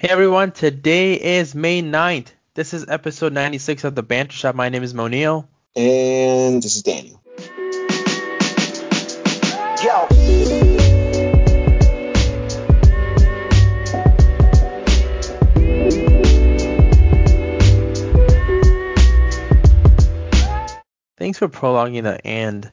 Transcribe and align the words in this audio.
Hey 0.00 0.08
everyone, 0.08 0.52
today 0.52 1.12
is 1.12 1.54
May 1.54 1.82
9th. 1.82 2.28
This 2.54 2.72
is 2.72 2.88
episode 2.88 3.34
96 3.34 3.84
of 3.84 3.94
the 3.94 4.02
Banter 4.02 4.32
Shop. 4.32 4.54
My 4.54 4.70
name 4.70 4.82
is 4.82 4.94
Monil. 4.94 5.46
And 5.76 6.62
this 6.62 6.76
is 6.76 6.82
Daniel. 6.82 7.20
Yo. 9.84 10.06
Thanks 21.18 21.36
for 21.36 21.48
prolonging 21.48 22.04
the 22.04 22.26
and, 22.26 22.72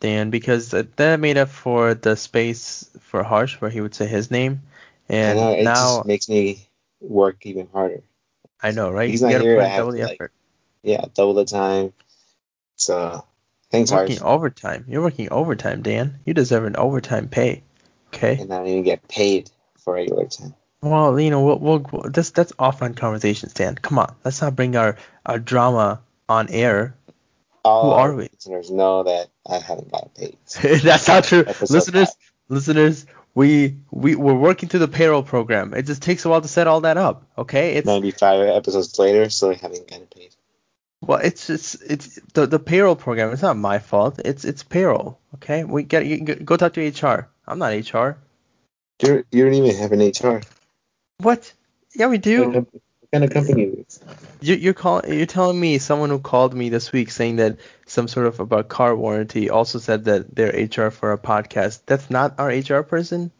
Dan, 0.00 0.30
because 0.30 0.70
that 0.70 0.96
that 0.96 1.20
made 1.20 1.36
up 1.36 1.50
for 1.50 1.92
the 1.92 2.16
space 2.16 2.88
for 3.00 3.22
Harsh 3.22 3.60
where 3.60 3.70
he 3.70 3.82
would 3.82 3.94
say 3.94 4.06
his 4.06 4.30
name. 4.30 4.62
And 5.08 5.38
know, 5.38 5.50
it 5.52 5.64
now, 5.64 5.96
just 5.96 6.06
makes 6.06 6.28
me 6.28 6.66
work 7.00 7.44
even 7.46 7.68
harder. 7.72 8.02
I 8.62 8.70
know, 8.70 8.90
right? 8.90 9.10
He's 9.10 9.20
you 9.20 9.28
not 9.28 9.40
here, 9.40 9.56
put 9.56 9.64
I 9.66 9.76
double 9.76 9.92
the 9.92 10.02
like, 10.02 10.12
effort. 10.14 10.32
Yeah, 10.82 11.04
double 11.14 11.34
the 11.34 11.44
time. 11.44 11.92
So, 12.76 13.24
thanks, 13.70 13.90
You're 13.90 14.00
Harsh. 14.00 14.10
working 14.10 14.24
overtime. 14.24 14.84
You're 14.88 15.02
working 15.02 15.28
overtime, 15.30 15.82
Dan. 15.82 16.20
You 16.24 16.34
deserve 16.34 16.64
an 16.64 16.76
overtime 16.76 17.28
pay. 17.28 17.62
Okay? 18.14 18.38
And 18.40 18.52
I 18.52 18.58
don't 18.58 18.68
even 18.68 18.82
get 18.84 19.06
paid 19.08 19.50
for 19.78 19.94
regular 19.94 20.26
time. 20.26 20.54
Well, 20.80 21.18
you 21.18 21.30
know, 21.30 21.42
we'll, 21.42 21.58
we'll, 21.58 21.86
we'll 21.90 22.10
that's 22.10 22.30
that's 22.30 22.52
offline 22.52 22.94
conversations, 22.96 23.54
Dan. 23.54 23.74
Come 23.74 23.98
on, 23.98 24.14
let's 24.22 24.42
not 24.42 24.54
bring 24.54 24.76
our 24.76 24.96
our 25.24 25.38
drama 25.38 26.02
on 26.28 26.50
air. 26.50 26.94
All 27.64 27.84
Who 27.84 27.90
are 27.90 28.14
we? 28.14 28.28
listeners 28.34 28.70
know 28.70 29.04
that 29.04 29.28
I 29.48 29.58
haven't 29.58 29.90
gotten 29.90 30.10
paid. 30.10 30.36
that's 30.82 31.08
not 31.08 31.24
true, 31.24 31.44
listeners. 31.70 32.08
five. 32.08 32.16
Listeners, 32.50 33.06
we 33.34 33.76
we 33.90 34.14
we're 34.14 34.34
working 34.34 34.68
through 34.68 34.80
the 34.80 34.88
payroll 34.88 35.22
program. 35.22 35.74
It 35.74 35.86
just 35.86 36.02
takes 36.02 36.24
a 36.24 36.28
while 36.28 36.40
to 36.40 36.48
set 36.48 36.66
all 36.66 36.82
that 36.82 36.96
up. 36.96 37.26
Okay? 37.36 37.74
It's 37.74 37.86
95 37.86 38.48
episodes 38.48 38.98
later, 38.98 39.28
so 39.30 39.50
I 39.50 39.54
haven't 39.54 39.88
gotten 39.88 40.06
paid. 40.06 40.34
well, 41.00 41.18
it's 41.18 41.50
it's 41.50 41.74
it's 41.74 42.18
the 42.32 42.46
the 42.46 42.58
payroll 42.58 42.96
program. 42.96 43.32
It's 43.32 43.42
not 43.42 43.56
my 43.56 43.78
fault. 43.78 44.20
It's 44.24 44.44
it's 44.44 44.62
payroll. 44.62 45.18
Okay? 45.34 45.64
We 45.64 45.82
get 45.82 46.06
you, 46.06 46.20
go 46.20 46.56
talk 46.56 46.74
to 46.74 46.88
HR. 46.88 47.28
I'm 47.46 47.58
not 47.58 47.72
HR. 47.72 48.18
You 49.02 49.24
you 49.32 49.44
don't 49.44 49.54
even 49.54 49.76
have 49.76 49.92
an 49.92 50.00
HR. 50.00 50.40
What? 51.18 51.52
Yeah, 51.94 52.08
we 52.08 52.18
do. 52.18 52.66
What 53.14 53.30
kind 53.30 53.30
of 53.30 53.46
company 53.46 53.62
is? 53.86 54.00
You, 54.40 54.56
you're 54.56 54.74
calling. 54.74 55.12
You're 55.12 55.26
telling 55.26 55.58
me 55.60 55.78
someone 55.78 56.10
who 56.10 56.18
called 56.18 56.52
me 56.52 56.68
this 56.68 56.90
week 56.90 57.12
saying 57.12 57.36
that 57.36 57.58
some 57.86 58.08
sort 58.08 58.26
of 58.26 58.40
about 58.40 58.68
car 58.68 58.96
warranty 58.96 59.50
also 59.50 59.78
said 59.78 60.06
that 60.06 60.34
they're 60.34 60.48
HR 60.66 60.90
for 60.90 61.12
a 61.12 61.18
podcast. 61.18 61.82
That's 61.86 62.10
not 62.10 62.34
our 62.40 62.48
HR 62.48 62.82
person. 62.82 63.30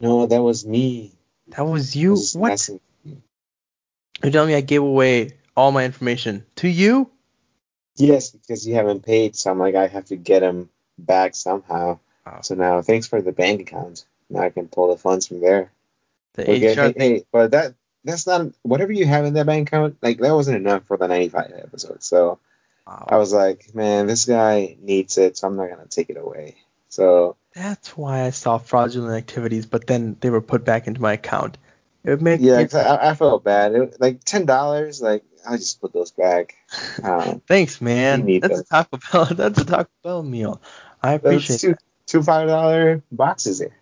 No, 0.00 0.26
that 0.26 0.42
was 0.42 0.66
me. 0.66 1.12
That 1.48 1.64
was 1.64 1.94
you. 1.94 2.16
Just 2.16 2.34
What? 2.34 2.48
messing- 2.48 2.80
You're 4.22 4.32
telling 4.32 4.48
me 4.48 4.56
I 4.56 4.62
gave 4.62 4.82
away 4.82 5.34
all 5.56 5.70
my 5.70 5.84
information 5.84 6.44
to 6.56 6.68
you? 6.68 7.08
Yes, 7.94 8.30
because 8.30 8.66
you 8.66 8.74
haven't 8.74 9.04
paid, 9.04 9.36
so 9.36 9.52
I'm 9.52 9.60
like, 9.60 9.76
I 9.76 9.86
have 9.86 10.06
to 10.06 10.16
get 10.16 10.40
them 10.40 10.70
back 10.98 11.36
somehow. 11.36 12.00
Wow. 12.26 12.40
So 12.42 12.56
now, 12.56 12.82
thanks 12.82 13.06
for 13.06 13.22
the 13.22 13.30
bank 13.32 13.60
account. 13.60 14.04
Now 14.28 14.40
I 14.40 14.50
can 14.50 14.66
pull 14.66 14.88
the 14.88 14.98
funds 14.98 15.28
from 15.28 15.40
there. 15.40 15.70
The 16.34 16.42
Okay, 16.50 16.72
HR 16.74 16.74
hey, 16.82 16.92
thing. 16.92 16.94
hey, 17.00 17.24
but 17.30 17.52
that 17.52 17.74
that's 18.06 18.26
not 18.26 18.46
whatever 18.62 18.92
you 18.92 19.04
have 19.06 19.24
in 19.26 19.34
that 19.34 19.46
bank 19.46 19.68
account. 19.68 19.98
Like 20.02 20.18
that 20.20 20.32
wasn't 20.34 20.56
enough 20.56 20.84
for 20.86 20.96
the 20.96 21.08
95 21.08 21.52
episode. 21.56 22.02
So 22.02 22.38
Wow. 22.86 23.06
I 23.08 23.16
was 23.16 23.32
like, 23.32 23.74
man, 23.74 24.06
this 24.06 24.26
guy 24.26 24.76
needs 24.80 25.18
it, 25.18 25.36
so 25.36 25.48
I'm 25.48 25.56
not 25.56 25.68
gonna 25.68 25.86
take 25.86 26.08
it 26.08 26.16
away. 26.16 26.56
So 26.88 27.36
That's 27.52 27.96
why 27.96 28.22
I 28.22 28.30
saw 28.30 28.58
fraudulent 28.58 29.14
activities, 29.16 29.66
but 29.66 29.86
then 29.88 30.16
they 30.20 30.30
were 30.30 30.40
put 30.40 30.64
back 30.64 30.86
into 30.86 31.00
my 31.00 31.14
account. 31.14 31.58
It 32.04 32.10
would 32.10 32.22
make 32.22 32.40
yeah, 32.40 32.60
it- 32.60 32.70
'cause 32.70 32.74
I, 32.76 33.10
I 33.10 33.14
felt 33.14 33.42
bad. 33.42 33.74
It, 33.74 34.00
like 34.00 34.22
ten 34.24 34.46
dollars, 34.46 35.02
like 35.02 35.24
I 35.48 35.56
just 35.56 35.80
put 35.80 35.92
those 35.92 36.12
back. 36.12 36.54
Um, 37.02 37.40
Thanks, 37.46 37.80
man. 37.80 38.26
That's 38.40 38.44
a 38.44 38.48
those. 38.56 38.68
Taco 38.68 38.98
Bell. 39.12 39.24
That's 39.32 39.60
a 39.60 39.64
Taco 39.64 39.90
Bell 40.04 40.22
meal. 40.22 40.60
I 41.02 41.14
appreciate 41.14 41.60
those 41.60 41.60
two 41.60 41.74
two 42.06 42.22
five 42.22 42.46
dollar 42.48 43.02
boxes 43.10 43.58
there. 43.58 43.76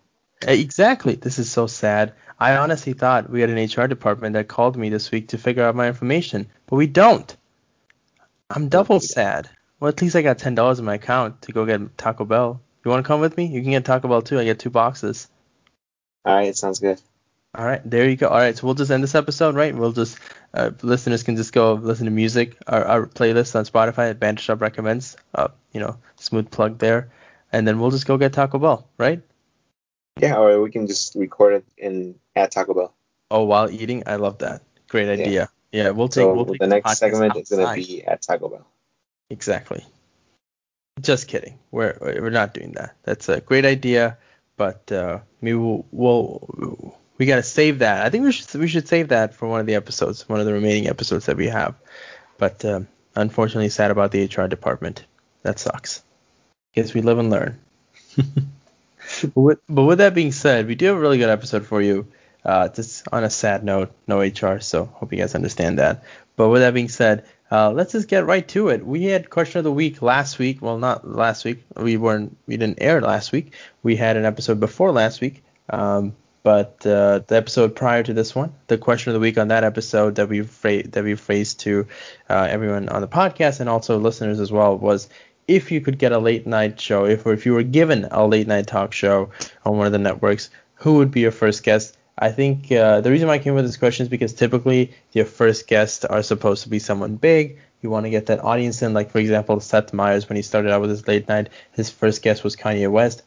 Exactly. 0.46 1.14
This 1.14 1.38
is 1.38 1.50
so 1.50 1.66
sad. 1.66 2.12
I 2.38 2.56
honestly 2.56 2.92
thought 2.92 3.30
we 3.30 3.40
had 3.40 3.50
an 3.50 3.64
HR 3.64 3.86
department 3.86 4.34
that 4.34 4.48
called 4.48 4.76
me 4.76 4.88
this 4.88 5.10
week 5.10 5.28
to 5.28 5.38
figure 5.38 5.62
out 5.62 5.74
my 5.74 5.86
information, 5.86 6.48
but 6.66 6.76
we 6.76 6.86
don't. 6.86 7.34
I'm 8.50 8.68
double 8.68 9.00
sad. 9.00 9.48
Well, 9.80 9.88
at 9.88 10.00
least 10.02 10.16
I 10.16 10.22
got 10.22 10.38
ten 10.38 10.54
dollars 10.54 10.78
in 10.78 10.84
my 10.84 10.94
account 10.94 11.42
to 11.42 11.52
go 11.52 11.64
get 11.64 11.96
Taco 11.96 12.24
Bell. 12.24 12.60
You 12.84 12.90
want 12.90 13.04
to 13.04 13.06
come 13.06 13.20
with 13.20 13.36
me? 13.36 13.46
You 13.46 13.62
can 13.62 13.70
get 13.70 13.84
Taco 13.84 14.08
Bell 14.08 14.22
too. 14.22 14.38
I 14.38 14.44
get 14.44 14.58
two 14.58 14.70
boxes. 14.70 15.28
All 16.24 16.34
right, 16.34 16.48
it 16.48 16.56
sounds 16.56 16.80
good. 16.80 17.00
All 17.54 17.64
right, 17.64 17.80
there 17.88 18.08
you 18.08 18.16
go. 18.16 18.28
All 18.28 18.36
right, 18.36 18.56
so 18.56 18.66
we'll 18.66 18.74
just 18.74 18.90
end 18.90 19.02
this 19.02 19.14
episode, 19.14 19.54
right? 19.54 19.74
We'll 19.74 19.92
just 19.92 20.18
uh, 20.52 20.70
listeners 20.82 21.22
can 21.22 21.36
just 21.36 21.52
go 21.52 21.74
listen 21.74 22.06
to 22.06 22.10
music. 22.10 22.56
Our, 22.66 22.84
our 22.84 23.06
playlist 23.06 23.54
on 23.54 23.64
Spotify 23.64 24.10
at 24.10 24.18
Banter 24.18 24.42
Shop 24.42 24.60
recommends. 24.60 25.16
Uh, 25.34 25.48
you 25.72 25.80
know, 25.80 25.96
smooth 26.16 26.50
plug 26.50 26.78
there, 26.78 27.10
and 27.52 27.66
then 27.66 27.78
we'll 27.78 27.90
just 27.92 28.06
go 28.06 28.18
get 28.18 28.32
Taco 28.32 28.58
Bell, 28.58 28.88
right? 28.98 29.22
Yeah, 30.20 30.36
or 30.36 30.62
we 30.62 30.70
can 30.70 30.86
just 30.86 31.14
record 31.14 31.54
it 31.54 31.64
in 31.76 32.14
at 32.36 32.52
Taco 32.52 32.74
Bell. 32.74 32.94
Oh, 33.30 33.44
while 33.44 33.70
eating, 33.70 34.04
I 34.06 34.16
love 34.16 34.38
that. 34.38 34.62
Great 34.88 35.08
idea. 35.08 35.48
Yeah, 35.72 35.90
we'll 35.90 36.08
take. 36.08 36.22
So 36.22 36.34
we'll 36.34 36.46
take 36.46 36.60
the 36.60 36.68
next 36.68 36.98
segment 36.98 37.36
is 37.36 37.48
gonna 37.48 37.74
be 37.74 38.04
at 38.04 38.22
Taco 38.22 38.48
Bell. 38.48 38.66
Exactly. 39.30 39.84
Just 41.00 41.26
kidding. 41.26 41.58
We're 41.72 41.98
we're 42.00 42.30
not 42.30 42.54
doing 42.54 42.72
that. 42.72 42.94
That's 43.02 43.28
a 43.28 43.40
great 43.40 43.64
idea, 43.64 44.16
but 44.56 44.92
uh, 44.92 45.18
maybe 45.40 45.56
we'll, 45.56 45.84
we'll 45.90 46.96
we 47.18 47.26
gotta 47.26 47.42
save 47.42 47.80
that. 47.80 48.06
I 48.06 48.10
think 48.10 48.24
we 48.24 48.30
should 48.30 48.54
we 48.54 48.68
should 48.68 48.86
save 48.86 49.08
that 49.08 49.34
for 49.34 49.48
one 49.48 49.58
of 49.58 49.66
the 49.66 49.74
episodes, 49.74 50.28
one 50.28 50.38
of 50.38 50.46
the 50.46 50.52
remaining 50.52 50.86
episodes 50.86 51.26
that 51.26 51.36
we 51.36 51.48
have. 51.48 51.74
But 52.38 52.64
um, 52.64 52.86
unfortunately, 53.16 53.70
sad 53.70 53.90
about 53.90 54.12
the 54.12 54.24
HR 54.24 54.46
department. 54.46 55.04
That 55.42 55.58
sucks. 55.58 56.02
Guess 56.74 56.94
we 56.94 57.02
live 57.02 57.18
and 57.18 57.30
learn. 57.30 57.58
but, 59.22 59.36
with, 59.36 59.58
but 59.68 59.84
with 59.84 59.98
that 59.98 60.14
being 60.14 60.32
said, 60.32 60.66
we 60.66 60.74
do 60.74 60.86
have 60.86 60.96
a 60.96 61.00
really 61.00 61.18
good 61.18 61.30
episode 61.30 61.66
for 61.66 61.80
you. 61.80 62.06
Uh, 62.44 62.68
just 62.68 63.08
on 63.10 63.24
a 63.24 63.30
sad 63.30 63.64
note, 63.64 63.92
no 64.06 64.20
HR, 64.20 64.60
so 64.60 64.84
hope 64.84 65.12
you 65.12 65.18
guys 65.18 65.34
understand 65.34 65.78
that. 65.78 66.04
But 66.36 66.50
with 66.50 66.60
that 66.60 66.74
being 66.74 66.90
said, 66.90 67.24
uh, 67.50 67.70
let's 67.70 67.92
just 67.92 68.08
get 68.08 68.26
right 68.26 68.46
to 68.48 68.68
it. 68.68 68.84
We 68.84 69.04
had 69.04 69.30
question 69.30 69.58
of 69.58 69.64
the 69.64 69.72
week 69.72 70.02
last 70.02 70.38
week. 70.38 70.60
Well, 70.60 70.78
not 70.78 71.08
last 71.08 71.44
week. 71.44 71.64
We 71.76 71.96
weren't. 71.96 72.36
We 72.46 72.56
didn't 72.56 72.82
air 72.82 73.00
last 73.00 73.32
week. 73.32 73.54
We 73.82 73.96
had 73.96 74.16
an 74.16 74.24
episode 74.24 74.60
before 74.60 74.92
last 74.92 75.20
week. 75.20 75.42
Um, 75.70 76.14
but 76.42 76.86
uh, 76.86 77.20
the 77.26 77.36
episode 77.36 77.74
prior 77.74 78.02
to 78.02 78.12
this 78.12 78.34
one, 78.34 78.52
the 78.66 78.76
question 78.76 79.10
of 79.10 79.14
the 79.14 79.20
week 79.20 79.38
on 79.38 79.48
that 79.48 79.64
episode 79.64 80.16
that 80.16 80.28
we 80.28 80.42
fra- 80.42 80.86
that 80.88 81.02
we 81.02 81.14
phrased 81.14 81.60
to 81.60 81.86
uh, 82.28 82.46
everyone 82.50 82.90
on 82.90 83.00
the 83.00 83.08
podcast 83.08 83.60
and 83.60 83.68
also 83.68 83.98
listeners 83.98 84.40
as 84.40 84.52
well 84.52 84.76
was 84.76 85.08
if 85.46 85.70
you 85.70 85.80
could 85.80 85.98
get 85.98 86.12
a 86.12 86.18
late 86.18 86.46
night 86.46 86.80
show, 86.80 87.04
if 87.04 87.26
or 87.26 87.32
if 87.32 87.46
you 87.46 87.54
were 87.54 87.62
given 87.62 88.06
a 88.10 88.26
late 88.26 88.46
night 88.46 88.66
talk 88.66 88.92
show 88.92 89.30
on 89.64 89.76
one 89.76 89.86
of 89.86 89.92
the 89.92 89.98
networks, 89.98 90.50
who 90.74 90.94
would 90.94 91.10
be 91.10 91.20
your 91.20 91.32
first 91.32 91.62
guest? 91.62 91.96
I 92.18 92.30
think 92.30 92.70
uh, 92.70 93.00
the 93.00 93.10
reason 93.10 93.28
why 93.28 93.34
I 93.34 93.38
came 93.38 93.54
with 93.54 93.64
this 93.66 93.76
question 93.76 94.04
is 94.04 94.08
because 94.08 94.32
typically 94.32 94.92
your 95.12 95.24
first 95.24 95.66
guests 95.66 96.04
are 96.04 96.22
supposed 96.22 96.62
to 96.62 96.68
be 96.68 96.78
someone 96.78 97.16
big. 97.16 97.58
You 97.82 97.90
want 97.90 98.06
to 98.06 98.10
get 98.10 98.26
that 98.26 98.42
audience 98.42 98.82
in. 98.82 98.94
Like 98.94 99.10
for 99.10 99.18
example, 99.18 99.58
Seth 99.60 99.92
Meyers 99.92 100.28
when 100.28 100.36
he 100.36 100.42
started 100.42 100.70
out 100.70 100.80
with 100.80 100.90
his 100.90 101.06
late 101.08 101.28
night, 101.28 101.50
his 101.72 101.90
first 101.90 102.22
guest 102.22 102.44
was 102.44 102.56
Kanye 102.56 102.90
West. 102.90 103.22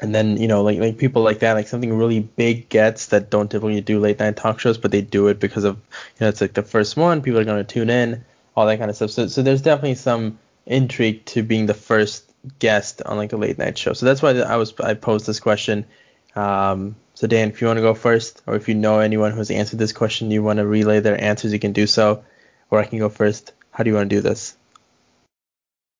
And 0.00 0.14
then 0.14 0.36
you 0.36 0.48
know 0.48 0.62
like 0.62 0.78
like 0.78 0.98
people 0.98 1.22
like 1.22 1.40
that, 1.40 1.54
like 1.54 1.68
something 1.68 1.96
really 1.96 2.20
big 2.20 2.68
gets 2.68 3.06
that 3.06 3.30
don't 3.30 3.50
typically 3.50 3.80
do 3.80 4.00
late 4.00 4.18
night 4.18 4.36
talk 4.36 4.60
shows, 4.60 4.78
but 4.78 4.90
they 4.90 5.00
do 5.00 5.28
it 5.28 5.40
because 5.40 5.64
of 5.64 5.76
you 5.76 6.20
know 6.20 6.28
it's 6.28 6.40
like 6.40 6.54
the 6.54 6.62
first 6.62 6.96
one, 6.96 7.22
people 7.22 7.40
are 7.40 7.44
going 7.44 7.64
to 7.64 7.74
tune 7.74 7.90
in, 7.90 8.24
all 8.54 8.66
that 8.66 8.78
kind 8.78 8.90
of 8.90 8.96
stuff. 8.96 9.10
So 9.10 9.26
so 9.28 9.42
there's 9.42 9.62
definitely 9.62 9.94
some 9.94 10.38
intrigue 10.66 11.24
to 11.26 11.42
being 11.42 11.66
the 11.66 11.74
first 11.74 12.32
guest 12.58 13.02
on 13.02 13.16
like 13.16 13.32
a 13.32 13.36
late 13.36 13.58
night 13.58 13.78
show. 13.78 13.92
So 13.92 14.06
that's 14.06 14.22
why 14.22 14.30
I 14.30 14.56
was 14.56 14.78
I 14.80 14.94
posed 14.94 15.26
this 15.26 15.40
question. 15.40 15.86
Um, 16.34 16.96
so 17.14 17.26
Dan, 17.26 17.50
if 17.50 17.60
you 17.60 17.66
want 17.66 17.76
to 17.76 17.82
go 17.82 17.94
first, 17.94 18.42
or 18.46 18.56
if 18.56 18.68
you 18.68 18.74
know 18.74 18.98
anyone 18.98 19.32
who's 19.32 19.50
answered 19.50 19.78
this 19.78 19.92
question, 19.92 20.30
you 20.30 20.42
want 20.42 20.58
to 20.58 20.66
relay 20.66 21.00
their 21.00 21.22
answers, 21.22 21.52
you 21.52 21.58
can 21.58 21.72
do 21.72 21.86
so, 21.86 22.24
or 22.70 22.80
I 22.80 22.84
can 22.84 22.98
go 22.98 23.08
first. 23.08 23.52
How 23.70 23.84
do 23.84 23.90
you 23.90 23.96
want 23.96 24.10
to 24.10 24.16
do 24.16 24.22
this? 24.22 24.56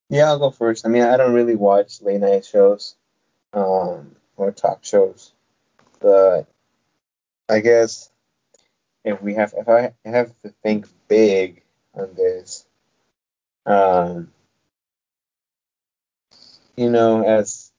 Yeah, 0.09 0.25
I'll 0.25 0.39
go 0.39 0.51
first. 0.51 0.85
I 0.85 0.89
mean, 0.89 1.03
I 1.03 1.17
don't 1.17 1.33
really 1.33 1.55
watch 1.55 2.01
late 2.01 2.19
night 2.19 2.45
shows 2.45 2.95
um, 3.53 4.15
or 4.35 4.51
talk 4.51 4.83
shows, 4.83 5.31
but 5.99 6.43
I 7.49 7.59
guess 7.61 8.11
if 9.03 9.21
we 9.21 9.35
have, 9.35 9.53
if 9.57 9.67
I 9.69 9.93
have 10.05 10.33
to 10.43 10.49
think 10.61 10.87
big 11.07 11.63
on 11.95 12.13
this, 12.15 12.65
um, 13.65 14.31
you 16.75 16.89
know, 16.89 17.23
as 17.23 17.71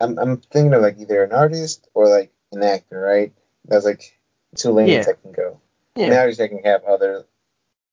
I'm, 0.00 0.18
I'm 0.18 0.36
thinking 0.38 0.74
of 0.74 0.82
like 0.82 0.98
either 0.98 1.22
an 1.24 1.32
artist 1.32 1.88
or 1.94 2.08
like 2.08 2.32
an 2.52 2.62
actor, 2.62 3.00
right? 3.00 3.32
That's 3.64 3.84
like 3.84 4.18
two 4.56 4.70
lanes 4.70 5.06
Yeah. 5.06 5.12
I 5.12 5.20
can 5.20 5.32
go. 5.32 5.60
An 5.96 6.12
artist 6.12 6.40
I 6.40 6.48
can 6.48 6.62
have 6.62 6.84
other 6.84 7.26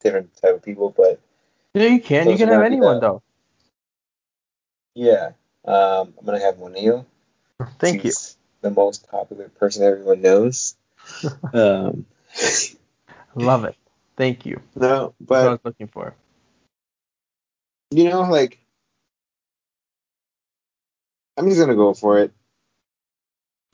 different 0.02 0.36
type 0.40 0.56
of 0.56 0.64
people, 0.64 0.94
but 0.96 1.20
Yeah, 1.74 1.88
you 1.88 2.00
can. 2.00 2.30
You 2.30 2.38
can 2.38 2.50
have 2.50 2.62
anyone 2.62 3.00
though. 3.00 3.22
yeah, 4.94 5.32
um, 5.66 6.14
I'm 6.18 6.26
gonna 6.26 6.40
have 6.40 6.60
Moneo. 6.60 7.06
Thank 7.80 8.06
you. 8.06 8.12
The 8.62 8.70
most 8.72 9.08
popular 9.10 9.50
person 9.50 9.84
everyone 9.84 10.22
knows. 10.22 10.76
um, 11.54 12.06
Love 13.36 13.66
it. 13.66 13.76
Thank 14.16 14.46
you. 14.46 14.62
no, 14.76 15.14
That's 15.20 15.30
what 15.30 15.40
I 15.40 15.50
was 15.50 15.60
looking 15.64 15.88
for. 15.88 16.14
you 17.92 18.06
know, 18.06 18.22
like 18.22 18.60
I'm 21.38 21.48
just 21.48 21.60
gonna 21.60 21.76
go 21.76 21.94
for 21.94 22.20
it. 22.20 22.32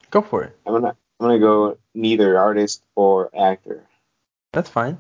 Go 0.10 0.22
for 0.22 0.44
it. 0.44 0.58
I'm 0.66 0.74
gonna 0.74 0.96
I'm 1.20 1.28
gonna 1.28 1.40
go 1.40 1.78
neither 1.94 2.38
artist 2.38 2.84
or 2.96 3.30
actor, 3.38 3.84
That's 4.54 4.70
fine. 4.70 4.98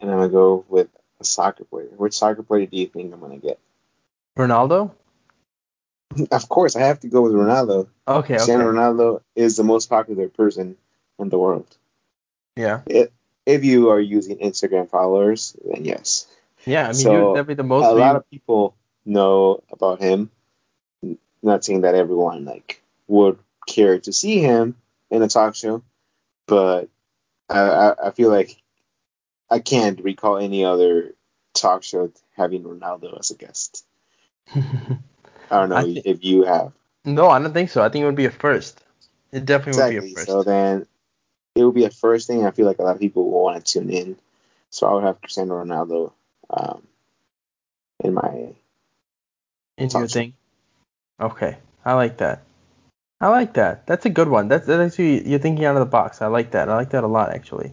and 0.00 0.10
I'm 0.10 0.18
gonna 0.18 0.28
go 0.28 0.64
with 0.68 0.88
a 1.20 1.24
soccer 1.24 1.64
player. 1.64 1.88
Which 1.96 2.14
soccer 2.14 2.42
player 2.42 2.66
do 2.66 2.76
you 2.76 2.86
think 2.86 3.12
I'm 3.12 3.20
gonna 3.20 3.38
get? 3.38 3.58
Ronaldo? 4.36 4.92
Of 6.30 6.48
course, 6.48 6.76
I 6.76 6.82
have 6.82 7.00
to 7.00 7.08
go 7.08 7.22
with 7.22 7.32
Ronaldo. 7.32 7.88
Okay, 8.06 8.18
okay. 8.18 8.34
Cristiano 8.36 8.70
Ronaldo 8.70 9.20
is 9.34 9.56
the 9.56 9.64
most 9.64 9.88
popular 9.88 10.28
person 10.28 10.76
in 11.18 11.28
the 11.28 11.38
world. 11.38 11.66
Yeah. 12.56 12.82
If 13.46 13.64
you 13.64 13.90
are 13.90 13.98
using 13.98 14.38
Instagram 14.38 14.88
followers, 14.88 15.56
then 15.64 15.84
yes. 15.84 16.28
Yeah, 16.66 16.84
I 16.84 16.86
mean, 16.88 16.94
So, 16.94 17.12
you're 17.12 17.34
definitely 17.34 17.54
the 17.56 17.64
most 17.64 17.84
a 17.84 17.92
lot 17.92 18.16
of 18.16 18.30
people 18.30 18.76
know 19.04 19.62
about 19.72 20.00
him. 20.00 20.30
Not 21.44 21.64
saying 21.64 21.82
that 21.82 21.94
everyone 21.94 22.44
like 22.44 22.82
would 23.06 23.38
care 23.68 23.98
to 24.00 24.12
see 24.12 24.38
him 24.40 24.76
in 25.10 25.22
a 25.22 25.28
talk 25.28 25.54
show, 25.54 25.82
but 26.46 26.88
I, 27.48 27.60
I, 27.60 28.06
I 28.08 28.10
feel 28.12 28.30
like 28.30 28.56
I 29.50 29.58
can't 29.58 30.00
recall 30.00 30.38
any 30.38 30.64
other 30.64 31.14
talk 31.52 31.82
show 31.82 32.10
having 32.36 32.64
Ronaldo 32.64 33.18
as 33.18 33.30
a 33.30 33.34
guest. 33.34 33.84
I 34.54 34.60
don't 35.50 35.68
know 35.68 35.76
I 35.76 35.84
thi- 35.84 36.02
if 36.04 36.24
you 36.24 36.44
have. 36.44 36.72
no, 37.04 37.28
I 37.28 37.38
don't 37.38 37.52
think 37.52 37.70
so. 37.70 37.82
I 37.82 37.90
think 37.90 38.02
it 38.02 38.06
would 38.06 38.16
be 38.16 38.24
a 38.24 38.30
first. 38.30 38.82
It 39.30 39.44
definitely 39.44 39.82
would 39.82 40.02
be 40.02 40.12
a 40.12 40.14
first. 40.14 40.26
So 40.26 40.42
then 40.42 40.86
it 41.54 41.64
would 41.64 41.74
be 41.74 41.84
a 41.84 41.90
first 41.90 42.26
thing. 42.26 42.46
I 42.46 42.50
feel 42.52 42.66
like 42.66 42.78
a 42.78 42.82
lot 42.82 42.94
of 42.94 43.00
people 43.00 43.30
will 43.30 43.42
want 43.42 43.64
to 43.64 43.72
tune 43.72 43.90
in. 43.90 44.16
So 44.70 44.86
I 44.86 44.94
would 44.94 45.04
have 45.04 45.20
Cristiano 45.20 45.62
Ronaldo 45.62 46.12
um, 46.50 46.82
in 48.02 48.14
my 48.14 48.54
Into 49.76 49.98
your 49.98 50.08
thing. 50.08 50.34
Okay, 51.20 51.58
I 51.84 51.94
like 51.94 52.18
that. 52.18 52.42
I 53.20 53.28
like 53.28 53.54
that. 53.54 53.86
That's 53.86 54.04
a 54.06 54.10
good 54.10 54.28
one. 54.28 54.48
That's, 54.48 54.66
that's 54.66 54.92
actually 54.92 55.26
you're 55.28 55.38
thinking 55.38 55.64
out 55.64 55.76
of 55.76 55.80
the 55.80 55.86
box. 55.86 56.20
I 56.20 56.26
like 56.26 56.50
that. 56.50 56.68
I 56.68 56.74
like 56.74 56.90
that 56.90 57.04
a 57.04 57.08
lot 57.08 57.30
actually. 57.30 57.72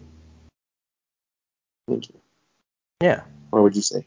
thank 1.88 2.08
you. 2.08 2.14
Yeah. 3.00 3.22
What 3.50 3.62
would 3.62 3.76
you 3.76 3.82
say? 3.82 4.06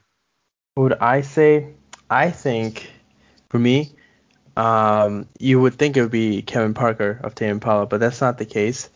What 0.75 0.83
would 0.83 0.93
I 0.99 1.21
say? 1.21 1.73
I 2.09 2.31
think 2.31 2.89
for 3.49 3.59
me, 3.59 3.91
um, 4.57 5.27
you 5.39 5.59
would 5.59 5.75
think 5.75 5.97
it 5.97 6.01
would 6.01 6.11
be 6.11 6.41
Kevin 6.41 6.73
Parker 6.73 7.19
of 7.23 7.35
Tame 7.35 7.51
Impala, 7.51 7.85
but 7.85 7.99
that's 7.99 8.21
not 8.21 8.37
the 8.37 8.45
case. 8.45 8.89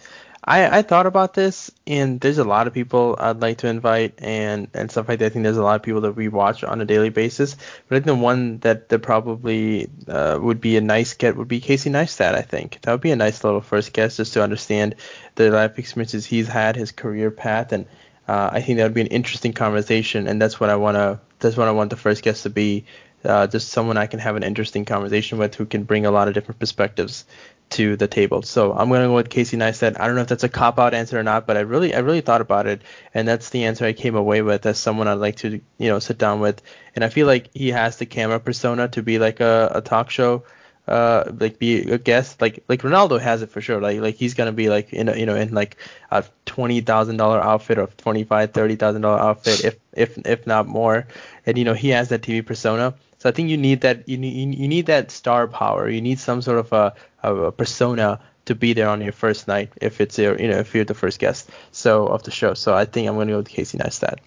I, 0.49 0.79
I 0.79 0.81
thought 0.81 1.05
about 1.05 1.35
this, 1.35 1.69
and 1.85 2.19
there's 2.19 2.39
a 2.39 2.43
lot 2.43 2.65
of 2.65 2.73
people 2.73 3.15
I'd 3.19 3.39
like 3.39 3.59
to 3.59 3.67
invite 3.67 4.15
and, 4.17 4.67
and 4.73 4.89
stuff 4.89 5.07
like 5.07 5.19
that. 5.19 5.27
I 5.27 5.29
think 5.29 5.43
there's 5.43 5.57
a 5.57 5.63
lot 5.63 5.75
of 5.75 5.83
people 5.83 6.01
that 6.01 6.13
we 6.13 6.27
watch 6.27 6.63
on 6.63 6.81
a 6.81 6.85
daily 6.85 7.09
basis, 7.09 7.55
but 7.87 7.95
I 7.95 7.99
think 7.99 8.07
the 8.07 8.15
one 8.15 8.57
that, 8.61 8.89
that 8.89 8.99
probably 8.99 9.91
uh, 10.07 10.39
would 10.41 10.59
be 10.59 10.75
a 10.75 10.81
nice 10.81 11.13
get 11.13 11.37
would 11.37 11.47
be 11.47 11.59
Casey 11.59 11.91
Neistat. 11.91 12.33
I 12.33 12.41
think 12.41 12.79
that 12.81 12.91
would 12.91 12.99
be 12.99 13.11
a 13.11 13.15
nice 13.15 13.43
little 13.43 13.61
first 13.61 13.93
guest 13.93 14.17
just 14.17 14.33
to 14.33 14.41
understand 14.41 14.95
the 15.35 15.51
life 15.51 15.77
experiences 15.77 16.25
he's 16.25 16.47
had, 16.47 16.75
his 16.75 16.91
career 16.91 17.29
path, 17.29 17.71
and 17.71 17.85
uh, 18.27 18.49
I 18.51 18.61
think 18.61 18.77
that 18.77 18.85
would 18.85 18.95
be 18.95 19.01
an 19.01 19.07
interesting 19.07 19.53
conversation, 19.53 20.27
and 20.27 20.41
that's 20.41 20.59
what 20.59 20.71
I 20.71 20.77
wanna 20.77 21.21
that's 21.37 21.57
what 21.57 21.67
I 21.67 21.71
want 21.71 21.91
the 21.91 21.95
first 21.95 22.23
guest 22.23 22.41
to 22.43 22.49
be. 22.49 22.85
Uh, 23.23 23.45
just 23.45 23.67
someone 23.67 23.97
I 23.97 24.07
can 24.07 24.19
have 24.19 24.37
an 24.37 24.43
interesting 24.43 24.85
conversation 24.85 25.37
with 25.37 25.53
who 25.53 25.65
can 25.65 25.83
bring 25.83 26.05
a 26.05 26.11
lot 26.11 26.29
of 26.29 26.33
different 26.33 26.57
perspectives 26.57 27.25
to 27.71 27.95
the 27.95 28.07
table. 28.07 28.41
So 28.41 28.73
I'm 28.73 28.89
gonna 28.89 29.07
go 29.07 29.15
with 29.15 29.29
Casey 29.29 29.57
Neistat. 29.57 29.99
I 29.99 30.07
don't 30.07 30.15
know 30.15 30.21
if 30.21 30.27
that's 30.27 30.43
a 30.43 30.49
cop 30.49 30.79
out 30.79 30.93
answer 30.93 31.19
or 31.19 31.23
not, 31.23 31.45
but 31.45 31.57
I 31.57 31.61
really 31.61 31.93
I 31.93 31.99
really 31.99 32.21
thought 32.21 32.41
about 32.41 32.67
it, 32.67 32.81
and 33.13 33.27
that's 33.27 33.49
the 33.49 33.65
answer 33.65 33.85
I 33.85 33.93
came 33.93 34.15
away 34.15 34.41
with 34.41 34.65
as 34.65 34.79
someone 34.79 35.07
I'd 35.07 35.13
like 35.13 35.37
to 35.37 35.61
you 35.77 35.89
know 35.89 35.99
sit 35.99 36.17
down 36.17 36.39
with. 36.39 36.61
And 36.95 37.03
I 37.03 37.09
feel 37.09 37.27
like 37.27 37.49
he 37.53 37.69
has 37.69 37.97
the 37.97 38.05
camera 38.05 38.39
persona 38.39 38.87
to 38.89 39.03
be 39.03 39.19
like 39.19 39.39
a, 39.39 39.71
a 39.75 39.81
talk 39.81 40.09
show 40.09 40.43
uh 40.89 41.31
like 41.39 41.59
be 41.59 41.81
a 41.91 41.99
guest 41.99 42.41
like 42.41 42.63
like 42.67 42.81
Ronaldo 42.81 43.21
has 43.21 43.43
it 43.43 43.51
for 43.51 43.61
sure 43.61 43.79
like 43.79 43.99
like 44.01 44.15
he's 44.15 44.33
gonna 44.33 44.51
be 44.51 44.69
like 44.69 44.91
in 44.91 45.07
a, 45.07 45.15
you 45.15 45.27
know 45.27 45.35
in 45.35 45.53
like 45.53 45.77
a 46.09 46.25
twenty 46.45 46.81
thousand 46.81 47.17
dollar 47.17 47.39
outfit 47.39 47.77
or 47.77 47.87
twenty 47.97 48.23
five 48.23 48.53
thirty 48.53 48.75
thousand 48.75 49.03
dollar 49.03 49.19
outfit 49.19 49.63
if 49.63 49.75
if 49.93 50.17
if 50.25 50.47
not 50.47 50.65
more 50.65 51.05
and 51.45 51.59
you 51.59 51.63
know 51.63 51.75
he 51.75 51.89
has 51.89 52.09
that 52.09 52.23
TV 52.23 52.43
persona 52.43 52.95
so 53.19 53.29
I 53.29 53.33
think 53.33 53.49
you 53.49 53.57
need 53.57 53.81
that 53.81 54.09
you 54.09 54.17
need 54.17 54.57
you 54.57 54.67
need 54.67 54.87
that 54.87 55.11
star 55.11 55.47
power 55.47 55.87
you 55.87 56.01
need 56.01 56.19
some 56.19 56.41
sort 56.41 56.57
of 56.57 56.73
a, 56.73 56.95
a, 57.23 57.35
a 57.35 57.51
persona 57.51 58.19
to 58.45 58.55
be 58.55 58.73
there 58.73 58.89
on 58.89 59.01
your 59.01 59.11
first 59.11 59.47
night 59.47 59.71
if 59.81 60.01
it's 60.01 60.17
your 60.17 60.39
you 60.39 60.47
know 60.47 60.57
if 60.57 60.73
you're 60.73 60.85
the 60.85 60.93
first 60.93 61.19
guest 61.19 61.49
so 61.71 62.07
of 62.07 62.23
the 62.23 62.31
show 62.31 62.53
so 62.53 62.73
I 62.73 62.85
think 62.85 63.07
I'm 63.07 63.15
gonna 63.15 63.31
go 63.31 63.37
with 63.37 63.49
Casey 63.49 63.77
Neistat 63.77 64.17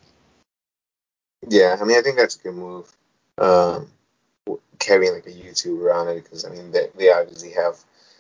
Yeah, 1.49 1.77
I 1.81 1.85
mean, 1.85 1.99
I 1.99 2.03
think 2.03 2.17
that's 2.17 2.37
a 2.37 2.39
good 2.39 2.55
move. 2.55 2.87
Um, 3.39 3.89
carrying 4.79 5.13
like 5.15 5.27
a 5.27 5.31
YouTuber 5.31 5.95
on 5.95 6.09
it 6.09 6.23
because 6.23 6.45
I 6.45 6.51
mean 6.51 6.71
they, 6.71 6.89
they 6.97 7.11
obviously 7.13 7.53
have 7.53 7.79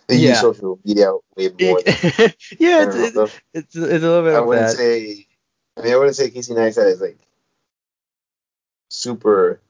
they 0.08 0.16
Yeah. 0.16 0.30
use 0.30 0.40
social 0.40 0.78
media 0.84 1.12
way 1.36 1.48
more. 1.60 1.80
Than, 1.82 1.94
yeah 2.58 2.82
it's, 2.82 2.96
it's, 2.96 3.40
it's, 3.54 3.76
it's 3.76 3.76
a 3.76 3.78
little 3.78 4.22
bit 4.22 4.34
I 4.34 4.40
of 4.40 4.46
wouldn't 4.46 4.66
that 4.68 4.76
say. 4.76 5.26
I 5.76 5.82
mean, 5.82 5.92
I 5.92 5.96
wouldn't 5.96 6.16
say 6.16 6.30
Casey 6.30 6.52
Neistat 6.54 6.86
is 6.92 7.00
like 7.00 7.18
super 8.90 9.60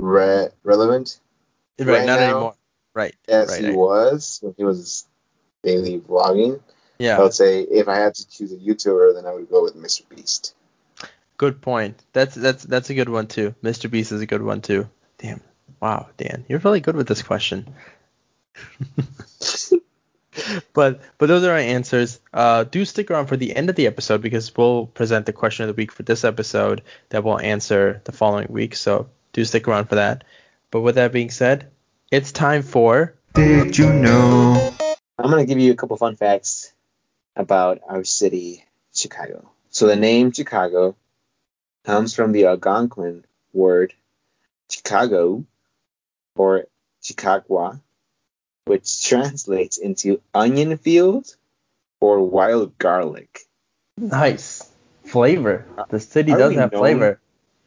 re- 0.00 0.48
relevant 0.62 1.18
right, 1.78 1.88
right 1.88 2.06
not 2.06 2.20
now, 2.20 2.30
anymore 2.30 2.54
right 2.94 3.14
as 3.28 3.50
right 3.50 3.64
he 3.64 3.70
was 3.72 4.40
when 4.42 4.54
he 4.56 4.64
was 4.64 5.06
daily 5.62 6.00
vlogging. 6.00 6.60
yeah 6.98 7.18
I 7.18 7.22
would 7.22 7.34
say 7.34 7.60
if 7.62 7.88
I 7.88 7.96
had 7.96 8.14
to 8.14 8.28
choose 8.28 8.52
a 8.52 8.56
YouTuber, 8.56 9.14
then 9.14 9.26
I 9.26 9.32
would 9.32 9.50
go 9.50 9.62
with 9.62 9.76
Mr. 9.76 10.08
Beast. 10.08 10.54
Good 11.36 11.60
point. 11.60 12.02
That's 12.12 12.34
that's 12.34 12.64
that's 12.64 12.90
a 12.90 12.94
good 12.94 13.08
one 13.08 13.26
too. 13.26 13.54
Mr. 13.62 13.90
Beast 13.90 14.12
is 14.12 14.20
a 14.20 14.26
good 14.26 14.42
one 14.42 14.60
too. 14.60 14.88
Damn. 15.18 15.40
Wow, 15.80 16.08
Dan, 16.18 16.44
you're 16.48 16.58
really 16.58 16.80
good 16.80 16.96
with 16.96 17.08
this 17.08 17.22
question. 17.22 17.74
but 20.74 21.00
but 21.18 21.26
those 21.26 21.44
are 21.44 21.52
our 21.52 21.58
answers. 21.58 22.20
Uh, 22.32 22.64
do 22.64 22.84
stick 22.84 23.10
around 23.10 23.26
for 23.26 23.36
the 23.36 23.56
end 23.56 23.70
of 23.70 23.76
the 23.76 23.86
episode 23.86 24.20
because 24.20 24.54
we'll 24.56 24.86
present 24.86 25.26
the 25.26 25.32
question 25.32 25.64
of 25.64 25.74
the 25.74 25.80
week 25.80 25.92
for 25.92 26.02
this 26.02 26.24
episode 26.24 26.82
that 27.08 27.24
we'll 27.24 27.40
answer 27.40 28.02
the 28.04 28.12
following 28.12 28.48
week. 28.50 28.76
So 28.76 29.08
do 29.32 29.44
stick 29.44 29.66
around 29.66 29.86
for 29.86 29.94
that. 29.94 30.24
But 30.70 30.82
with 30.82 30.96
that 30.96 31.12
being 31.12 31.30
said, 31.30 31.70
it's 32.10 32.32
time 32.32 32.62
for 32.62 33.14
Did 33.34 33.76
you 33.78 33.92
know? 33.92 34.74
I'm 35.18 35.30
gonna 35.30 35.46
give 35.46 35.58
you 35.58 35.72
a 35.72 35.76
couple 35.76 35.96
fun 35.96 36.16
facts 36.16 36.72
about 37.36 37.80
our 37.86 38.04
city, 38.04 38.64
Chicago. 38.94 39.50
So 39.70 39.86
the 39.86 39.96
name 39.96 40.32
Chicago 40.32 40.96
comes 41.84 42.14
from 42.14 42.32
the 42.32 42.46
Algonquin 42.46 43.24
word 43.52 43.94
Chicago 44.68 45.44
or 46.36 46.64
Chicagua, 47.02 47.80
which 48.64 49.02
translates 49.04 49.78
into 49.78 50.20
onion 50.34 50.76
field 50.78 51.34
or 52.00 52.20
wild 52.22 52.76
garlic. 52.78 53.40
nice 53.96 54.68
flavor. 55.04 55.66
The 55.90 56.00
city 56.00 56.32
Are 56.32 56.38
does 56.38 56.50
we 56.50 56.56
have 56.56 56.72
known- 56.72 56.80
flavor. 56.80 57.20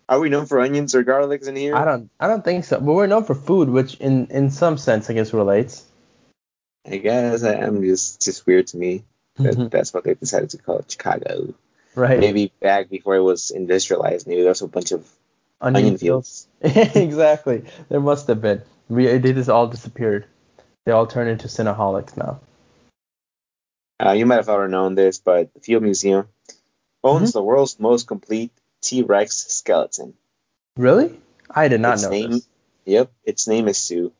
Are 0.09 0.19
we 0.19 0.29
known 0.29 0.45
for 0.45 0.59
onions 0.59 0.95
or 0.95 1.03
garlics 1.03 1.47
in 1.47 1.55
here? 1.55 1.75
I 1.75 1.85
don't 1.85 2.09
I 2.19 2.27
don't 2.27 2.43
think 2.43 2.65
so. 2.65 2.79
But 2.79 2.93
we're 2.93 3.07
known 3.07 3.23
for 3.23 3.35
food, 3.35 3.69
which 3.69 3.95
in 3.95 4.27
in 4.27 4.51
some 4.51 4.77
sense 4.77 5.09
I 5.09 5.13
guess 5.13 5.33
relates. 5.33 5.85
I 6.85 6.97
guess 6.97 7.43
I, 7.43 7.53
I'm 7.53 7.81
just 7.81 8.21
just 8.21 8.45
weird 8.45 8.67
to 8.67 8.77
me 8.77 9.03
that 9.37 9.71
that's 9.71 9.93
what 9.93 10.03
they 10.03 10.13
decided 10.13 10.49
to 10.51 10.57
call 10.57 10.79
it 10.79 10.91
Chicago. 10.91 11.53
right. 11.95 12.19
Maybe 12.19 12.51
back 12.59 12.89
before 12.89 13.15
it 13.15 13.21
was 13.21 13.51
industrialized, 13.51 14.27
maybe 14.27 14.41
there 14.41 14.49
was 14.49 14.61
a 14.61 14.67
bunch 14.67 14.91
of 14.91 15.07
onion, 15.61 15.85
onion 15.85 15.97
fields. 15.97 16.47
fields. 16.61 16.95
exactly. 16.95 17.63
There 17.89 18.01
must 18.01 18.27
have 18.27 18.41
been. 18.41 18.61
We 18.89 19.17
they 19.17 19.33
just 19.33 19.49
all 19.49 19.67
disappeared. 19.67 20.25
They 20.85 20.91
all 20.91 21.07
turned 21.07 21.29
into 21.29 21.47
cinnaholics 21.47 22.17
now. 22.17 22.41
Uh, 24.05 24.11
you 24.11 24.25
might 24.25 24.35
have 24.35 24.49
already 24.49 24.71
known 24.71 24.95
this, 24.95 25.19
but 25.19 25.53
the 25.53 25.61
Field 25.61 25.83
Museum 25.83 26.27
owns 27.03 27.31
the 27.31 27.43
world's 27.43 27.79
most 27.79 28.07
complete 28.07 28.51
T-Rex 28.83 29.47
skeleton. 29.53 30.13
Really? 30.77 31.19
I 31.49 31.67
did 31.67 31.81
not 31.81 31.95
its 31.95 32.03
know 32.03 32.09
name, 32.09 32.31
this. 32.31 32.47
Yep, 32.85 33.11
its 33.23 33.47
name 33.47 33.67
is 33.67 33.77
Sue. 33.77 34.11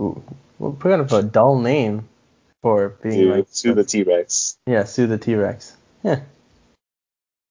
Ooh. 0.00 0.22
Well, 0.58 0.76
kind 0.80 1.00
of 1.00 1.12
a 1.12 1.22
dull 1.22 1.58
name 1.58 2.08
for 2.62 2.90
being 3.02 3.14
Sue, 3.14 3.32
like 3.34 3.46
Sue 3.50 3.74
the 3.74 3.84
T-Rex. 3.84 4.56
yeah, 4.66 4.84
Sue 4.84 5.06
the 5.06 5.18
T 5.18 5.34
Rex. 5.34 5.76
Yeah. 6.04 6.20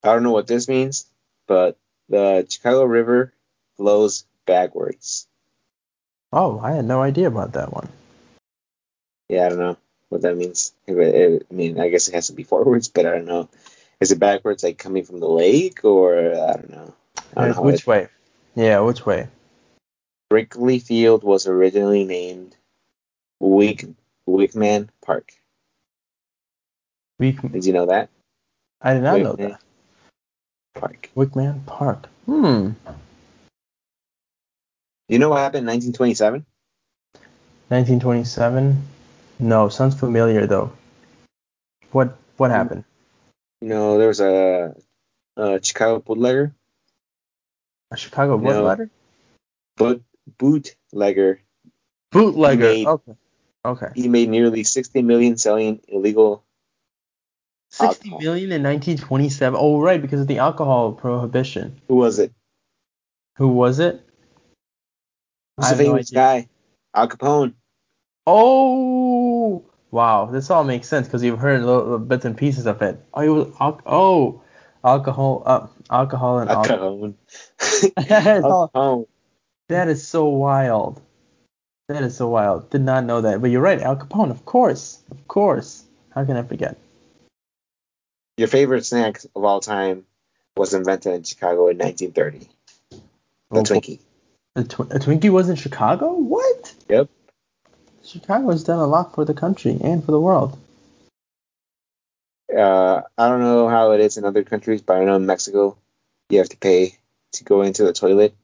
I 0.03 0.13
don't 0.13 0.23
know 0.23 0.31
what 0.31 0.47
this 0.47 0.67
means, 0.67 1.05
but 1.47 1.77
the 2.09 2.45
Chicago 2.49 2.85
River 2.85 3.33
flows 3.77 4.25
backwards. 4.45 5.27
Oh, 6.31 6.59
I 6.59 6.71
had 6.71 6.85
no 6.85 7.01
idea 7.01 7.27
about 7.27 7.53
that 7.53 7.73
one. 7.73 7.89
Yeah, 9.27 9.45
I 9.45 9.49
don't 9.49 9.59
know 9.59 9.77
what 10.09 10.21
that 10.21 10.37
means. 10.37 10.73
I 10.89 11.39
mean, 11.51 11.79
I 11.79 11.89
guess 11.89 12.07
it 12.07 12.15
has 12.15 12.27
to 12.27 12.33
be 12.33 12.43
forwards, 12.43 12.87
but 12.87 13.05
I 13.05 13.11
don't 13.11 13.25
know. 13.25 13.49
Is 14.01 14.11
it 14.11 14.19
backwards, 14.19 14.63
like 14.63 14.77
coming 14.79 15.03
from 15.03 15.19
the 15.19 15.29
lake, 15.29 15.85
or 15.85 16.17
I 16.17 16.53
don't 16.53 16.69
know. 16.71 16.93
I 17.37 17.45
don't 17.47 17.55
know 17.57 17.61
which 17.61 17.81
it- 17.81 17.87
way? 17.87 18.07
Yeah, 18.55 18.79
which 18.79 19.05
way? 19.05 19.27
Wrigley 20.31 20.79
Field 20.79 21.23
was 21.23 21.45
originally 21.47 22.03
named 22.03 22.55
Wig 23.39 23.93
Weeghman 24.27 24.89
Park. 25.05 25.33
Did 27.19 27.65
you 27.65 27.73
know 27.73 27.85
that? 27.85 28.09
I 28.81 28.93
did 28.95 29.03
not 29.03 29.21
know 29.21 29.33
that. 29.33 29.59
Park. 30.73 31.09
Weeghman 31.15 31.65
Park. 31.67 32.07
Hmm. 32.25 32.71
You 35.09 35.19
know 35.19 35.29
what 35.29 35.39
happened 35.39 35.67
in 35.69 35.91
1927? 35.93 36.45
1927. 37.67 38.81
No, 39.39 39.69
sounds 39.69 39.93
familiar 39.99 40.47
though. 40.47 40.71
What 41.91 42.17
what 42.37 42.49
Hmm. 42.49 42.55
happened? 42.55 42.83
You 43.61 43.67
know, 43.69 43.97
there 43.97 44.07
was 44.07 44.19
a, 44.19 44.75
a 45.37 45.59
Chicago 45.63 45.99
bootlegger, 45.99 46.53
A 47.91 47.97
Chicago 47.97 48.37
bootlegger. 48.37 48.89
No. 49.79 49.99
boot 49.99 50.03
bootlegger. 50.37 51.41
Bootlegger. 52.11 52.63
made- 52.63 52.87
okay. 52.87 53.13
Okay. 53.63 53.87
He 53.93 54.07
made 54.07 54.27
nearly 54.29 54.63
60 54.63 55.03
million 55.03 55.37
selling 55.37 55.81
illegal. 55.87 56.43
60 57.69 57.85
Alcohol. 58.09 58.19
million 58.19 58.51
in 58.51 58.63
1927. 58.63 59.55
Oh, 59.61 59.79
right, 59.79 60.01
because 60.01 60.19
of 60.21 60.27
the 60.27 60.39
alcohol 60.39 60.93
prohibition. 60.93 61.79
Who 61.87 61.95
was 61.97 62.17
it? 62.17 62.33
Who 63.37 63.49
was 63.49 63.77
it? 63.79 64.01
I 65.59 65.67
Who's 65.67 65.69
the 65.69 65.75
have 65.75 65.85
no 65.85 65.91
famous 65.93 66.09
guy? 66.09 66.49
Al 66.95 67.07
Capone. 67.07 67.53
Oh, 68.25 69.20
wow. 69.91 70.25
This 70.25 70.49
all 70.49 70.63
makes 70.63 70.87
sense 70.87 71.07
because 71.07 71.23
you've 71.23 71.39
heard 71.39 71.61
little, 71.61 71.81
little 71.83 71.99
bits 71.99 72.25
and 72.25 72.35
pieces 72.35 72.65
of 72.65 72.81
it. 72.81 72.99
Oh, 73.13 73.21
it 73.21 73.29
was 73.29 73.55
al- 73.59 73.81
oh, 73.85 74.41
alcohol, 74.83 75.43
uh, 75.45 75.67
alcohol 75.89 76.39
and 76.39 76.49
Al 76.49 76.57
alcohol. 76.57 77.13
Al 77.97 78.71
Capone. 78.73 79.07
That 79.69 79.87
is 79.87 80.07
so 80.07 80.25
wild. 80.25 81.01
That 81.87 82.03
is 82.03 82.15
so 82.15 82.29
wild. 82.29 82.69
Did 82.69 82.81
not 82.81 83.05
know 83.05 83.21
that. 83.21 83.41
But 83.41 83.51
you're 83.51 83.61
right, 83.61 83.79
Al 83.81 83.95
Capone, 83.97 84.31
of 84.31 84.45
course. 84.45 84.99
Of 85.11 85.27
course. 85.27 85.83
How 86.09 86.25
can 86.25 86.37
I 86.37 86.43
forget? 86.43 86.77
Your 88.37 88.47
favorite 88.47 88.85
snack 88.85 89.21
of 89.35 89.43
all 89.43 89.59
time 89.59 90.05
was 90.55 90.73
invented 90.73 91.13
in 91.13 91.23
Chicago 91.23 91.69
in 91.69 91.77
1930. 91.77 92.47
The 92.89 93.59
Oh, 93.59 93.63
Twinkie. 93.63 93.99
A, 94.55 94.63
tw- 94.63 94.79
a 94.91 94.99
Twinkie 94.99 95.29
was 95.29 95.49
in 95.49 95.55
Chicago? 95.55 96.13
What? 96.13 96.73
Yep. 96.89 97.09
Chicago 98.11 98.51
has 98.51 98.65
done 98.65 98.79
a 98.79 98.87
lot 98.87 99.15
for 99.15 99.23
the 99.23 99.33
country 99.33 99.77
and 99.81 100.03
for 100.03 100.11
the 100.11 100.19
world. 100.19 100.57
Uh, 102.53 103.01
I 103.17 103.29
don't 103.29 103.39
know 103.39 103.69
how 103.69 103.91
it 103.91 104.01
is 104.01 104.17
in 104.17 104.25
other 104.25 104.43
countries, 104.43 104.81
but 104.81 104.97
I 104.97 105.05
know 105.05 105.15
in 105.15 105.25
Mexico 105.25 105.77
you 106.29 106.39
have 106.39 106.49
to 106.49 106.57
pay 106.57 106.97
to 107.33 107.43
go 107.45 107.61
into 107.61 107.85
the 107.85 107.93
toilet. 107.93 108.35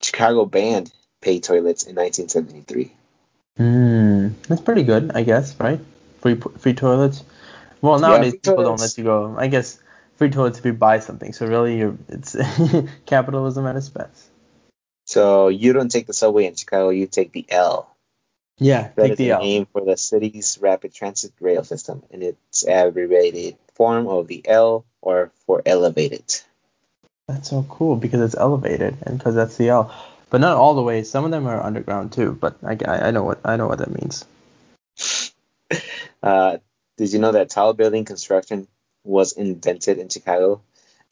Chicago 0.00 0.46
banned 0.46 0.90
pay 1.20 1.40
toilets 1.40 1.82
in 1.82 1.96
1973. 1.96 2.92
Hmm. 3.58 4.28
That's 4.48 4.62
pretty 4.62 4.84
good, 4.84 5.12
I 5.14 5.22
guess, 5.22 5.58
right? 5.60 5.80
Free 6.22 6.36
free 6.36 6.74
toilets. 6.74 7.22
Well, 7.82 7.98
nowadays 7.98 8.32
free 8.32 8.38
people 8.38 8.64
don't 8.64 8.80
let 8.80 8.96
you 8.96 9.04
go. 9.04 9.36
I 9.36 9.48
guess 9.48 9.78
free 10.16 10.30
toilets 10.30 10.58
if 10.58 10.64
you 10.64 10.72
buy 10.72 11.00
something. 11.00 11.34
So 11.34 11.46
really, 11.46 11.76
you're 11.76 11.98
it's 12.08 12.34
capitalism 13.06 13.66
at 13.66 13.76
its 13.76 13.90
best. 13.90 14.30
So 15.04 15.48
you 15.48 15.74
don't 15.74 15.90
take 15.90 16.06
the 16.06 16.14
subway 16.14 16.46
in 16.46 16.54
Chicago, 16.54 16.88
you 16.88 17.06
take 17.06 17.32
the 17.32 17.44
L. 17.50 17.94
Yeah, 18.58 18.90
That 18.96 19.10
is 19.12 19.18
the 19.18 19.30
L. 19.30 19.40
name 19.40 19.66
for 19.72 19.82
the 19.84 19.96
city's 19.96 20.58
rapid 20.60 20.92
transit 20.92 21.32
rail 21.40 21.62
system, 21.64 22.02
and 22.10 22.22
its 22.22 22.66
abbreviated 22.66 23.56
form 23.74 24.08
of 24.08 24.26
the 24.26 24.42
L 24.46 24.84
or 25.00 25.30
for 25.46 25.62
elevated. 25.64 26.24
That's 27.28 27.50
so 27.50 27.64
cool 27.68 27.96
because 27.96 28.20
it's 28.20 28.34
elevated 28.34 28.96
and 29.02 29.18
because 29.18 29.34
that's 29.34 29.56
the 29.56 29.68
L. 29.68 29.94
But 30.30 30.40
not 30.40 30.56
all 30.56 30.74
the 30.74 30.82
way. 30.82 31.04
Some 31.04 31.24
of 31.24 31.30
them 31.30 31.46
are 31.46 31.62
underground 31.62 32.12
too. 32.12 32.32
But 32.32 32.56
I, 32.64 32.76
I, 32.84 33.08
I 33.08 33.10
know 33.12 33.22
what 33.22 33.40
I 33.44 33.56
know 33.56 33.66
what 33.68 33.78
that 33.78 33.90
means. 33.90 34.24
Uh, 36.20 36.58
did 36.96 37.12
you 37.12 37.20
know 37.20 37.30
that 37.30 37.48
tall 37.48 37.72
building 37.74 38.04
construction 38.04 38.66
was 39.04 39.32
invented 39.34 39.98
in 39.98 40.08
Chicago, 40.08 40.60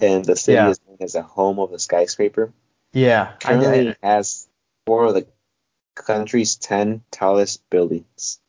and 0.01 0.25
the 0.25 0.35
city 0.35 0.57
Yeah. 0.57 0.71
is 0.71 0.81
known 0.87 0.97
as 1.01 1.13
the 1.13 1.23
home 1.23 1.61
of 1.61 1.71
the 1.71 1.79
skyscraper? 1.79 2.53
Yeah, 2.93 3.35
I, 3.35 3.39
Currently 3.39 3.91
I, 3.91 3.97
has 4.03 4.49
four 4.85 5.05
of 5.05 5.15
the 5.15 5.27
country's 5.97 6.57
ten 6.57 7.03
tallest 7.11 7.69
buildings. 7.71 8.41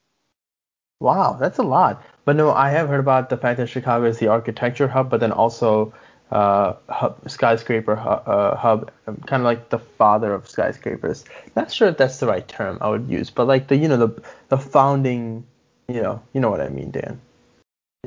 wow, 1.00 1.38
that's 1.40 1.58
a 1.60 1.64
lot. 1.64 2.04
But 2.26 2.36
no, 2.36 2.52
I 2.52 2.72
have 2.72 2.90
heard 2.90 3.00
about 3.00 3.30
the 3.30 3.38
fact 3.38 3.58
that 3.58 3.70
Chicago 3.70 4.06
is 4.06 4.20
the 4.20 4.28
architecture 4.28 4.88
hub, 4.88 5.10
but 5.10 5.20
then 5.20 5.32
also 5.32 5.94
uh, 6.32 6.74
hub, 6.90 7.30
skyscraper 7.30 7.96
hu- 7.96 8.10
uh, 8.10 8.56
hub, 8.58 8.92
kind 9.06 9.42
of 9.42 9.46
like 9.46 9.70
the 9.70 9.80
father 9.80 10.34
of 10.34 10.50
skyscrapers. 10.50 11.24
Not 11.56 11.72
sure 11.72 11.90
if 11.90 11.98
that's 11.98 12.20
the 12.20 12.28
right 12.28 12.48
term 12.48 12.78
I 12.82 12.90
would 12.90 13.10
use, 13.10 13.30
but 13.30 13.48
like 13.48 13.68
the 13.68 13.78
you 13.78 13.88
know 13.88 13.98
the 13.98 14.22
the 14.50 14.58
founding, 14.58 15.46
you 15.88 16.02
know, 16.02 16.22
you 16.34 16.42
know 16.42 16.50
what 16.50 16.62
I 16.62 16.70
mean, 16.70 16.92
Dan. 16.92 17.22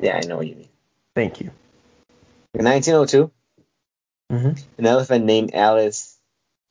Yeah, 0.01 0.17
I 0.17 0.25
know 0.25 0.37
what 0.37 0.47
you 0.47 0.55
mean. 0.55 0.69
Thank 1.15 1.41
you. 1.41 1.51
In 2.53 2.65
1902, 2.65 3.31
hmm 4.29 4.51
an 4.77 4.85
elephant 4.85 5.25
named 5.25 5.53
Alice 5.55 6.17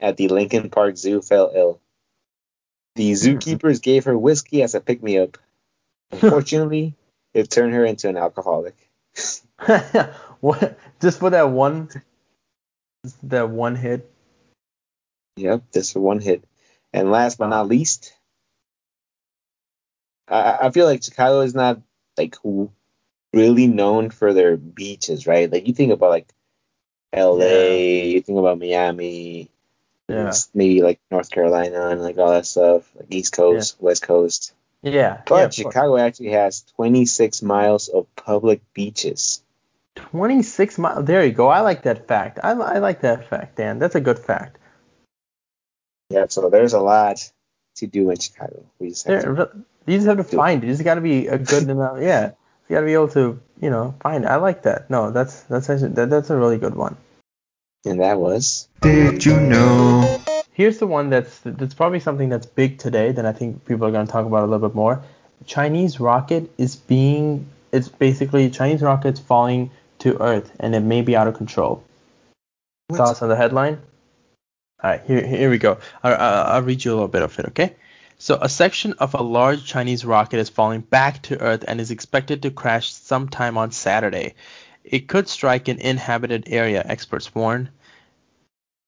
at 0.00 0.17
the 0.17 0.29
Lincoln 0.29 0.71
Park 0.71 0.97
Zoo 0.97 1.23
fell 1.23 1.53
ill. 1.55 1.81
The 3.00 3.12
zookeepers 3.12 3.80
gave 3.80 4.04
her 4.04 4.19
whiskey 4.19 4.62
as 4.62 4.75
a 4.75 4.80
pick 4.80 5.02
me 5.02 5.16
up. 5.16 5.38
Unfortunately, 6.12 6.95
it 7.35 7.50
turned 7.50 7.73
her 7.73 7.83
into 7.83 8.11
an 8.11 8.19
alcoholic. 8.19 8.76
what? 10.40 10.78
Just 11.00 11.19
for 11.19 11.30
that 11.30 11.49
one, 11.49 11.88
that 13.23 13.49
one 13.49 13.75
hit. 13.75 14.12
Yep, 15.38 15.62
just 15.73 15.95
for 15.95 16.00
one 16.00 16.21
hit. 16.21 16.45
And 16.92 17.11
last 17.11 17.38
but 17.38 17.47
not 17.47 17.69
least, 17.69 18.12
I, 20.28 20.59
I 20.64 20.71
feel 20.71 20.85
like 20.85 21.02
Chicago 21.02 21.40
is 21.40 21.54
not 21.54 21.80
like 22.19 22.37
really 23.33 23.66
known 23.66 24.11
for 24.11 24.35
their 24.35 24.59
beaches, 24.59 25.26
right? 25.26 25.50
Like 25.50 25.66
you 25.66 25.73
think 25.73 25.92
about 25.92 26.11
like 26.11 26.28
L.A., 27.14 28.11
you 28.11 28.21
think 28.21 28.38
about 28.38 28.59
Miami, 28.59 29.50
Yeah. 30.11 30.33
maybe 30.55 30.83
like 30.83 31.00
North 31.11 31.31
Carolina 31.31 31.88
and 31.88 32.02
like 32.02 32.19
all 32.19 32.31
that 32.31 32.47
stuff, 32.47 32.90
like 32.97 33.07
East 33.11 33.33
Coast, 33.33 33.76
West 33.81 34.02
Coast. 34.02 34.52
Yeah. 34.83 35.23
But 35.26 35.57
yeah. 35.59 35.64
Chicago 35.64 35.97
actually 35.97 36.31
has 36.31 36.62
26 36.76 37.43
miles 37.43 37.88
of 37.88 38.07
public 38.17 38.62
beaches. 38.73 39.43
26 39.97 40.79
miles. 40.79 41.05
There 41.05 41.25
you 41.25 41.33
go. 41.33 41.49
I 41.49 41.61
like 41.61 41.83
that 41.83 42.09
fact. 42.09 42.38
I, 42.43 42.50
I 42.50 42.79
like 42.79 43.02
that 43.02 43.29
fact, 43.29 43.57
Dan. 43.57 43.79
That's 43.79 43.95
a 43.95 44.00
good 44.00 44.19
fact. 44.19 44.59
Yeah, 46.09 46.26
so 46.29 46.50
there's 46.50 46.73
a 46.73 46.81
lot 46.81 47.31
to 47.76 47.87
do 47.87 48.11
in 48.11 48.19
Chicago. 48.19 48.64
We 48.79 48.88
just 48.88 49.07
have 49.07 49.23
to 49.23 49.33
There, 49.35 49.50
you 49.87 49.97
just 49.97 50.07
have 50.07 50.17
to 50.17 50.25
find 50.25 50.62
it. 50.62 50.67
You 50.67 50.73
just 50.73 50.85
got 50.85 50.95
to 50.95 51.00
be 51.00 51.29
a 51.29 51.38
good 51.38 51.69
enough. 51.69 51.99
Yeah. 52.00 52.33
You 52.69 52.76
got 52.76 52.81
to 52.81 52.87
be 52.87 52.95
able 52.95 53.09
to, 53.09 53.40
you 53.61 53.71
know, 53.71 53.95
find 54.00 54.25
it. 54.25 54.29
I 54.29 54.37
like 54.37 54.62
that. 54.62 54.90
No, 54.90 55.11
that's 55.11 55.43
that's 55.43 55.69
actually 55.69 55.93
that, 55.95 56.11
that's 56.11 56.31
a 56.31 56.37
really 56.37 56.59
good 56.59 56.75
one. 56.75 56.97
And 57.85 58.01
that 58.01 58.19
was 58.19 58.69
Did 58.81 59.25
you 59.25 59.41
know? 59.41 60.21
Here's 60.53 60.79
the 60.79 60.87
one 60.87 61.11
that's 61.11 61.39
that's 61.45 61.75
probably 61.75 62.01
something 62.01 62.29
that's 62.29 62.47
big 62.47 62.79
today. 62.79 63.13
That 63.13 63.25
I 63.25 63.33
think 63.33 63.65
people 63.65 63.87
are 63.87 63.91
going 63.91 64.07
to 64.07 64.13
talk 64.13 64.27
about 64.27 64.43
a 64.43 64.47
little 64.47 64.69
bit 64.69 64.75
more. 64.75 65.03
Chinese 65.47 66.01
rocket 66.01 66.51
is 66.59 66.77
being. 66.77 67.49
It's 67.73 67.89
basically 67.89 68.51
Chinese 68.51 68.83
rockets 68.83 69.21
falling 69.21 69.71
to 70.01 70.21
Earth, 70.21 70.55
and 70.61 70.75
it 70.75 70.81
may 70.81 71.03
be 71.03 71.17
out 71.17 71.29
of 71.29 71.35
control. 71.35 71.85
Thoughts 72.93 73.23
on 73.23 73.29
the 73.29 73.37
headline? 73.37 73.81
All 74.83 74.91
right, 74.91 75.03
here, 75.07 75.25
here 75.25 75.51
we 75.51 75.59
go. 75.59 75.79
I'll, 76.03 76.15
I'll 76.15 76.45
I'll 76.55 76.63
read 76.63 76.85
you 76.85 76.93
a 76.93 76.95
little 76.95 77.09
bit 77.09 77.23
of 77.23 77.39
it, 77.39 77.47
okay? 77.47 77.77
So, 78.19 78.39
a 78.41 78.49
section 78.49 78.95
of 78.95 79.15
a 79.15 79.23
large 79.23 79.65
Chinese 79.65 80.05
rocket 80.05 80.41
is 80.41 80.51
falling 80.51 80.81
back 80.81 81.23
to 81.23 81.41
Earth 81.41 81.65
and 81.67 81.81
is 81.81 81.91
expected 81.91 82.43
to 82.43 82.51
crash 82.51 82.93
sometime 82.93 83.57
on 83.57 83.71
Saturday. 83.71 84.35
It 84.85 85.09
could 85.09 85.29
strike 85.29 85.69
an 85.69 85.79
inhabited 85.79 86.45
area, 86.47 86.83
experts 86.85 87.35
warn. 87.35 87.69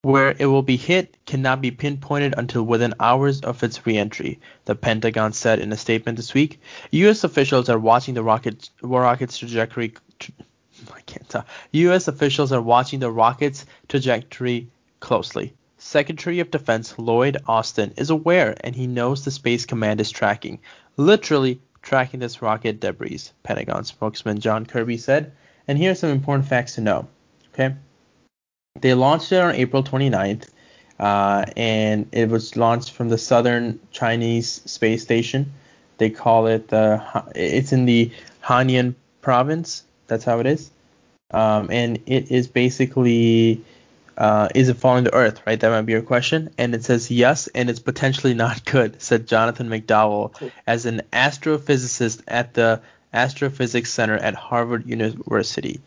Where 0.02 0.34
it 0.38 0.46
will 0.46 0.62
be 0.62 0.76
hit 0.76 1.16
cannot 1.26 1.60
be 1.60 1.70
pinpointed 1.70 2.34
until 2.36 2.64
within 2.64 2.94
hours 2.98 3.40
of 3.42 3.62
its 3.62 3.86
reentry, 3.86 4.40
the 4.64 4.74
Pentagon 4.74 5.32
said 5.32 5.60
in 5.60 5.70
a 5.70 5.76
statement 5.76 6.16
this 6.16 6.34
week. 6.34 6.60
U.S. 6.90 7.22
officials 7.22 7.68
are 7.68 7.78
watching 7.78 8.14
the 8.14 8.22
rocket, 8.22 8.70
rocket's 8.82 9.38
trajectory. 9.38 9.94
I 10.92 11.00
can't 11.02 11.28
talk. 11.28 11.46
U.S. 11.70 12.08
officials 12.08 12.50
are 12.52 12.62
watching 12.62 12.98
the 12.98 13.10
rocket's 13.10 13.64
trajectory 13.86 14.68
closely. 14.98 15.54
Secretary 15.78 16.40
of 16.40 16.50
Defense 16.50 16.98
Lloyd 16.98 17.36
Austin 17.46 17.92
is 17.96 18.10
aware 18.10 18.56
and 18.62 18.74
he 18.74 18.86
knows 18.86 19.24
the 19.24 19.30
Space 19.30 19.66
Command 19.66 20.00
is 20.00 20.10
tracking, 20.10 20.58
literally 20.96 21.60
tracking 21.82 22.20
this 22.20 22.40
rocket 22.40 22.80
debris, 22.80 23.20
Pentagon 23.42 23.84
spokesman 23.84 24.40
John 24.40 24.64
Kirby 24.64 24.96
said. 24.96 25.32
And 25.68 25.78
here 25.78 25.92
are 25.92 25.94
some 25.94 26.10
important 26.10 26.48
facts 26.48 26.74
to 26.74 26.80
know. 26.80 27.08
Okay. 27.52 27.74
They 28.80 28.94
launched 28.94 29.30
it 29.32 29.40
on 29.40 29.54
April 29.54 29.84
29th, 29.84 30.48
uh, 30.98 31.44
and 31.56 32.08
it 32.12 32.30
was 32.30 32.56
launched 32.56 32.92
from 32.92 33.10
the 33.10 33.18
southern 33.18 33.78
Chinese 33.90 34.62
space 34.64 35.02
station. 35.02 35.52
They 35.98 36.10
call 36.10 36.46
it 36.46 36.68
the. 36.68 37.02
It's 37.34 37.72
in 37.72 37.84
the 37.84 38.10
Hainan 38.42 38.94
province. 39.20 39.84
That's 40.06 40.24
how 40.24 40.40
it 40.40 40.46
is. 40.46 40.70
Um, 41.30 41.68
and 41.70 41.98
it 42.06 42.30
is 42.30 42.48
basically. 42.48 43.62
Uh, 44.16 44.48
is 44.54 44.68
it 44.68 44.76
falling 44.76 45.04
to 45.04 45.14
Earth? 45.14 45.40
Right, 45.46 45.58
that 45.58 45.70
might 45.70 45.82
be 45.82 45.92
your 45.92 46.02
question. 46.02 46.50
And 46.58 46.74
it 46.74 46.84
says 46.84 47.10
yes, 47.10 47.48
and 47.48 47.70
it's 47.70 47.80
potentially 47.80 48.34
not 48.34 48.64
good," 48.64 49.00
said 49.00 49.26
Jonathan 49.26 49.68
McDowell, 49.68 50.34
as 50.66 50.86
an 50.86 51.02
astrophysicist 51.12 52.22
at 52.26 52.54
the 52.54 52.80
Astrophysics 53.12 53.92
Center 53.92 54.16
at 54.16 54.34
Harvard 54.34 54.86
University. 54.86 55.80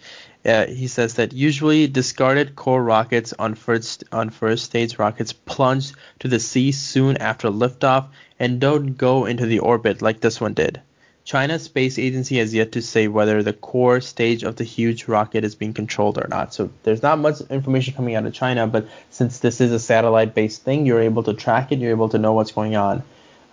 Uh, 0.46 0.68
he 0.68 0.88
says 0.88 1.16
that 1.16 1.34
usually 1.34 1.88
discarded 1.88 2.56
core 2.56 2.84
rockets 2.84 3.34
on 3.40 3.56
first 3.56 4.04
on 4.12 4.30
first 4.30 4.66
stage 4.66 5.00
rockets 5.00 5.34
plunge 5.34 5.92
to 6.20 6.28
the 6.28 6.40
sea 6.40 6.72
soon 6.72 7.18
after 7.18 7.50
liftoff 7.50 8.08
and 8.40 8.60
don't 8.60 8.94
go 8.94 9.26
into 9.26 9.46
the 9.48 9.60
orbit 9.60 10.02
like 10.02 10.20
this 10.20 10.40
one 10.40 10.54
did. 10.54 10.82
China's 11.24 11.64
space 11.64 11.98
agency 11.98 12.38
has 12.38 12.54
yet 12.54 12.74
to 12.74 12.82
say 12.84 13.08
whether 13.08 13.42
the 13.42 13.54
core 13.54 14.00
stage 14.00 14.44
of 14.44 14.58
the 14.58 14.64
huge 14.64 15.08
rocket 15.08 15.44
is 15.44 15.56
being 15.56 15.74
controlled 15.74 16.20
or 16.20 16.28
not. 16.28 16.54
So 16.54 16.70
there's 16.84 17.02
not 17.02 17.18
much 17.18 17.42
information 17.50 17.96
coming 17.96 18.14
out 18.14 18.28
of 18.28 18.34
China, 18.34 18.68
but 18.68 18.88
since 19.10 19.40
this 19.40 19.60
is 19.60 19.72
a 19.72 19.80
satellite-based 19.80 20.62
thing, 20.62 20.86
you're 20.86 21.02
able 21.02 21.24
to 21.24 21.34
track 21.34 21.72
it. 21.72 21.80
You're 21.80 21.90
able 21.90 22.10
to 22.10 22.20
know 22.20 22.34
what's 22.34 22.52
going 22.52 22.76
on. 22.76 23.02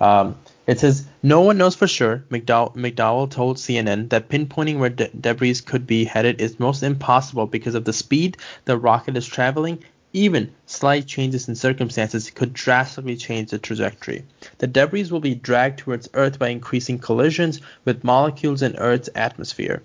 Um, 0.01 0.37
it 0.67 0.79
says 0.79 1.07
no 1.23 1.41
one 1.41 1.59
knows 1.59 1.75
for 1.75 1.89
sure. 1.89 2.25
McDowell, 2.31 2.75
McDowell 2.77 3.31
told 3.31 3.57
CNN 3.57 4.11
that 4.11 4.29
pinpointing 4.29 4.79
where 4.79 4.91
de- 4.91 5.09
debris 5.09 5.57
could 5.57 5.87
be 5.87 6.05
headed 6.05 6.41
is 6.41 6.61
most 6.61 6.83
impossible 6.83 7.47
because 7.47 7.75
of 7.75 7.85
the 7.85 7.93
speed 7.93 8.37
the 8.65 8.79
rocket 8.79 9.17
is 9.17 9.27
traveling. 9.27 9.83
Even 10.13 10.53
slight 10.67 11.07
changes 11.07 11.49
in 11.49 11.55
circumstances 11.55 12.31
could 12.31 12.53
drastically 12.53 13.17
change 13.17 13.51
the 13.51 13.59
trajectory. 13.59 14.25
The 14.59 14.67
debris 14.67 15.11
will 15.11 15.21
be 15.21 15.35
dragged 15.35 15.79
towards 15.79 16.09
Earth 16.15 16.39
by 16.39 16.51
increasing 16.51 16.99
collisions 16.99 17.61
with 17.85 18.05
molecules 18.05 18.63
in 18.63 18.77
Earth's 18.77 19.09
atmosphere. 19.15 19.83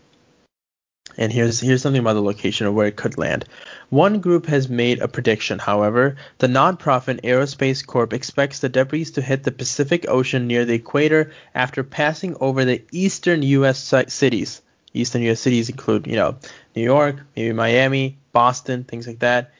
And 1.17 1.33
here's 1.33 1.59
here's 1.59 1.81
something 1.81 1.99
about 1.99 2.13
the 2.13 2.21
location 2.21 2.67
of 2.67 2.75
where 2.75 2.87
it 2.87 2.95
could 2.95 3.17
land. 3.17 3.45
One 3.89 4.19
group 4.19 4.45
has 4.45 4.69
made 4.69 4.99
a 4.99 5.07
prediction, 5.07 5.57
however. 5.57 6.15
The 6.37 6.47
nonprofit 6.47 7.21
Aerospace 7.21 7.85
Corp 7.85 8.13
expects 8.13 8.59
the 8.59 8.69
debris 8.69 9.05
to 9.05 9.21
hit 9.21 9.43
the 9.43 9.51
Pacific 9.51 10.05
Ocean 10.07 10.45
near 10.45 10.63
the 10.63 10.75
equator 10.75 11.31
after 11.55 11.83
passing 11.83 12.35
over 12.39 12.65
the 12.65 12.83
eastern 12.91 13.41
U.S. 13.41 13.93
cities. 14.07 14.61
Eastern 14.93 15.21
U.S. 15.23 15.39
cities 15.39 15.69
include, 15.69 16.07
you 16.07 16.15
know, 16.15 16.37
New 16.75 16.83
York, 16.83 17.17
maybe 17.35 17.53
Miami, 17.53 18.17
Boston, 18.31 18.83
things 18.83 19.07
like 19.07 19.19
that. 19.19 19.51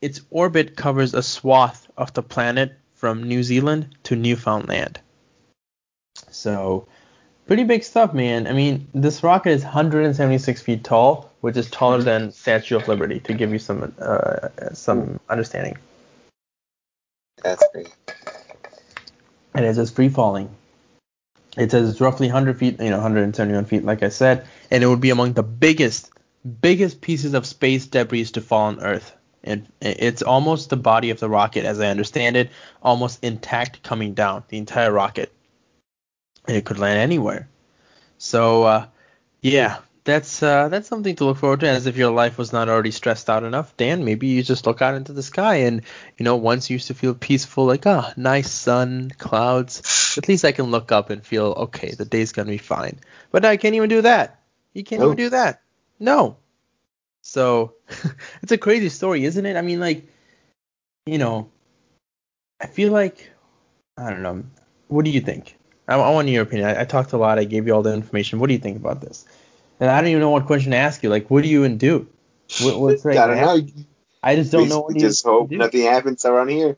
Its 0.00 0.20
orbit 0.30 0.76
covers 0.76 1.14
a 1.14 1.22
swath 1.22 1.86
of 1.96 2.12
the 2.14 2.22
planet 2.22 2.74
from 2.94 3.22
New 3.22 3.42
Zealand 3.42 3.96
to 4.04 4.16
Newfoundland. 4.16 5.00
So 6.30 6.86
pretty 7.50 7.64
big 7.64 7.82
stuff, 7.82 8.14
man. 8.14 8.46
I 8.46 8.52
mean, 8.52 8.86
this 8.94 9.24
rocket 9.24 9.50
is 9.50 9.64
176 9.64 10.62
feet 10.62 10.84
tall, 10.84 11.32
which 11.40 11.56
is 11.56 11.68
taller 11.68 12.00
than 12.00 12.30
Statue 12.30 12.76
of 12.76 12.86
Liberty, 12.86 13.18
to 13.18 13.34
give 13.34 13.50
you 13.50 13.58
some 13.58 13.92
uh, 13.98 14.50
some 14.72 15.18
understanding. 15.28 15.76
That's 17.42 17.64
great. 17.72 17.92
And 19.52 19.64
it's 19.64 19.78
just 19.78 19.96
free 19.96 20.10
falling. 20.10 20.48
It 21.56 21.72
says 21.72 21.90
it's 21.90 22.00
roughly 22.00 22.28
100 22.28 22.56
feet, 22.56 22.78
you 22.78 22.90
know, 22.90 22.98
171 22.98 23.64
feet, 23.64 23.84
like 23.84 24.04
I 24.04 24.10
said, 24.10 24.46
and 24.70 24.84
it 24.84 24.86
would 24.86 25.00
be 25.00 25.10
among 25.10 25.32
the 25.32 25.42
biggest, 25.42 26.12
biggest 26.62 27.00
pieces 27.00 27.34
of 27.34 27.44
space 27.46 27.84
debris 27.84 28.26
to 28.26 28.40
fall 28.40 28.66
on 28.66 28.80
Earth. 28.80 29.12
And 29.42 29.66
it's 29.80 30.22
almost 30.22 30.70
the 30.70 30.76
body 30.76 31.10
of 31.10 31.18
the 31.18 31.28
rocket, 31.28 31.64
as 31.64 31.80
I 31.80 31.88
understand 31.88 32.36
it, 32.36 32.50
almost 32.80 33.24
intact 33.24 33.82
coming 33.82 34.14
down, 34.14 34.44
the 34.50 34.58
entire 34.58 34.92
rocket 34.92 35.32
and 36.46 36.56
it 36.56 36.64
could 36.64 36.78
land 36.78 36.98
anywhere. 36.98 37.48
So 38.18 38.64
uh, 38.64 38.86
yeah, 39.40 39.78
that's 40.04 40.42
uh, 40.42 40.68
that's 40.68 40.88
something 40.88 41.16
to 41.16 41.24
look 41.24 41.38
forward 41.38 41.60
to. 41.60 41.68
As 41.68 41.86
if 41.86 41.96
your 41.96 42.10
life 42.10 42.38
was 42.38 42.52
not 42.52 42.68
already 42.68 42.90
stressed 42.90 43.30
out 43.30 43.44
enough, 43.44 43.76
Dan, 43.76 44.04
maybe 44.04 44.28
you 44.28 44.42
just 44.42 44.66
look 44.66 44.82
out 44.82 44.94
into 44.94 45.12
the 45.12 45.22
sky 45.22 45.56
and 45.56 45.82
you 46.18 46.24
know 46.24 46.36
once 46.36 46.70
you 46.70 46.74
used 46.74 46.88
to 46.88 46.94
feel 46.94 47.14
peaceful, 47.14 47.66
like 47.66 47.86
ah, 47.86 48.12
nice 48.16 48.50
sun, 48.50 49.12
clouds. 49.18 50.16
At 50.18 50.28
least 50.28 50.44
I 50.44 50.52
can 50.52 50.70
look 50.70 50.92
up 50.92 51.10
and 51.10 51.24
feel 51.24 51.46
okay, 51.68 51.92
the 51.92 52.04
day's 52.04 52.32
gonna 52.32 52.50
be 52.50 52.58
fine. 52.58 52.98
But 53.30 53.44
I 53.44 53.56
can't 53.56 53.74
even 53.74 53.88
do 53.88 54.02
that. 54.02 54.40
You 54.72 54.84
can't 54.84 55.00
Nope. 55.00 55.12
even 55.12 55.16
do 55.16 55.30
that. 55.30 55.62
No. 55.98 56.36
So 57.22 57.74
it's 58.42 58.52
a 58.52 58.58
crazy 58.58 58.88
story, 58.88 59.24
isn't 59.24 59.46
it? 59.46 59.56
I 59.56 59.62
mean, 59.62 59.80
like, 59.80 60.08
you 61.06 61.18
know, 61.18 61.50
I 62.60 62.66
feel 62.66 62.92
like 62.92 63.30
I 63.96 64.10
don't 64.10 64.22
know. 64.22 64.44
What 64.88 65.04
do 65.04 65.10
you 65.10 65.20
think? 65.20 65.56
I, 65.90 65.96
I 65.96 66.10
want 66.10 66.28
your 66.28 66.42
opinion. 66.42 66.68
I, 66.68 66.82
I 66.82 66.84
talked 66.84 67.12
a 67.12 67.18
lot. 67.18 67.38
I 67.38 67.44
gave 67.44 67.66
you 67.66 67.74
all 67.74 67.82
the 67.82 67.92
information. 67.92 68.38
What 68.38 68.46
do 68.46 68.52
you 68.52 68.60
think 68.60 68.76
about 68.76 69.00
this? 69.00 69.24
And 69.80 69.90
I 69.90 70.00
don't 70.00 70.08
even 70.10 70.20
know 70.20 70.30
what 70.30 70.46
question 70.46 70.70
to 70.70 70.76
ask 70.76 71.02
you. 71.02 71.10
Like, 71.10 71.30
what 71.30 71.42
do 71.42 71.48
you 71.48 71.64
even 71.64 71.78
do? 71.78 72.06
What, 72.60 72.80
what's 72.80 73.04
right 73.04 73.18
I 73.18 73.26
don't 73.26 73.36
know. 73.36 73.84
I 74.22 74.36
just 74.36 74.52
don't 74.52 74.68
know 74.68 74.80
what 74.80 74.94
Basically 74.94 75.08
just 75.08 75.24
hope 75.24 75.50
nothing 75.50 75.82
happens 75.82 76.24
around 76.24 76.48
here. 76.48 76.76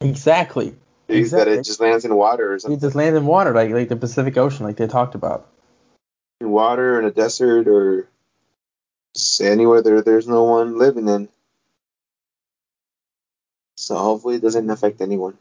Exactly. 0.00 0.74
Exactly. 1.08 1.52
That 1.52 1.60
it 1.60 1.64
just 1.64 1.80
lands 1.80 2.04
in 2.06 2.14
water 2.14 2.54
or 2.54 2.58
something. 2.58 2.78
It 2.78 2.80
just 2.80 2.96
lands 2.96 3.18
in 3.18 3.26
water, 3.26 3.52
like 3.52 3.70
like 3.70 3.88
the 3.88 3.96
Pacific 3.96 4.36
Ocean, 4.38 4.64
like 4.64 4.76
they 4.76 4.86
talked 4.86 5.14
about. 5.14 5.46
In 6.40 6.50
water 6.50 6.98
in 6.98 7.04
a 7.04 7.10
desert 7.10 7.68
or 7.68 8.08
just 9.14 9.40
anywhere 9.42 9.82
there 9.82 10.00
there's 10.00 10.26
no 10.26 10.44
one 10.44 10.78
living 10.78 11.08
in. 11.08 11.28
So 13.76 13.96
hopefully 13.96 14.36
it 14.36 14.42
doesn't 14.42 14.70
affect 14.70 15.02
anyone. 15.02 15.36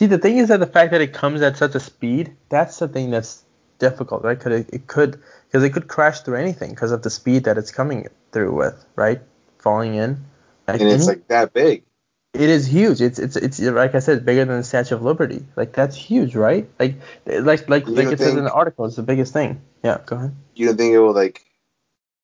See, 0.00 0.06
the 0.06 0.16
thing 0.16 0.38
is 0.38 0.48
that 0.48 0.60
the 0.60 0.66
fact 0.66 0.92
that 0.92 1.02
it 1.02 1.12
comes 1.12 1.42
at 1.42 1.58
such 1.58 1.74
a 1.74 1.78
speed, 1.78 2.34
that's 2.48 2.78
the 2.78 2.88
thing 2.88 3.10
that's 3.10 3.44
difficult, 3.78 4.24
right? 4.24 4.38
Because 4.38 4.60
it, 4.60 4.70
it 4.72 4.86
could, 4.86 5.20
because 5.46 5.62
it 5.62 5.74
could 5.74 5.88
crash 5.88 6.20
through 6.20 6.36
anything 6.36 6.70
because 6.70 6.90
of 6.90 7.02
the 7.02 7.10
speed 7.10 7.44
that 7.44 7.58
it's 7.58 7.70
coming 7.70 8.08
through 8.32 8.56
with, 8.56 8.82
right? 8.96 9.20
Falling 9.58 9.96
in. 9.96 10.24
Like, 10.66 10.80
And 10.80 10.88
it's 10.88 11.06
like 11.06 11.28
that 11.28 11.52
big. 11.52 11.84
it 12.32 12.48
is 12.48 12.66
huge. 12.66 13.02
It's 13.02 13.18
it's 13.18 13.36
it's 13.36 13.60
like 13.60 13.94
I 13.94 13.98
said, 13.98 14.24
bigger 14.24 14.46
than 14.46 14.56
the 14.56 14.64
Statue 14.64 14.94
of 14.94 15.02
Liberty. 15.02 15.44
Like 15.54 15.74
that's 15.74 15.96
huge, 15.96 16.34
right? 16.34 16.66
Like 16.78 16.94
like 17.26 17.68
like 17.68 17.86
You 17.86 17.92
like 17.96 18.06
it 18.06 18.18
says 18.20 18.36
in 18.36 18.44
the 18.44 18.52
article, 18.54 18.86
it's 18.86 18.96
the 18.96 19.02
biggest 19.02 19.34
thing. 19.34 19.60
Yeah, 19.84 19.98
go 20.06 20.16
ahead. 20.16 20.34
You 20.54 20.68
don't 20.68 20.78
think 20.78 20.94
it 20.94 20.98
will 20.98 21.12
like 21.12 21.44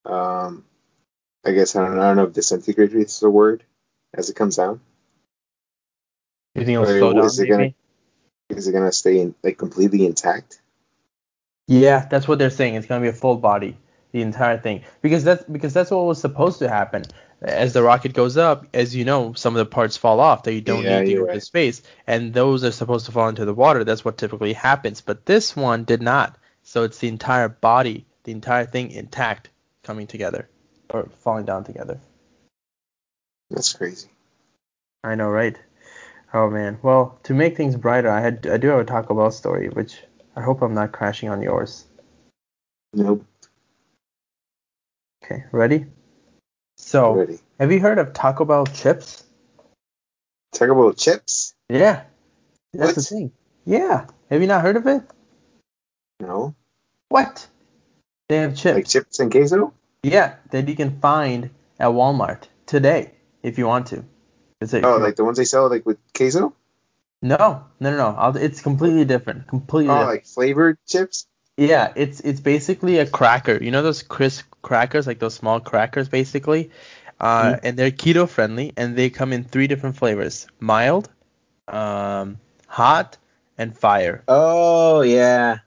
um 0.06 0.64
I 1.44 1.52
guess 1.52 1.76
I 1.76 1.84
don't, 1.84 1.98
I 1.98 2.08
don't 2.08 2.16
know 2.16 2.24
if 2.24 2.32
disintegrate 2.32 2.94
is 2.94 3.20
the 3.20 3.28
word 3.28 3.64
as 4.14 4.30
it 4.30 4.34
comes 4.36 4.56
down. 4.56 4.80
You 6.56 6.64
think 6.64 6.74
it'll 6.74 6.86
Or 6.86 6.98
slow 6.98 7.12
down? 7.12 7.24
is 7.26 7.38
it 7.38 7.48
gonna 7.48 7.74
is 8.48 8.66
it 8.68 8.72
gonna 8.72 8.92
stay 8.92 9.20
in, 9.20 9.34
like 9.42 9.58
completely 9.58 10.06
intact? 10.06 10.60
Yeah, 11.68 12.06
that's 12.08 12.26
what 12.26 12.38
they're 12.38 12.50
saying. 12.50 12.74
It's 12.74 12.86
gonna 12.86 13.02
be 13.02 13.08
a 13.08 13.12
full 13.12 13.36
body, 13.36 13.76
the 14.12 14.22
entire 14.22 14.58
thing, 14.58 14.82
because 15.02 15.24
that's 15.24 15.44
because 15.44 15.74
that's 15.74 15.90
what 15.90 16.04
was 16.06 16.20
supposed 16.20 16.60
to 16.60 16.68
happen. 16.68 17.02
As 17.42 17.74
the 17.74 17.82
rocket 17.82 18.14
goes 18.14 18.36
up, 18.38 18.66
as 18.72 18.96
you 18.96 19.04
know, 19.04 19.34
some 19.34 19.54
of 19.54 19.58
the 19.58 19.66
parts 19.66 19.96
fall 19.98 20.20
off 20.20 20.44
that 20.44 20.54
you 20.54 20.62
don't 20.62 20.84
Yeah, 20.84 21.00
need 21.00 21.06
to 21.06 21.14
go 21.14 21.24
right. 21.24 21.34
to 21.34 21.40
space, 21.40 21.82
and 22.06 22.32
those 22.32 22.64
are 22.64 22.72
supposed 22.72 23.06
to 23.06 23.12
fall 23.12 23.28
into 23.28 23.44
the 23.44 23.52
water. 23.54 23.84
That's 23.84 24.04
what 24.04 24.16
typically 24.16 24.54
happens. 24.54 25.02
But 25.02 25.26
this 25.26 25.54
one 25.54 25.84
did 25.84 26.00
not. 26.00 26.38
So 26.62 26.84
it's 26.84 26.98
the 26.98 27.08
entire 27.08 27.48
body, 27.48 28.06
the 28.24 28.32
entire 28.32 28.64
thing 28.64 28.90
intact, 28.90 29.50
coming 29.82 30.06
together 30.06 30.48
or 30.88 31.10
falling 31.22 31.44
down 31.44 31.64
together. 31.64 32.00
That's 33.50 33.72
crazy. 33.72 34.08
I 35.04 35.14
know, 35.14 35.28
right? 35.28 35.56
Oh 36.36 36.50
man. 36.50 36.78
Well, 36.82 37.18
to 37.22 37.32
make 37.32 37.56
things 37.56 37.76
brighter, 37.76 38.10
I 38.10 38.20
had 38.20 38.46
I 38.46 38.58
do 38.58 38.68
have 38.68 38.80
a 38.80 38.84
Taco 38.84 39.14
Bell 39.14 39.30
story, 39.30 39.70
which 39.70 40.02
I 40.36 40.42
hope 40.42 40.60
I'm 40.60 40.74
not 40.74 40.92
crashing 40.92 41.30
on 41.30 41.40
yours. 41.40 41.86
Nope. 42.92 43.24
Okay, 45.24 45.44
ready? 45.50 45.86
So, 46.76 47.14
Ready. 47.14 47.38
have 47.58 47.72
you 47.72 47.80
heard 47.80 47.98
of 47.98 48.12
Taco 48.12 48.44
Bell 48.44 48.66
chips? 48.66 49.24
Taco 50.52 50.74
Bell 50.74 50.92
chips? 50.92 51.54
Yeah. 51.70 52.02
That's 52.74 52.92
the 52.96 53.00
What? 53.00 53.06
thing. 53.08 53.32
Yeah. 53.64 54.06
Have 54.28 54.42
you 54.42 54.46
not 54.46 54.60
heard 54.60 54.76
of 54.76 54.86
it? 54.86 55.02
No. 56.20 56.54
What? 57.08 57.48
They 58.28 58.36
have 58.36 58.54
chips. 58.54 58.74
Like 58.74 58.86
chips 58.88 59.20
and 59.20 59.32
queso? 59.32 59.72
yeah, 60.02 60.34
that 60.50 60.68
you 60.68 60.76
can 60.76 61.00
find 61.00 61.48
at 61.80 61.88
Walmart 61.88 62.42
today 62.66 63.12
if 63.42 63.56
you 63.56 63.66
want 63.66 63.86
to. 63.88 64.04
It's 64.60 64.72
a, 64.72 64.84
Oh, 64.86 64.98
like 64.98 65.16
the 65.16 65.24
ones 65.24 65.36
they 65.38 65.44
sell 65.44 65.68
like 65.68 65.84
with 65.84 65.98
queso? 66.14 66.54
no, 67.22 67.36
no, 67.80 67.90
no, 67.90 67.96
no. 67.96 68.14
I'll, 68.16 68.36
it's 68.36 68.60
completely 68.62 69.04
different. 69.04 69.46
Completely. 69.48 69.90
Oh, 69.90 69.98
different. 69.98 70.10
like 70.18 70.26
flavored 70.26 70.78
chips? 70.86 71.26
Yeah, 71.56 71.92
it's 71.96 72.20
it's 72.20 72.40
basically 72.40 72.98
a 72.98 73.06
cracker. 73.06 73.56
You 73.62 73.70
know 73.70 73.82
those 73.82 74.02
crisp 74.02 74.44
crackers, 74.62 75.06
like 75.06 75.18
those 75.18 75.34
small 75.34 75.60
crackers, 75.60 76.08
basically. 76.08 76.70
Uh, 77.18 77.54
Mhm. 77.54 77.60
and 77.62 77.76
they're 77.78 77.90
keto 77.90 78.28
friendly, 78.28 78.72
and 78.76 78.94
they 78.96 79.08
come 79.08 79.32
in 79.32 79.44
three 79.44 79.66
different 79.66 79.96
flavors: 79.96 80.46
mild, 80.60 81.08
um, 81.68 82.38
hot, 82.66 83.16
and 83.56 83.76
fire. 83.76 84.22
Oh 84.28 85.00
yeah. 85.00 85.58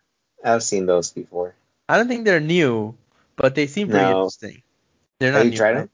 I've 0.43 0.63
seen 0.63 0.85
those 0.85 1.11
before. 1.11 1.55
I 1.89 1.97
don't 1.97 2.07
think 2.07 2.23
they're 2.25 2.39
new, 2.39 2.95
but 3.35 3.55
they 3.55 3.65
seem 3.67 3.89
pretty 3.89 4.05
No. 4.05 4.21
interesting. 4.25 4.61
They're 5.19 5.31
not 5.33 5.39
Have 5.39 5.45
you 5.47 5.51
new. 5.51 5.57
tried 5.57 5.71
right? 5.71 5.79
them? 5.81 5.89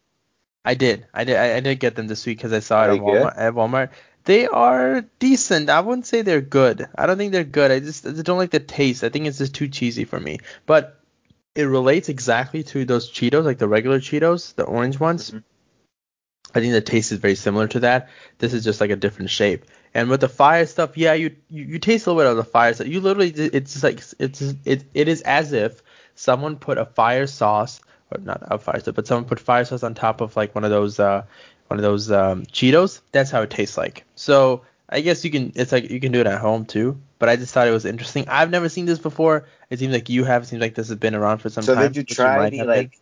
I 0.66 0.74
did. 0.74 1.06
I 1.14 1.24
did. 1.24 1.38
I, 1.38 1.58
I 1.58 1.60
did 1.60 1.80
get 1.80 1.96
them 1.96 2.08
this 2.08 2.26
week 2.26 2.38
because 2.40 2.52
I 2.52 2.60
saw 2.60 2.84
it 2.86 2.96
at? 2.96 3.00
Walmart, 3.00 3.34
at 3.38 3.54
Walmart. 3.54 3.90
They 4.26 4.48
are 4.48 5.06
decent. 5.20 5.70
I 5.70 5.82
wouldn't 5.82 6.08
say 6.08 6.24
they're 6.24 6.42
good. 6.42 6.88
I 6.96 7.06
don't 7.06 7.18
think 7.18 7.32
they're 7.32 7.44
good. 7.44 7.70
I 7.70 7.80
just, 7.80 8.08
I 8.08 8.12
don't 8.12 8.40
like 8.40 8.50
the 8.50 8.60
taste. 8.60 9.04
I 9.04 9.10
think 9.10 9.28
it's 9.28 9.38
just 9.38 9.54
too 9.54 9.68
cheesy 9.68 10.04
for 10.04 10.20
me. 10.20 10.40
But 10.66 11.00
it 11.54 11.66
relates 11.66 12.10
exactly 12.10 12.64
to 12.64 12.86
those 12.86 13.12
Cheetos, 13.12 13.46
like 13.46 13.60
the 13.60 13.68
regular 13.68 14.00
Cheetos, 14.00 14.56
the 14.56 14.64
orange 14.64 15.00
ones. 15.00 15.32
Mhm. 15.32 15.44
I 16.56 16.62
think 16.62 16.74
the 16.74 16.82
taste 16.82 17.12
is 17.12 17.20
very 17.20 17.36
similar 17.36 17.68
to 17.68 17.82
that. 17.82 18.10
This 18.40 18.54
is 18.54 18.64
just 18.64 18.82
like 18.82 18.90
a 18.90 18.96
different 18.96 19.30
shape. 19.30 19.66
And 19.94 20.10
with 20.10 20.22
the 20.22 20.30
fire 20.30 20.66
stuff, 20.66 20.98
yeah, 20.98 21.14
you 21.14 21.36
you, 21.50 21.66
you 21.66 21.80
taste 21.80 22.08
a 22.08 22.12
little 22.12 22.24
bit 22.24 22.32
of 22.32 22.38
the 22.38 22.50
fire 22.50 22.74
stuff. 22.74 22.88
You 22.88 23.02
literally, 23.02 23.30
it's 23.30 23.74
just 23.74 23.84
like 23.84 24.02
it's 24.20 24.42
it 24.42 24.86
it 24.94 25.08
is 25.08 25.22
as 25.22 25.54
if 25.54 25.84
someone 26.16 26.56
put 26.58 26.78
a 26.78 26.86
fire 26.86 27.28
sauce, 27.28 27.82
or 28.12 28.20
not 28.20 28.42
a 28.44 28.58
fire 28.58 28.80
sauce, 28.80 28.94
but 28.96 29.08
someone 29.08 29.26
put 29.26 29.40
fire 29.40 29.66
sauce 29.66 29.84
on 29.84 29.94
top 29.96 30.22
of 30.22 30.36
like 30.36 30.54
one 30.56 30.64
of 30.64 30.70
those 30.70 31.00
uh 31.00 31.24
one 31.68 31.80
of 31.80 31.84
those 31.84 32.12
um, 32.12 32.44
Cheetos. 32.46 33.02
That's 33.12 33.32
how 33.32 33.42
it 33.42 33.50
tastes 33.50 33.78
like. 33.78 34.04
So 34.16 34.62
I 34.88 35.02
guess 35.02 35.26
you 35.26 35.32
can. 35.32 35.52
It's 35.56 35.72
like 35.72 35.90
you 35.90 36.00
can 36.00 36.12
do 36.12 36.20
it 36.22 36.28
at 36.28 36.40
home 36.40 36.66
too. 36.66 37.02
But 37.18 37.30
I 37.30 37.38
just 37.38 37.54
thought 37.54 37.68
it 37.68 37.72
was 37.72 37.86
interesting. 37.86 38.26
I've 38.28 38.52
never 38.52 38.70
seen 38.70 38.86
this 38.86 39.00
before. 39.00 39.48
It 39.70 39.80
seems 39.80 39.92
like 39.94 40.10
you 40.10 40.24
have. 40.26 40.44
It 40.44 40.48
seems 40.48 40.62
like 40.62 40.76
this 40.76 40.90
has 40.90 40.98
been 40.98 41.16
around 41.16 41.40
for 41.40 41.50
some 41.50 41.64
So 41.64 41.74
time. 41.74 41.86
So 41.86 41.88
did 41.90 42.10
you 42.10 42.16
try 42.16 42.50
the 42.50 42.58
have 42.58 42.68
been. 42.68 42.76
like 42.78 43.00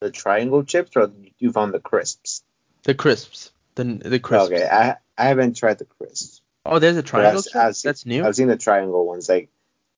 the 0.00 0.10
triangle 0.12 0.62
chips 0.62 0.92
or 0.96 1.10
you 1.38 1.50
found 1.52 1.74
the 1.74 1.80
crisps? 1.80 2.44
the 2.84 2.94
crisps? 2.94 3.50
The 3.74 3.84
the 3.84 4.20
crisps. 4.20 4.52
Okay, 4.52 4.68
I 4.70 4.96
I 5.18 5.24
haven't 5.28 5.56
tried 5.56 5.78
the 5.78 5.86
crisps. 5.86 6.42
Oh, 6.64 6.78
there's 6.78 6.96
a 6.96 7.02
triangle. 7.02 7.38
I've- 7.40 7.50
chip? 7.50 7.56
I've 7.56 7.76
seen- 7.76 7.88
That's 7.88 8.06
new. 8.06 8.24
I've 8.24 8.36
seen 8.36 8.48
the 8.48 8.56
triangle 8.56 9.04
ones 9.04 9.28
like 9.28 9.48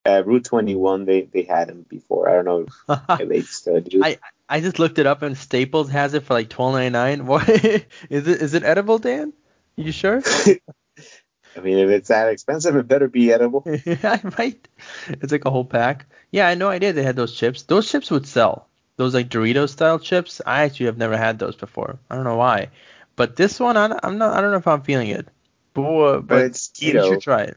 uh, 0.06 0.22
Route 0.24 0.44
21. 0.44 1.04
They 1.04 1.22
they 1.22 1.42
had 1.42 1.68
them 1.68 1.84
before. 1.86 2.30
I 2.30 2.40
don't 2.40 2.44
know 2.88 2.96
if 3.20 3.28
they 3.28 3.42
still 3.42 3.80
do. 3.80 4.02
I 4.02 4.16
I 4.48 4.60
just 4.60 4.78
looked 4.78 4.98
it 4.98 5.06
up 5.06 5.22
and 5.22 5.36
Staples 5.36 5.90
has 5.90 6.14
it 6.14 6.24
for 6.24 6.34
like 6.34 6.48
twelve 6.48 6.74
ninety 6.74 6.90
nine. 6.90 7.26
What 7.26 7.48
is 7.48 7.64
it? 8.26 8.42
Is 8.42 8.54
it 8.54 8.62
edible, 8.64 8.98
Dan? 8.98 9.32
You 9.76 9.92
sure? 9.92 10.22
I 11.56 11.60
mean, 11.60 11.78
if 11.78 11.88
it's 11.90 12.08
that 12.08 12.28
expensive, 12.28 12.76
it 12.76 12.86
better 12.86 13.08
be 13.08 13.32
edible. 13.32 13.64
I 13.86 14.20
might. 14.38 14.68
It's 15.08 15.32
like 15.32 15.44
a 15.44 15.50
whole 15.50 15.64
pack. 15.64 16.06
Yeah, 16.30 16.46
I 16.46 16.50
had 16.50 16.58
no 16.58 16.68
idea 16.68 16.92
they 16.92 17.02
had 17.02 17.16
those 17.16 17.34
chips. 17.34 17.62
Those 17.62 17.90
chips 17.90 18.10
would 18.10 18.26
sell. 18.26 18.68
Those 18.96 19.14
like 19.14 19.28
Doritos 19.28 19.70
style 19.70 19.98
chips. 19.98 20.40
I 20.44 20.62
actually 20.62 20.86
have 20.86 20.98
never 20.98 21.16
had 21.16 21.38
those 21.38 21.56
before. 21.56 21.98
I 22.10 22.14
don't 22.14 22.24
know 22.24 22.36
why. 22.36 22.70
But 23.16 23.36
this 23.36 23.58
one, 23.58 23.76
I, 23.76 23.98
I'm 24.02 24.18
not. 24.18 24.36
I 24.36 24.40
don't 24.40 24.52
know 24.52 24.58
if 24.58 24.66
I'm 24.66 24.82
feeling 24.82 25.08
it. 25.08 25.28
But, 25.74 25.82
uh, 25.82 26.20
but 26.20 26.38
it's 26.44 26.72
You 26.80 26.94
keto. 26.94 27.08
should 27.08 27.20
try 27.22 27.42
it. 27.42 27.56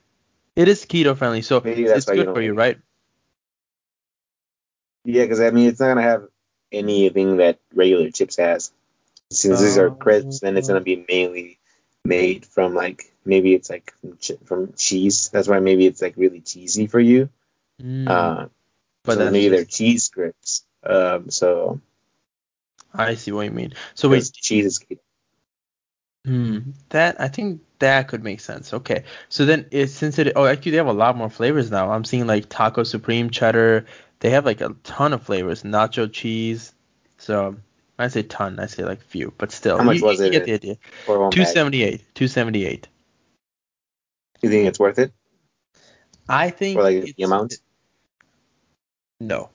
It 0.55 0.67
is 0.67 0.85
keto 0.85 1.15
friendly, 1.15 1.41
so 1.41 1.57
it's 1.57 2.07
you 2.07 2.13
good 2.13 2.25
don't 2.25 2.35
for 2.35 2.41
you, 2.41 2.53
right? 2.53 2.79
Yeah, 5.03 5.23
because 5.23 5.39
I 5.39 5.49
mean, 5.51 5.67
it's 5.67 5.79
not 5.79 5.87
gonna 5.87 6.01
have 6.01 6.27
anything 6.71 7.37
that 7.37 7.59
regular 7.73 8.09
chips 8.11 8.37
has. 8.37 8.71
Since 9.31 9.61
these 9.61 9.77
are 9.77 9.91
crisps, 9.91 10.39
then 10.41 10.57
it's 10.57 10.67
gonna 10.67 10.81
be 10.81 11.05
mainly 11.07 11.57
made 12.03 12.45
from 12.45 12.73
like 12.73 13.13
maybe 13.23 13.53
it's 13.53 13.69
like 13.69 13.93
from, 14.01 14.17
ch- 14.17 14.31
from 14.45 14.73
cheese. 14.75 15.29
That's 15.29 15.47
why 15.47 15.59
maybe 15.59 15.85
it's 15.85 16.01
like 16.01 16.15
really 16.17 16.41
cheesy 16.41 16.87
for 16.87 16.99
you. 16.99 17.29
Mm, 17.81 18.07
Uh, 18.09 18.47
but 19.03 19.17
so 19.17 19.31
maybe 19.31 19.49
they're 19.49 19.63
just- 19.63 19.77
cheese 19.77 20.09
crisps. 20.09 20.65
Um, 20.83 21.29
so 21.29 21.79
I 22.93 23.15
see 23.15 23.31
what 23.31 23.43
you 23.45 23.51
mean. 23.51 23.73
So 23.95 24.09
wait, 24.09 24.29
cheese 24.33 24.65
is. 24.65 24.79
Hmm, 26.25 26.59
that 26.89 27.19
I 27.19 27.29
think 27.29 27.61
that 27.79 28.07
could 28.07 28.23
make 28.23 28.41
sense. 28.41 28.73
Okay, 28.73 29.05
so 29.29 29.45
then 29.45 29.65
it 29.71 29.87
since 29.87 30.19
it 30.19 30.33
oh 30.35 30.45
actually 30.45 30.71
they 30.71 30.77
have 30.77 30.87
a 30.87 30.93
lot 30.93 31.17
more 31.17 31.29
flavors 31.29 31.71
now. 31.71 31.91
I'm 31.91 32.03
seeing 32.03 32.27
like 32.27 32.47
taco 32.49 32.83
supreme 32.83 33.29
cheddar. 33.31 33.85
They 34.21 34.29
have 34.31 34.45
like 34.45 34.61
a 34.61 34.75
ton 34.83 35.13
of 35.13 35.23
flavors. 35.23 35.63
Nacho 35.63 36.11
cheese. 36.11 36.73
So 37.17 37.57
I 37.99 38.07
say 38.07 38.23
ton, 38.23 38.59
I 38.59 38.67
say 38.67 38.83
like 38.85 39.01
few, 39.01 39.33
but 39.37 39.51
still. 39.51 39.77
How 39.77 39.83
much 39.83 39.97
you, 39.97 40.05
was 40.05 40.19
you 40.19 40.27
it 40.27 40.31
get 40.31 40.45
the 40.45 40.53
idea. 40.53 40.77
Two 41.31 41.45
seventy 41.45 41.83
eight. 41.83 42.01
Two 42.15 42.27
seventy 42.27 42.65
eight. 42.65 42.87
You 44.41 44.49
think 44.49 44.67
it's 44.67 44.79
worth 44.79 44.97
it 44.97 45.13
I 46.27 46.49
think. 46.49 46.77
for 46.77 46.83
like 46.83 46.95
it's- 46.97 47.13
the 47.15 47.23
amount? 47.23 47.55
No. 49.19 49.49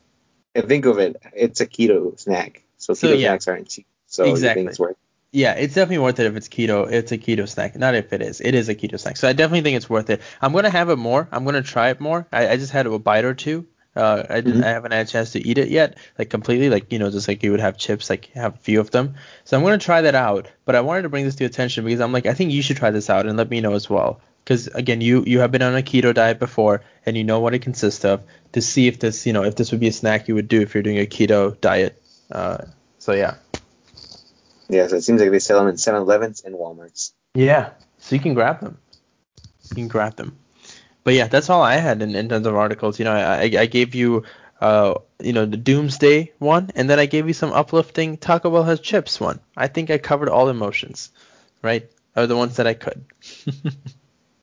And 0.54 0.68
think 0.68 0.86
of 0.86 0.98
it, 0.98 1.16
it's 1.34 1.60
a 1.60 1.66
keto 1.66 2.18
snack. 2.18 2.62
So 2.78 2.92
keto 2.92 2.96
So, 2.96 3.12
yeah. 3.12 3.28
snacks 3.30 3.48
aren't 3.48 3.68
cheap. 3.68 3.86
So 4.06 4.24
you 4.24 4.36
think 4.36 4.70
it's 4.70 4.78
worth? 4.78 4.92
It? 4.92 4.98
Yeah, 5.32 5.54
it's 5.54 5.74
definitely 5.74 5.98
worth 5.98 6.18
it 6.20 6.26
if 6.26 6.36
it's 6.36 6.48
keto. 6.48 6.90
It's 6.90 7.12
a 7.12 7.18
keto 7.18 7.48
snack. 7.48 7.76
Not 7.76 7.94
if 7.94 8.12
it 8.12 8.22
is. 8.22 8.40
It 8.40 8.54
is 8.54 8.68
a 8.68 8.74
keto 8.74 8.98
snack. 8.98 9.16
So 9.16 9.28
I 9.28 9.32
definitely 9.32 9.62
think 9.62 9.76
it's 9.76 9.90
worth 9.90 10.08
it. 10.08 10.22
I'm 10.40 10.52
gonna 10.52 10.70
have 10.70 10.88
it 10.88 10.96
more. 10.96 11.28
I'm 11.32 11.44
gonna 11.44 11.62
try 11.62 11.90
it 11.90 12.00
more. 12.00 12.26
I, 12.32 12.48
I 12.48 12.56
just 12.56 12.72
had 12.72 12.86
a 12.86 12.98
bite 12.98 13.24
or 13.24 13.34
two. 13.34 13.66
Uh, 13.96 14.24
I 14.28 14.40
didn't. 14.42 14.60
Mhm. 14.60 14.64
I 14.64 14.68
haven't 14.68 14.92
had 14.92 15.06
a 15.06 15.08
chance 15.10 15.32
to 15.32 15.40
eat 15.46 15.56
it 15.58 15.68
yet, 15.68 15.96
like 16.18 16.28
completely. 16.30 16.68
Like 16.68 16.92
you 16.92 16.98
know, 16.98 17.10
just 17.10 17.26
like 17.28 17.42
you 17.42 17.50
would 17.50 17.60
have 17.60 17.78
chips, 17.78 18.10
like 18.10 18.26
have 18.34 18.54
a 18.54 18.58
few 18.58 18.78
of 18.78 18.90
them. 18.90 19.14
So 19.44 19.56
I'm 19.56 19.62
gonna 19.64 19.78
try 19.78 20.02
that 20.02 20.14
out. 20.14 20.48
But 20.66 20.74
I 20.76 20.82
wanted 20.82 21.02
to 21.02 21.08
bring 21.08 21.24
this 21.24 21.34
to 21.36 21.44
your 21.44 21.48
attention 21.48 21.84
because 21.84 22.00
I'm 22.00 22.12
like, 22.12 22.26
I 22.26 22.34
think 22.34 22.52
you 22.52 22.60
should 22.62 22.76
try 22.76 22.90
this 22.90 23.08
out 23.08 23.26
and 23.26 23.36
let 23.38 23.48
me 23.50 23.60
know 23.60 23.72
as 23.72 23.88
well. 23.88 24.20
Because 24.44 24.66
again, 24.68 25.00
you 25.00 25.24
you 25.26 25.40
have 25.40 25.50
been 25.50 25.62
on 25.62 25.74
a 25.74 25.82
keto 25.82 26.12
diet 26.14 26.38
before 26.38 26.82
and 27.06 27.16
you 27.16 27.24
know 27.24 27.40
what 27.40 27.54
it 27.54 27.60
consists 27.62 28.04
of. 28.04 28.22
To 28.52 28.60
see 28.62 28.86
if 28.86 28.98
this, 29.00 29.26
you 29.26 29.32
know, 29.32 29.42
if 29.44 29.56
this 29.56 29.70
would 29.72 29.80
be 29.80 29.88
a 29.88 29.92
snack 29.92 30.28
you 30.28 30.34
would 30.34 30.48
do 30.48 30.60
if 30.60 30.74
you're 30.74 30.82
doing 30.82 30.98
a 30.98 31.06
keto 31.06 31.60
diet. 31.60 32.00
Uh, 32.30 32.58
so 32.98 33.12
yeah. 33.12 33.34
Yeah. 34.68 34.86
So 34.88 34.96
it 34.96 35.02
seems 35.02 35.20
like 35.20 35.30
they 35.30 35.38
sell 35.38 35.58
them 35.60 35.68
in 35.68 35.76
7-Elevens 35.76 36.42
and 36.44 36.54
WalMarts. 36.54 37.12
Yeah, 37.34 37.70
so 37.98 38.14
you 38.16 38.20
can 38.20 38.34
grab 38.34 38.60
them. 38.60 38.78
You 39.70 39.74
can 39.74 39.88
grab 39.88 40.16
them. 40.16 40.36
But 41.06 41.14
yeah, 41.14 41.28
that's 41.28 41.50
all 41.50 41.62
I 41.62 41.76
had 41.76 42.02
in, 42.02 42.16
in 42.16 42.28
terms 42.28 42.48
of 42.48 42.56
articles. 42.56 42.98
You 42.98 43.04
know, 43.04 43.12
I, 43.12 43.42
I 43.42 43.66
gave 43.66 43.94
you, 43.94 44.24
uh, 44.60 44.94
you 45.20 45.32
know, 45.32 45.46
the 45.46 45.56
Doomsday 45.56 46.32
one, 46.40 46.72
and 46.74 46.90
then 46.90 46.98
I 46.98 47.06
gave 47.06 47.28
you 47.28 47.32
some 47.32 47.52
uplifting 47.52 48.16
Taco 48.16 48.50
Bell 48.50 48.64
has 48.64 48.80
chips 48.80 49.20
one. 49.20 49.38
I 49.56 49.68
think 49.68 49.88
I 49.88 49.98
covered 49.98 50.28
all 50.28 50.48
emotions, 50.48 51.12
right? 51.62 51.88
Or 52.16 52.26
the 52.26 52.36
ones 52.36 52.56
that 52.56 52.66
I 52.66 52.74
could. 52.74 53.04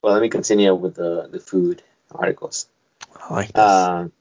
Well, 0.01 0.13
let 0.13 0.21
me 0.21 0.27
continue 0.29 0.75
with 0.75 0.95
the 0.95 1.29
the 1.31 1.39
food 1.39 1.81
articles. 2.11 2.67
I 3.15 3.33
like 3.33 3.53
this. 3.53 3.63
Um, 3.63 4.11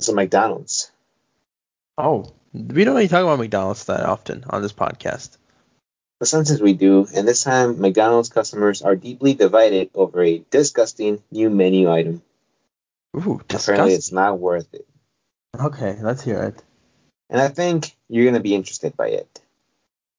so 0.00 0.14
McDonald's. 0.14 0.90
oh, 1.98 2.32
we 2.54 2.84
don't 2.84 2.94
really 2.94 3.08
talk 3.08 3.22
about 3.22 3.38
McDonald's 3.38 3.84
that 3.84 4.04
often 4.06 4.44
on 4.48 4.62
this 4.62 4.72
podcast. 4.72 5.36
But 6.24 6.28
sometimes 6.28 6.62
we 6.62 6.72
do, 6.72 7.06
and 7.14 7.28
this 7.28 7.44
time 7.44 7.82
McDonald's 7.82 8.30
customers 8.30 8.80
are 8.80 8.96
deeply 8.96 9.34
divided 9.34 9.90
over 9.94 10.22
a 10.22 10.38
disgusting 10.50 11.22
new 11.30 11.50
menu 11.50 11.92
item. 11.92 12.22
Ooh, 13.14 13.42
Apparently, 13.50 13.92
it's 13.92 14.10
not 14.10 14.38
worth 14.38 14.72
it. 14.72 14.88
Okay, 15.54 15.98
let's 16.00 16.22
hear 16.22 16.42
it. 16.44 16.62
And 17.28 17.42
I 17.42 17.48
think 17.48 17.94
you're 18.08 18.24
gonna 18.24 18.40
be 18.40 18.54
interested 18.54 18.96
by 18.96 19.08
it. 19.08 19.42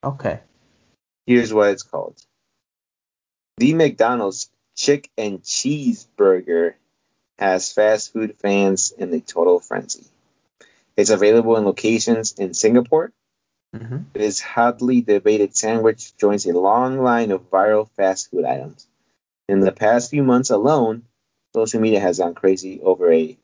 Okay. 0.03 0.41
Here's 1.25 1.51
what 1.51 1.71
it's 1.71 1.81
called: 1.81 2.21
the 3.57 3.73
McDonald's 3.73 4.51
Chicken 4.75 5.39
Cheeseburger 5.39 6.75
has 7.39 7.73
fast 7.73 8.13
food 8.13 8.35
fans 8.37 8.91
in 8.91 9.11
a 9.11 9.21
total 9.21 9.59
frenzy. 9.59 10.05
It's 10.95 11.09
available 11.09 11.57
in 11.57 11.65
locations 11.65 12.33
in 12.33 12.53
Singapore, 12.53 13.11
hmm 13.77 13.97
This 14.13 14.39
hotly 14.39 15.01
debated 15.01 15.55
sandwich 15.55 16.15
joins 16.17 16.45
a 16.45 16.57
long 16.57 16.99
line 16.99 17.31
of 17.31 17.49
viral 17.49 17.89
fast 17.91 18.31
food 18.31 18.45
items. 18.45 18.87
In 19.47 19.59
the 19.59 19.71
past 19.71 20.09
few 20.09 20.23
months 20.23 20.49
alone, 20.49 21.03
social 21.53 21.81
media 21.81 21.99
has 21.99 22.19
gone 22.19 22.33
crazy 22.33 22.81
over 22.81 23.11
a 23.11 23.37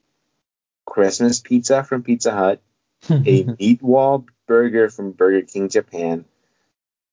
Christmas 0.85 1.39
pizza 1.39 1.83
from 1.83 2.03
Pizza 2.03 2.31
Hut, 2.31 2.61
a 3.09 3.43
meatball 3.59 4.25
burger 4.47 4.89
from 4.89 5.11
Burger 5.11 5.43
King 5.45 5.69
Japan, 5.69 6.25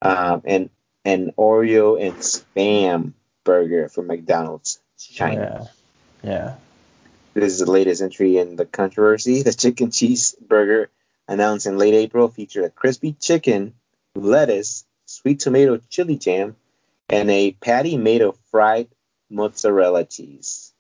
um, 0.02 0.42
and 0.44 0.70
an 1.04 1.33
Oreo 1.37 2.00
and 2.00 2.16
Spam 2.16 3.12
burger 3.44 3.88
from 3.88 4.07
McDonald's 4.07 4.81
China. 4.98 5.68
yeah. 6.22 6.31
Yeah. 6.31 6.54
This 7.35 7.52
is 7.52 7.61
the 7.61 7.70
latest 7.70 8.02
entry 8.02 8.38
in 8.38 8.57
the 8.57 8.66
controversy. 8.66 9.42
The 9.42 9.52
chicken 9.52 9.90
cheese 9.90 10.35
burger 10.40 10.90
announced 11.29 11.67
in 11.67 11.79
late 11.79 11.95
April 11.95 12.29
featured 12.29 12.64
a 12.64 12.71
crispy 12.71 13.12
chicken, 13.12 13.75
lettuce, 14.17 14.85
sweet 15.05 15.41
tomato 15.41 15.79
chili 15.91 16.17
jam, 16.17 16.57
and 17.09 17.31
a 17.31 17.53
patty 17.53 17.97
made 17.97 18.23
of 18.23 18.37
fried 18.51 18.88
mozzarella 19.31 20.05
cheese. 20.05 20.73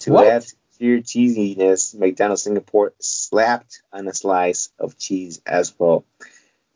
To 0.00 0.12
What? 0.12 0.26
add 0.26 0.42
to 0.78 0.84
your 0.84 0.98
cheesiness, 0.98 1.94
McDonald's 1.94 2.42
Singapore 2.42 2.92
slapped 3.00 3.80
on 3.92 4.06
a 4.06 4.12
slice 4.14 4.70
of 4.78 4.98
cheese 4.98 5.40
as 5.46 5.72
well. 5.78 6.04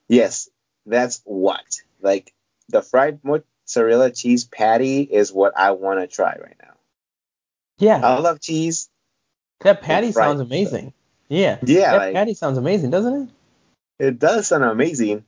Yes, 0.08 0.48
that's 0.86 1.20
what. 1.24 1.82
Like 2.00 2.32
the 2.68 2.82
fried 2.82 3.20
mozzarella 3.22 4.10
cheese 4.10 4.44
patty 4.44 5.02
is 5.02 5.32
what 5.32 5.52
I 5.56 5.72
want 5.72 6.00
to 6.00 6.06
try 6.06 6.36
right 6.40 6.56
now. 6.62 6.74
Yeah. 7.78 8.00
I 8.02 8.18
love 8.18 8.40
cheese. 8.40 8.88
that 9.60 9.82
patty 9.82 10.12
sounds 10.12 10.40
amazing. 10.40 10.92
Yeah. 11.30 11.58
Yeah, 11.64 11.92
That 11.92 11.96
like, 11.98 12.14
patty 12.14 12.34
sounds 12.34 12.58
amazing, 12.58 12.90
doesn't 12.90 13.22
it? 13.98 14.06
It 14.06 14.18
does 14.18 14.48
sound 14.48 14.64
amazing. 14.64 15.24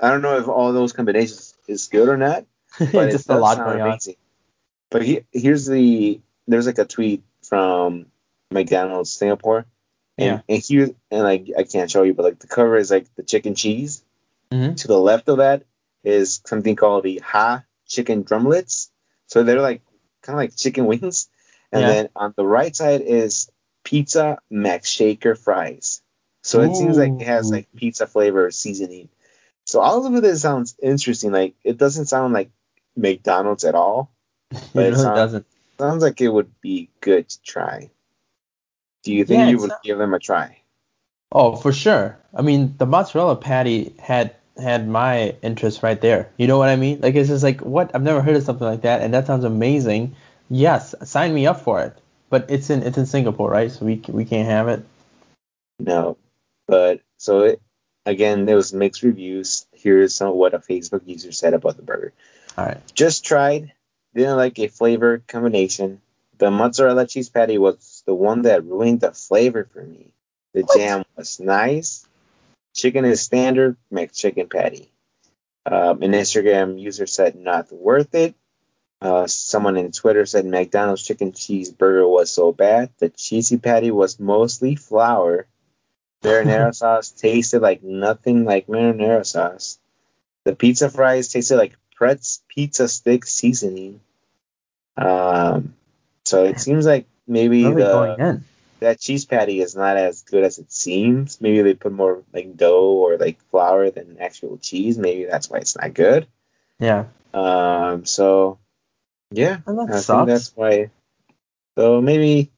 I 0.00 0.10
don't 0.10 0.20
know 0.22 0.36
if 0.38 0.48
all 0.48 0.72
those 0.72 0.92
combinations 0.92 1.54
is 1.68 1.88
good 1.88 2.08
or 2.08 2.16
not, 2.18 2.44
but 2.78 3.10
Just 3.10 3.30
a 3.30 3.36
lot 3.38 3.56
going 3.58 3.80
on. 3.80 3.88
amazing. 3.88 4.16
But 4.90 5.02
he, 5.02 5.20
here's 5.32 5.66
the 5.66 6.20
there's 6.46 6.66
like 6.66 6.78
a 6.78 6.84
tweet 6.84 7.22
from 7.42 8.06
McDonald's 8.50 9.10
Singapore, 9.10 9.64
and 10.18 10.42
and 10.48 10.62
here 10.62 10.90
and 11.10 11.22
like 11.22 11.48
I 11.56 11.62
can't 11.64 11.90
show 11.90 12.02
you, 12.02 12.14
but 12.14 12.24
like 12.24 12.38
the 12.40 12.46
cover 12.48 12.76
is 12.76 12.90
like 12.90 13.06
the 13.16 13.22
chicken 13.22 13.54
cheese. 13.54 14.02
Mhm. 14.52 14.76
To 14.76 14.88
the 14.88 14.98
left 14.98 15.28
of 15.28 15.38
that 15.38 15.62
is 16.04 16.40
something 16.46 16.76
called 16.76 17.04
the 17.04 17.18
Ha 17.24 17.64
chicken 17.86 18.24
drumlets. 18.24 18.90
So 19.26 19.42
they're 19.42 19.60
like 19.60 19.82
kind 20.22 20.34
of 20.36 20.38
like 20.38 20.54
chicken 20.56 20.86
wings, 20.86 21.28
and 21.72 21.82
Yeah. 21.82 21.88
then 21.88 22.08
on 22.16 22.34
the 22.36 22.46
right 22.46 22.74
side 22.74 23.00
is 23.00 23.50
pizza 23.84 24.38
Mac 24.50 24.84
Shaker 24.84 25.34
fries. 25.34 26.00
So 26.42 26.60
it 26.60 26.74
seems 26.76 26.98
like 26.98 27.12
it 27.20 27.26
has 27.26 27.50
like 27.50 27.68
pizza 27.74 28.06
flavor 28.06 28.50
seasoning. 28.50 29.08
So 29.66 29.80
all 29.80 30.04
of 30.04 30.24
it 30.24 30.36
sounds 30.36 30.76
interesting. 30.82 31.32
Like 31.32 31.54
it 31.64 31.78
doesn't 31.78 32.06
sound 32.06 32.34
like 32.34 32.50
McDonald's 32.96 33.64
at 33.64 33.74
all. 33.74 34.10
But 34.74 34.86
it 34.86 34.90
really 34.90 34.96
sounds- 35.02 35.18
doesn't. 35.18 35.46
Sounds 35.78 36.02
like 36.04 36.20
it 36.20 36.28
would 36.28 36.60
be 36.60 36.88
good 37.00 37.28
to 37.28 37.42
try. 37.42 37.90
Do 39.02 39.12
you 39.12 39.24
think 39.24 39.38
Yeah, 39.40 39.48
you 39.48 39.58
would 39.58 39.70
not- 39.70 39.82
give 39.82 39.98
them 39.98 40.14
a 40.14 40.18
try? 40.20 40.58
Oh, 41.32 41.56
for 41.56 41.72
sure. 41.72 42.16
I 42.32 42.42
mean, 42.42 42.74
the 42.78 42.86
mozzarella 42.86 43.34
patty 43.36 43.94
had 43.98 44.36
had 44.56 44.86
my 44.86 45.34
interest 45.42 45.82
right 45.82 46.00
there. 46.00 46.30
You 46.36 46.46
know 46.46 46.58
what 46.58 46.68
I 46.68 46.76
mean? 46.76 47.00
Like 47.00 47.16
it's 47.16 47.28
just 47.28 47.42
like 47.42 47.60
what 47.60 47.90
I've 47.92 48.04
never 48.04 48.22
heard 48.22 48.36
of 48.36 48.44
something 48.44 48.66
like 48.66 48.82
that, 48.82 49.00
and 49.02 49.12
that 49.14 49.26
sounds 49.26 49.42
amazing. 49.44 50.14
Yes, 50.48 50.94
sign 51.02 51.34
me 51.34 51.46
up 51.48 51.60
for 51.62 51.80
it. 51.80 51.98
But 52.34 52.50
it's 52.50 52.68
in 52.68 52.82
it's 52.82 52.98
in 52.98 53.06
Singapore, 53.06 53.48
right? 53.48 53.70
So 53.70 53.86
we 53.86 54.02
we 54.08 54.24
can't 54.24 54.48
have 54.48 54.66
it. 54.66 54.84
No, 55.78 56.16
but 56.66 57.00
so 57.16 57.42
it, 57.42 57.62
again, 58.04 58.44
there 58.44 58.56
was 58.56 58.72
mixed 58.72 59.04
reviews. 59.04 59.66
Here's 59.72 60.16
some 60.16 60.30
of 60.30 60.34
what 60.34 60.52
a 60.52 60.58
Facebook 60.58 61.02
user 61.06 61.30
said 61.30 61.54
about 61.54 61.76
the 61.76 61.84
burger. 61.84 62.12
All 62.58 62.66
right. 62.66 62.80
Just 62.92 63.24
tried, 63.24 63.72
didn't 64.16 64.36
like 64.36 64.58
a 64.58 64.66
flavor 64.66 65.22
combination. 65.28 66.00
The 66.38 66.50
mozzarella 66.50 67.06
cheese 67.06 67.28
patty 67.28 67.56
was 67.56 68.02
the 68.04 68.16
one 68.16 68.42
that 68.42 68.64
ruined 68.64 69.02
the 69.02 69.12
flavor 69.12 69.68
for 69.72 69.84
me. 69.84 70.10
The 70.54 70.68
jam 70.76 71.04
was 71.16 71.38
nice. 71.38 72.04
Chicken 72.74 73.04
is 73.04 73.20
standard 73.20 73.76
McChicken 73.92 74.50
patty. 74.50 74.90
Um, 75.66 76.02
an 76.02 76.10
Instagram 76.10 76.80
user 76.80 77.06
said 77.06 77.36
not 77.36 77.70
worth 77.70 78.12
it. 78.16 78.34
Uh, 79.00 79.26
someone 79.26 79.76
in 79.76 79.92
Twitter 79.92 80.24
said 80.24 80.46
McDonald's 80.46 81.02
chicken 81.02 81.32
cheeseburger 81.32 82.08
was 82.08 82.30
so 82.30 82.52
bad. 82.52 82.90
The 82.98 83.10
cheesy 83.10 83.58
patty 83.58 83.90
was 83.90 84.18
mostly 84.18 84.76
flour. 84.76 85.46
Marinara 86.22 86.74
sauce 86.74 87.10
tasted 87.10 87.60
like 87.60 87.82
nothing 87.82 88.44
like 88.44 88.66
marinara 88.66 89.26
sauce. 89.26 89.78
The 90.44 90.54
pizza 90.54 90.88
fries 90.90 91.28
tasted 91.28 91.56
like 91.56 91.76
Pretz 91.94 92.42
pizza 92.48 92.88
stick 92.88 93.24
seasoning. 93.26 94.00
Um, 94.96 95.74
so 96.24 96.44
it 96.44 96.60
seems 96.60 96.86
like 96.86 97.06
maybe 97.26 97.62
the 97.62 98.42
that 98.80 99.00
cheese 99.00 99.24
patty 99.24 99.60
is 99.60 99.74
not 99.74 99.96
as 99.96 100.22
good 100.22 100.44
as 100.44 100.58
it 100.58 100.72
seems. 100.72 101.40
Maybe 101.40 101.62
they 101.62 101.74
put 101.74 101.92
more 101.92 102.22
like 102.32 102.56
dough 102.56 103.04
or 103.04 103.16
like 103.16 103.40
flour 103.50 103.90
than 103.90 104.18
actual 104.20 104.58
cheese. 104.58 104.98
Maybe 104.98 105.24
that's 105.24 105.48
why 105.48 105.58
it's 105.58 105.76
not 105.76 105.94
good. 105.94 106.26
Yeah. 106.78 107.06
Um, 107.32 108.04
so 108.04 108.58
yeah, 109.34 109.58
And 109.66 109.78
that 109.78 109.88
I 109.88 110.00
sucks. 110.00 110.06
think 110.06 110.26
that's 110.26 110.52
why. 110.56 110.90
So 111.76 112.00
maybe 112.00 112.50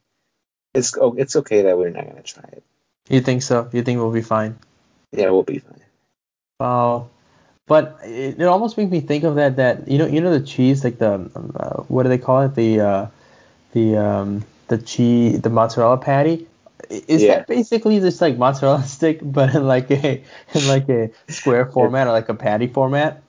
it's 0.75 0.97
oh, 0.97 1.15
it's 1.17 1.37
okay 1.37 1.62
that 1.62 1.79
we're 1.79 1.91
not 1.91 2.07
gonna 2.07 2.23
try 2.23 2.45
it. 2.53 2.62
You 3.09 3.21
think 3.21 3.43
so? 3.43 3.69
You 3.73 3.83
think 3.83 3.99
we'll 3.99 4.12
be 4.12 4.23
fine? 4.23 4.59
Yeah, 5.12 5.31
we'll 5.31 5.43
be 5.43 5.59
fine. 5.59 5.81
Wow. 6.61 7.09
But 7.67 7.99
it, 8.05 8.41
it 8.41 8.45
almost 8.47 8.77
makes 8.77 8.91
me 8.91 9.01
think 9.01 9.25
of 9.25 9.37
that 9.37 9.57
that 9.57 9.89
you 9.89 9.99
know 9.99 10.07
you 10.07 10.21
know 10.21 10.31
the 10.37 10.45
cheese 10.45 10.85
like 10.85 10.99
the 10.99 11.31
uh, 11.35 11.83
what 11.85 12.05
do 12.05 12.09
they 12.09 12.19
call 12.19 12.43
it 12.43 12.55
the 12.55 12.81
uh, 12.81 13.07
the 13.73 13.97
um, 13.97 14.45
the 14.69 14.79
cheese 14.79 15.41
the 15.41 15.51
mozzarella 15.51 15.97
patty 15.99 16.47
is 16.91 17.23
Yeah. 17.23 17.37
that 17.39 17.47
basically 17.47 17.99
just 18.01 18.21
like 18.21 18.37
mozzarella 18.39 18.83
stick 18.97 19.19
but 19.23 19.55
in 19.55 19.67
like 19.67 19.91
a 19.91 20.23
in 20.55 20.69
like 20.69 20.89
a 20.89 21.11
square 21.29 21.67
format 21.73 22.07
or 22.07 22.12
like 22.12 22.29
a 22.29 22.35
patty 22.35 22.67
format 22.69 23.23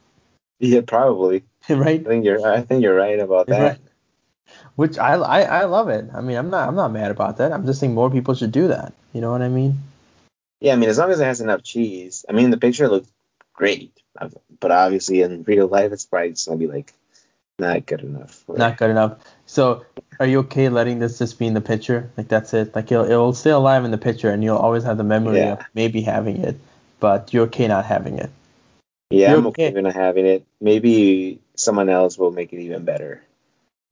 Yeah, 0.60 0.82
probably. 0.82 1.44
right 1.76 2.02
I 2.02 2.04
think 2.10 2.26
you're. 2.26 2.46
I 2.48 2.62
think 2.62 2.82
you're 2.84 2.96
right 2.96 3.20
about 3.20 3.48
that. 3.48 3.62
Right. 3.62 3.80
which 4.76 4.98
I, 4.98 5.14
I 5.16 5.42
I 5.42 5.64
love 5.66 5.90
it 5.90 6.06
I 6.14 6.22
mean 6.22 6.38
I'm 6.38 6.50
not 6.50 6.68
I'm 6.68 6.76
not 6.76 6.92
mad 6.92 7.12
about 7.12 7.38
that 7.38 7.52
I'm 7.52 7.66
just 7.66 7.80
saying 7.80 7.94
more 7.94 8.10
people 8.10 8.34
should 8.36 8.52
do 8.52 8.68
that 8.70 8.94
you 9.14 9.22
know 9.22 9.32
what 9.32 9.42
I 9.42 9.50
mean 9.50 9.78
Yeah, 10.62 10.74
I 10.74 10.76
mean, 10.78 10.90
as 10.90 10.98
long 10.98 11.12
as 11.12 11.20
it 11.20 11.26
has 11.26 11.42
enough 11.42 11.62
cheese. 11.64 12.26
I 12.28 12.32
mean, 12.34 12.50
the 12.50 12.58
picture 12.58 12.88
looks 12.90 13.08
great, 13.54 13.92
but 14.60 14.72
obviously 14.72 15.22
in 15.22 15.44
real 15.44 15.68
life, 15.68 15.92
it's 15.92 16.06
probably 16.06 16.32
just 16.32 16.48
gonna 16.48 16.58
be 16.58 16.68
like 16.68 16.94
not 17.60 17.86
good 17.86 18.02
enough. 18.02 18.44
not 18.50 18.78
good 18.78 18.92
enough 18.92 19.18
so 19.48 19.84
are 20.20 20.28
you 20.28 20.40
okay 20.40 20.70
letting 20.70 21.00
this 21.00 21.18
just 21.18 21.40
be 21.40 21.48
in 21.48 21.54
the 21.56 21.62
picture 21.62 22.10
like 22.16 22.28
that's 22.28 22.54
it 22.54 22.76
like 22.76 22.92
it'll, 22.92 23.06
it'll 23.06 23.34
stay 23.34 23.50
alive 23.50 23.84
in 23.84 23.90
the 23.92 23.98
picture 23.98 24.30
and 24.30 24.44
you'll 24.44 24.58
always 24.58 24.84
have 24.84 24.98
the 24.98 25.04
memory 25.04 25.38
Yeah. 25.38 25.54
of 25.54 25.60
maybe 25.74 26.02
having 26.02 26.38
it 26.38 26.56
but 27.00 27.34
you're 27.34 27.46
okay 27.46 27.68
not 27.68 27.86
having 27.86 28.20
it 28.20 28.30
Yeah, 29.10 29.30
You're 29.30 29.40
I'm 29.40 29.48
okay 29.48 29.70
okay. 29.70 29.82
not 29.82 29.94
having 29.96 30.26
it. 30.28 30.46
Maybe 30.62 31.40
someone 31.58 31.90
else 31.90 32.18
will 32.18 32.32
make 32.32 32.54
it 32.54 32.62
even 32.62 32.86
better. 32.86 33.24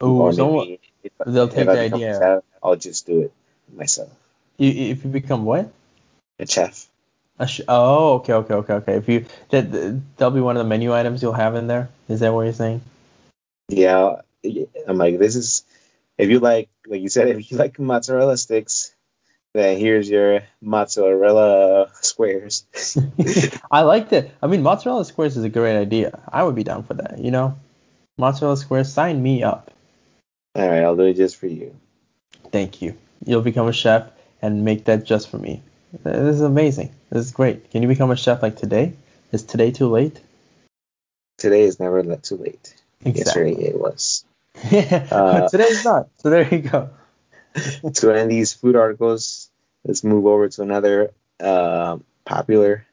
Or 0.01 0.34
someone, 0.34 0.78
if, 1.04 1.13
they'll 1.25 1.47
if 1.47 1.56
take 1.56 1.69
I 1.69 1.73
the 1.73 1.80
idea. 1.80 2.19
Chef, 2.19 2.43
I'll 2.63 2.75
just 2.78 3.06
do 3.08 3.21
it 3.21 3.34
myself. 3.73 4.12
you, 4.58 4.91
if 4.91 5.04
you 5.06 5.12
become 5.12 5.45
what 5.45 5.71
A 6.39 6.47
chef. 6.47 6.88
a 7.39 7.47
sh- 7.47 7.62
oh 7.67 8.15
okay 8.15 8.34
okay 8.34 8.54
okay 8.56 8.73
okay 8.75 8.93
if 8.95 9.10
you 9.10 9.25
that 9.51 9.71
that'll 10.17 10.32
be 10.32 10.41
one 10.41 10.58
of 10.58 10.63
the 10.63 10.69
menu 10.69 10.93
items 10.93 11.21
you'll 11.21 11.34
have 11.34 11.56
in 11.56 11.67
there 11.67 11.89
is 12.10 12.21
that 12.21 12.34
what 12.34 12.43
you're 12.43 12.54
saying 12.54 12.82
Yeah, 13.69 14.21
I'm 14.88 14.97
like, 14.97 15.19
this 15.19 15.36
is 15.36 15.65
if 16.17 16.30
you 16.30 16.39
like, 16.39 16.69
like 16.88 17.01
you 17.01 17.10
said, 17.10 17.30
if 17.30 17.51
you 17.51 17.58
like 17.58 17.80
mozzarella 17.80 18.38
sticks, 18.38 18.94
then 19.56 19.78
here's 19.78 20.10
your 20.10 20.41
mozzarella 20.62 21.89
squares. 22.02 22.65
I 23.72 23.82
liked 23.82 24.12
it. 24.12 24.32
I 24.41 24.48
mean, 24.48 24.62
mozzarella 24.62 25.06
squares 25.06 25.38
is 25.38 25.44
a 25.44 25.50
great 25.50 25.78
idea. 25.80 26.20
I 26.28 26.44
would 26.44 26.56
be 26.56 26.63
down 26.63 26.84
for 26.84 26.96
that. 26.96 27.20
You 27.20 27.32
know, 27.32 27.58
mozzarella 28.18 28.58
squares, 28.58 28.91
sign 28.91 29.22
me 29.24 29.44
up. 29.44 29.72
All 30.56 30.68
right, 30.68 30.84
I'll 30.84 30.96
do 30.96 31.04
it 31.04 31.15
just 31.15 31.38
for 31.38 31.48
you. 31.48 31.76
Thank 32.52 32.82
you. 32.82 32.98
You'll 33.26 33.41
become 33.41 33.68
a 33.68 33.74
chef 33.74 34.12
and 34.41 34.65
make 34.65 34.86
that 34.86 35.06
just 35.06 35.30
for 35.30 35.38
me. 35.38 35.62
This 36.04 36.36
is 36.36 36.41
amazing. 36.41 36.94
This 37.10 37.26
is 37.26 37.32
great. 37.32 37.72
Can 37.72 37.82
you 37.82 37.88
become 37.88 38.12
a 38.12 38.15
chef 38.18 38.41
like 38.41 38.58
today? 38.58 38.94
Is 39.32 39.44
today 39.44 39.72
too 39.72 39.88
late? 39.88 40.20
Today 41.38 41.62
is 41.62 41.80
never 41.80 42.04
too 42.18 42.38
late. 42.38 42.76
Exactly. 43.04 43.52
Yesterday 43.52 43.70
it 43.70 43.80
was. 43.80 44.26
Yeah, 44.72 45.08
Uh, 45.12 45.50
today's 45.50 45.84
not. 45.84 46.08
So 46.18 46.30
there 46.30 46.48
you 46.48 46.60
go. 46.60 46.89
to 47.96 48.12
end 48.12 48.32
these 48.32 48.54
food 48.54 48.76
articles, 48.76 49.50
let's 49.86 50.04
move 50.04 50.26
over 50.26 50.50
to 50.50 50.62
another 50.62 51.12
uh, 51.39 51.98
popular 52.26 52.86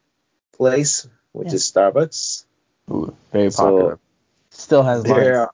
place, 0.56 1.06
which 1.32 1.48
Yeah. 1.48 1.54
is 1.54 1.62
Starbucks. 1.64 2.44
Ooh, 2.90 3.14
very 3.32 3.50
So, 3.50 3.64
popular. 3.64 3.98
Still 4.50 4.82
has 4.82 5.02
There 5.04 5.14
lines. 5.14 5.36
are, 5.36 5.50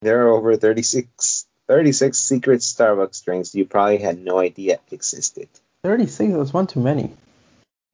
there 0.00 0.26
are 0.26 0.28
over 0.30 0.56
36, 0.56 1.46
36 1.68 2.18
secret 2.18 2.60
Starbucks 2.60 3.24
drinks 3.24 3.54
you 3.54 3.64
probably 3.66 3.98
had 3.98 4.18
no 4.18 4.38
idea 4.38 4.78
existed. 4.90 5.48
36 5.84 6.34
was 6.34 6.52
one 6.52 6.66
too 6.66 6.80
many. 6.80 7.14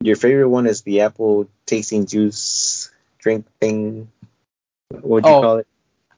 Your 0.01 0.15
favorite 0.15 0.49
one 0.49 0.65
is 0.65 0.81
the 0.81 1.01
apple 1.01 1.49
tasting 1.65 2.05
juice 2.05 2.89
drink 3.19 3.45
thing. 3.59 4.09
What 4.89 5.03
would 5.03 5.25
you 5.25 5.31
Oh. 5.33 5.41
call 5.41 5.57
it? 5.57 5.67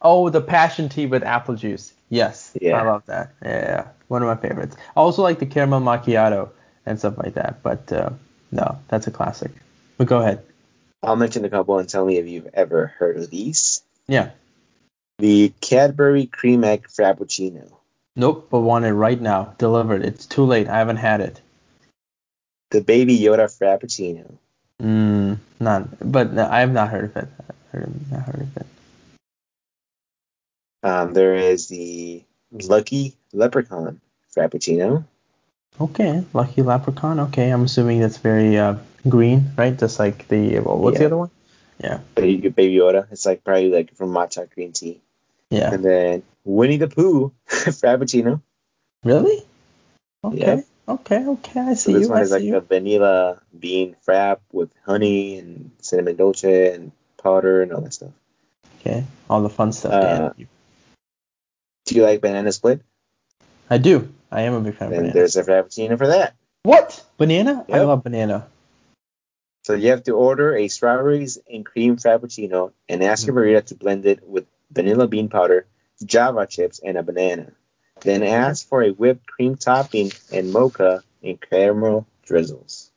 Oh, 0.02 0.30
the 0.30 0.41
passion 0.41 0.89
tea 0.89 1.06
with 1.08 1.24
apple 1.24 1.56
juice. 1.56 1.94
Yes, 2.12 2.52
Yeah. 2.60 2.78
I 2.78 2.84
love 2.84 3.06
that. 3.06 3.32
Yeah, 3.41 3.88
one 4.10 4.21
of 4.21 4.28
my 4.28 4.36
favorites. 4.36 4.76
I 4.97 5.00
also 5.00 5.21
like 5.24 5.39
the 5.39 5.45
caramel 5.45 5.80
macchiato 5.80 6.50
and 6.86 7.00
stuff 7.00 7.17
like 7.17 7.36
that. 7.36 7.63
But 7.63 7.91
uh, 7.91 8.10
no, 8.52 8.78
that's 8.89 9.08
a 9.08 9.12
classic. 9.12 9.52
But 9.97 10.08
go 10.08 10.19
ahead. 10.19 10.43
I'll 11.02 11.15
mention 11.15 11.45
a 11.45 11.50
couple 11.50 11.80
and 11.80 11.88
tell 11.88 12.06
me 12.06 12.17
if 12.17 12.28
you've 12.28 12.50
ever 12.54 12.88
heard 12.88 13.15
of 13.15 13.30
these. 13.30 13.82
Yeah. 14.08 14.32
The 15.19 15.54
Cadbury 15.62 16.26
Cream 16.26 16.65
Egg 16.65 16.89
Frappuccino. 16.89 17.71
Nope, 18.17 18.50
but 18.52 18.60
want 18.60 18.84
it 18.84 18.93
right 18.93 19.19
now. 19.19 19.56
Delivered. 19.58 20.04
It's 20.04 20.26
too 20.26 20.43
late. 20.43 20.67
I 20.67 20.80
haven't 20.80 20.97
had 20.97 21.21
it. 21.21 21.39
The 22.71 22.82
Baby 22.82 23.17
Yoda 23.17 23.47
Frappuccino. 23.47 24.34
Mm, 24.84 25.38
none. 25.62 25.97
But 26.02 26.34
no, 26.34 26.45
I 26.45 26.60
have 26.60 26.74
not 26.74 26.89
heard 26.89 27.06
of 27.06 27.15
it. 27.15 27.30
Heard, 27.71 28.12
not 28.12 28.24
heard 28.24 28.41
of 28.41 28.58
it. 28.58 28.65
Um, 30.84 31.13
there 31.13 31.36
is 31.36 31.67
the 31.67 32.24
Lucky 32.52 33.15
Leprechaun 33.34 34.02
Frappuccino. 34.36 35.06
Okay, 35.80 36.24
Lucky 36.34 36.62
Leprechaun. 36.62 37.20
Okay, 37.20 37.50
I'm 37.50 37.63
assuming 37.63 38.00
that's 38.02 38.17
very 38.17 38.58
uh, 38.58 38.76
green, 39.08 39.52
right? 39.58 39.78
Just 39.78 40.00
like 40.00 40.28
the 40.28 40.60
what's 40.60 41.00
the 41.00 41.06
other 41.06 41.17
one? 41.17 41.32
Yeah, 41.80 42.00
Baby 42.15 42.50
Baby 42.50 42.76
Yoda. 42.76 43.08
It's 43.12 43.26
like 43.26 43.44
probably 43.44 43.70
like 43.72 43.96
from 43.96 44.12
matcha 44.12 44.50
green 44.54 44.74
tea. 44.74 45.02
yeah. 45.50 45.74
And 45.74 45.84
then 45.84 46.24
Winnie 46.44 46.78
the 46.78 46.88
Pooh 46.88 47.32
Frappuccino. 47.50 48.41
Really? 49.04 49.44
Okay, 50.24 50.38
Yeah. 50.38 50.62
okay, 50.88 51.26
okay. 51.26 51.60
I 51.60 51.74
So 51.74 51.91
see 51.91 51.94
this 51.94 52.04
you. 52.04 52.10
one 52.10 52.20
I 52.20 52.22
is 52.22 52.32
like 52.32 52.44
you. 52.44 52.56
a 52.58 52.62
vanilla 52.62 53.41
bean 53.58 53.96
frap 54.06 54.39
with 54.52 54.70
honey 54.86 55.39
and 55.39 55.72
cinnamon 55.82 56.15
dolce 56.17 56.74
and 56.76 56.91
powder 57.17 57.63
and 57.63 57.72
all 57.74 57.82
that 57.82 57.94
stuff. 57.94 58.12
Okay, 58.82 59.04
all 59.30 59.41
the 59.41 59.50
fun 59.50 59.72
stuff. 59.72 59.94
Uh. 59.94 60.34
Do 61.91 61.97
you 61.97 62.04
like 62.06 62.21
banana 62.21 62.54
split? 62.54 62.80
I 63.69 63.77
do. 63.77 64.13
I 64.32 64.43
am 64.43 64.54
a 64.54 64.62
big 64.62 64.75
fan 64.75 64.88
of 64.88 64.93
banana. 64.95 65.13
there's 65.13 65.36
a 65.36 65.43
frappuccino 65.43 65.97
for 65.97 66.08
that. 66.08 66.36
What? 66.63 67.04
Banana? 67.17 67.65
I 67.69 67.80
love 67.80 68.06
banana. 68.06 68.47
So 69.65 69.73
you 69.73 69.89
have 69.89 70.04
to 70.04 70.13
order 70.13 70.56
a 70.56 70.69
strawberries 70.69 71.38
and 71.51 71.65
cream 71.65 71.97
frappuccino 71.97 72.71
and 72.88 73.04
ask 73.04 73.27
your 73.27 73.36
barista 73.36 73.65
to 73.65 73.75
blend 73.75 74.06
it 74.06 74.25
with 74.25 74.45
vanilla 74.71 75.06
bean 75.10 75.27
powder, 75.27 75.65
java 76.01 76.47
chips, 76.47 76.80
and 76.80 76.97
a 76.97 77.04
banana. 77.04 77.51
Then 77.99 78.23
ask 78.23 78.69
for 78.69 78.82
a 78.82 78.91
whipped 78.91 79.27
cream 79.27 79.58
topping 79.58 80.13
and 80.32 80.54
mocha 80.54 81.04
and 81.21 81.41
caramel 81.41 82.08
drizzles. 82.25 82.89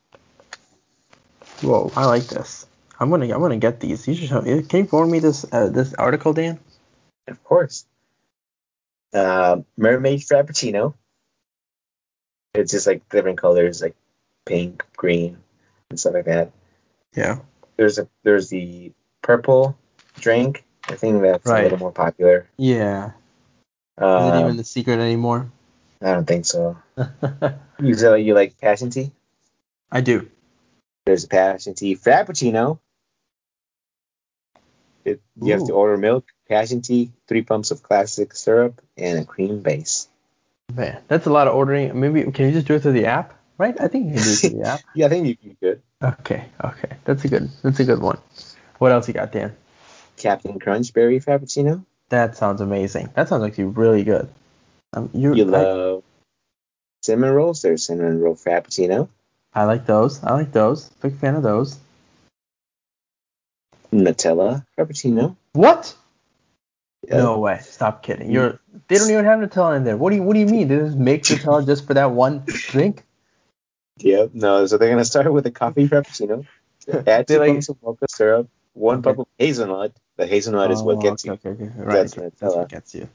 Whoa, 1.61 1.91
I 1.97 2.05
like 2.05 2.27
this. 2.27 2.65
I'm 2.97 3.09
gonna 3.09 3.25
I'm 3.25 3.41
gonna 3.41 3.57
get 3.57 3.81
these. 3.81 4.07
You 4.07 4.15
should 4.15 4.29
show, 4.29 4.41
can 4.41 4.79
you 4.79 4.85
forward 4.85 5.07
me 5.07 5.19
this 5.19 5.45
uh, 5.51 5.67
this 5.67 5.93
article, 5.95 6.31
Dan? 6.31 6.59
Of 7.27 7.43
course. 7.43 7.85
Uh, 9.15 9.61
mermaid 9.77 10.19
frappuccino. 10.19 10.93
It's 12.53 12.71
just 12.71 12.85
like 12.85 13.07
different 13.09 13.37
colors, 13.37 13.81
like 13.81 13.95
pink, 14.45 14.83
green, 14.97 15.37
and 15.89 15.97
stuff 15.99 16.13
like 16.15 16.25
that. 16.25 16.51
Yeah. 17.15 17.39
There's 17.77 17.97
a 17.97 18.09
there's 18.23 18.49
the 18.49 18.91
purple 19.21 19.77
drink. 20.15 20.65
I 20.89 20.95
think 20.95 21.21
that's 21.21 21.47
a 21.49 21.61
little 21.63 21.77
more 21.77 21.93
popular. 21.93 22.47
Yeah. 22.57 23.07
Is 23.07 23.11
it 24.01 24.03
Um, 24.03 24.39
even 24.43 24.57
the 24.57 24.63
secret 24.65 24.99
anymore? 24.99 25.49
I 26.01 26.11
don't 26.13 26.27
think 26.27 26.45
so. 26.45 26.77
You 27.79 27.93
say 27.93 28.21
you 28.21 28.33
like 28.33 28.59
passion 28.59 28.89
tea? 28.89 29.11
I 29.91 29.99
do. 30.01 30.29
There's 31.05 31.23
a 31.25 31.27
passion 31.27 31.73
tea 31.73 31.95
frappuccino. 31.95 32.79
It, 35.03 35.21
you 35.41 35.51
have 35.53 35.67
to 35.67 35.73
order 35.73 35.97
milk, 35.97 36.25
passion 36.47 36.81
tea, 36.81 37.11
three 37.27 37.41
pumps 37.41 37.71
of 37.71 37.83
classic 37.83 38.35
syrup, 38.35 38.81
and 38.97 39.19
a 39.19 39.25
cream 39.25 39.61
base. 39.61 40.07
Man, 40.73 41.01
that's 41.07 41.27
a 41.27 41.31
lot 41.31 41.47
of 41.47 41.55
ordering. 41.55 41.99
Maybe 41.99 42.23
can 42.31 42.47
you 42.47 42.51
just 42.51 42.67
do 42.67 42.75
it 42.75 42.81
through 42.81 42.93
the 42.93 43.05
app? 43.05 43.33
Right? 43.57 43.79
I 43.79 43.87
think 43.87 44.07
you 44.07 44.13
can 44.15 44.23
do 44.23 44.29
it 44.31 44.35
through 44.35 44.49
the 44.61 44.61
app. 44.67 44.81
Yeah, 44.93 45.05
I 45.05 45.09
think 45.09 45.27
you, 45.27 45.37
you 45.41 45.55
could. 45.59 45.81
Okay, 46.01 46.45
okay. 46.63 46.97
That's 47.05 47.23
a 47.25 47.27
good 47.27 47.49
that's 47.61 47.79
a 47.79 47.85
good 47.85 48.01
one. 48.01 48.19
What 48.79 48.91
else 48.91 49.07
you 49.07 49.13
got, 49.13 49.31
Dan? 49.31 49.55
Captain 50.17 50.59
Crunch 50.59 50.93
Berry 50.93 51.19
Frappuccino. 51.19 51.85
That 52.09 52.37
sounds 52.37 52.61
amazing. 52.61 53.09
That 53.15 53.29
sounds 53.29 53.43
actually 53.43 53.65
really 53.65 54.03
good. 54.03 54.29
Um, 54.93 55.09
you, 55.13 55.33
love 55.33 56.03
cinnamon 57.03 57.31
rolls. 57.31 57.61
There's 57.61 57.85
cinnamon 57.85 58.19
roll 58.19 58.35
Frappuccino. 58.35 59.09
I 59.53 59.63
like 59.63 59.85
those. 59.85 60.23
I 60.23 60.33
like 60.33 60.51
those. 60.51 60.89
Big 61.01 61.17
fan 61.17 61.35
of 61.35 61.43
those. 61.43 61.77
Nutella 63.91 64.65
Frappuccino. 64.77 65.35
What? 65.53 65.95
Yeah. 67.07 67.17
No 67.17 67.39
way. 67.39 67.59
Stop 67.61 68.03
kidding. 68.03 68.31
You're 68.31 68.51
mm. 68.51 68.59
they 68.87 68.97
don't 68.97 69.09
even 69.09 69.25
have 69.25 69.39
Nutella 69.39 69.77
in 69.77 69.83
there. 69.83 69.97
What 69.97 70.09
do 70.11 70.15
you 70.17 70.23
what 70.23 70.33
do 70.33 70.39
you 70.39 70.45
mean? 70.45 70.67
They 70.67 70.77
just 70.77 70.97
make 70.97 71.23
Nutella 71.25 71.65
just 71.65 71.85
for 71.87 71.93
that 71.93 72.11
one 72.11 72.43
drink? 72.45 73.03
Yep. 73.97 74.31
No, 74.33 74.65
so 74.65 74.77
they're 74.77 74.89
gonna 74.89 75.05
start 75.05 75.31
with 75.31 75.45
a 75.45 75.51
coffee 75.51 75.87
Frappuccino. 75.89 76.45
Add 77.07 77.27
two 77.27 77.39
like- 77.39 77.67
of 77.69 77.81
mocha 77.83 78.05
syrup, 78.09 78.49
one 78.73 79.05
Okay. 79.05 79.21
of 79.21 79.27
hazelnut. 79.37 79.93
The 80.17 80.25
hazelnut 80.27 80.71
is 80.71 80.81
oh, 80.81 80.85
what 80.85 80.97
Oh, 80.97 81.01
gets 81.01 81.27
okay, 81.27 81.49
you, 81.49 81.51
Okay, 81.51 81.63
okay, 81.63 81.73
Right. 81.77 81.93
That's 81.93 82.17
okay. 82.17 82.31
That's 82.39 82.55
what 82.55 82.69
gets 82.69 82.95
you. 82.95 83.09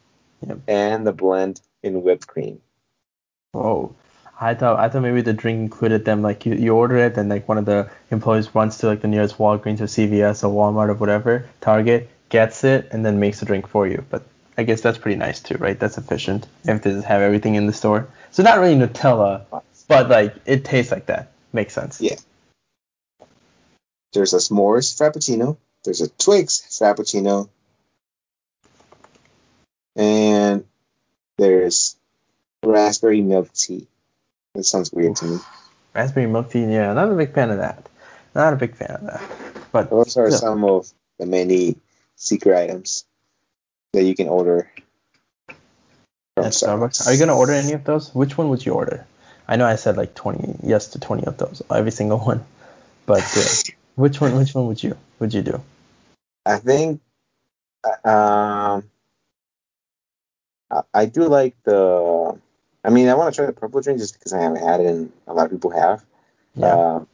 Yep. 0.47 0.59
and 0.69 1.07
the 1.07 1.13
blend 1.13 1.61
in 1.83 2.03
whipped 2.03 2.27
cream. 2.27 2.61
Whoa. 3.53 3.95
I 4.41 4.55
thought 4.55 4.79
I 4.79 4.89
thought 4.89 5.03
maybe 5.03 5.21
the 5.21 5.35
drink 5.35 5.59
included 5.59 6.07
them 6.07 6.23
like 6.23 6.47
you, 6.47 6.55
you 6.55 6.75
order 6.75 6.97
it 6.97 7.19
and 7.19 7.29
like 7.29 7.47
one 7.47 7.59
of 7.59 7.67
the 7.67 7.91
employees 8.11 8.55
runs 8.55 8.79
to 8.79 8.87
like 8.87 9.03
the 9.03 9.09
nearest 9.09 9.37
Walgreens 9.37 9.81
or 9.81 9.85
CVS 9.85 10.43
or 10.45 10.49
Walmart 10.49 10.89
or 10.89 10.95
whatever, 10.95 11.47
Target, 11.61 12.09
gets 12.31 12.65
it 12.65 12.89
and 12.93 13.05
then 13.05 13.21
makes 13.21 13.41
the 13.41 13.47
drink 13.47 13.69
for 13.69 13.87
you. 13.87 14.05
But 14.09 14.25
I 14.57 14.63
guess 14.63 14.81
that's 14.81 14.99
pretty 14.99 15.17
nice 15.19 15.41
too, 15.41 15.57
right? 15.57 15.79
That's 15.79 15.99
efficient 15.99 16.47
if 16.65 16.83
they 16.83 16.93
just 16.93 17.07
have 17.07 17.21
everything 17.21 17.57
in 17.57 17.67
the 17.67 17.73
store. 17.75 18.09
So 18.31 18.43
not 18.43 18.59
really 18.59 18.75
Nutella, 18.75 19.45
but 19.89 20.09
like 20.09 20.35
it 20.47 20.65
tastes 20.65 20.91
like 20.91 21.07
that. 21.07 21.33
Makes 21.53 21.75
sense. 21.75 22.01
Yeah. 22.01 22.17
There's 24.13 24.33
a 24.33 24.39
s'mores 24.39 24.97
Frappuccino. 24.97 25.57
There's 25.85 26.01
a 26.01 26.09
Twix 26.09 26.61
Frappuccino. 26.81 27.49
And 29.97 30.65
there's 31.39 31.97
raspberry 32.65 33.21
milk 33.21 33.53
tea. 33.53 33.87
That 34.55 34.65
sounds 34.65 34.93
weird 34.93 35.17
to 35.17 35.25
me. 35.27 35.39
Raspberry 35.95 36.27
milk 36.27 36.51
tea, 36.51 36.65
yeah, 36.65 36.93
not 36.93 37.11
a 37.11 37.15
big 37.15 37.35
fan 37.35 37.51
of 37.51 37.59
that. 37.59 37.89
Not 38.35 38.53
a 38.53 38.57
big 38.57 38.77
fan 38.77 38.91
of 38.91 39.07
that. 39.07 39.23
But 39.73 39.91
Those 39.91 40.17
are 40.17 40.31
Yeah. 40.31 40.37
some 40.37 40.65
of 40.65 40.93
the 41.19 41.27
many 41.27 41.77
secret 42.21 42.57
items 42.57 43.07
that 43.95 44.05
you 44.05 44.15
can 44.15 44.29
order 44.29 44.71
from 46.37 46.45
at 46.45 46.53
Starbucks. 46.53 47.07
Are 47.07 47.13
you 47.13 47.19
gonna 47.19 47.37
order 47.37 47.53
any 47.53 47.73
of 47.73 47.83
those? 47.83 48.15
Which 48.15 48.37
one 48.39 48.51
would 48.51 48.65
you 48.65 48.75
order? 48.75 49.07
I 49.49 49.57
know 49.57 49.67
I 49.67 49.77
said 49.77 49.97
like 49.97 50.15
20, 50.15 50.61
yes 50.63 50.89
to 50.89 51.01
20 51.01 51.25
of 51.25 51.39
those, 51.39 51.63
every 51.71 51.91
single 51.91 52.19
one. 52.19 52.45
But 53.07 53.25
uh, 53.37 53.73
which 53.97 54.21
one? 54.21 54.37
Which 54.37 54.55
one 54.55 54.67
would 54.67 54.83
you 54.83 54.97
would 55.19 55.35
you 55.35 55.43
do? 55.43 55.63
I 56.45 56.59
think 56.59 57.01
uh, 57.83 58.09
um 58.09 58.91
I, 60.71 60.83
I 60.95 61.05
do 61.07 61.25
like 61.25 61.57
the 61.65 62.39
I 62.85 62.91
mean 62.91 63.09
I 63.09 63.15
want 63.15 63.33
to 63.35 63.37
try 63.37 63.47
the 63.47 63.53
purple 63.53 63.81
drink 63.81 63.99
just 63.99 64.15
because 64.15 64.35
I 64.35 64.43
haven't 64.43 64.63
had 64.63 64.81
it 64.81 64.87
and 64.87 65.13
a 65.27 65.33
lot 65.33 65.47
of 65.47 65.53
people 65.53 65.71
have. 65.71 66.05
Yeah. 66.55 66.73
Um, 66.73 67.09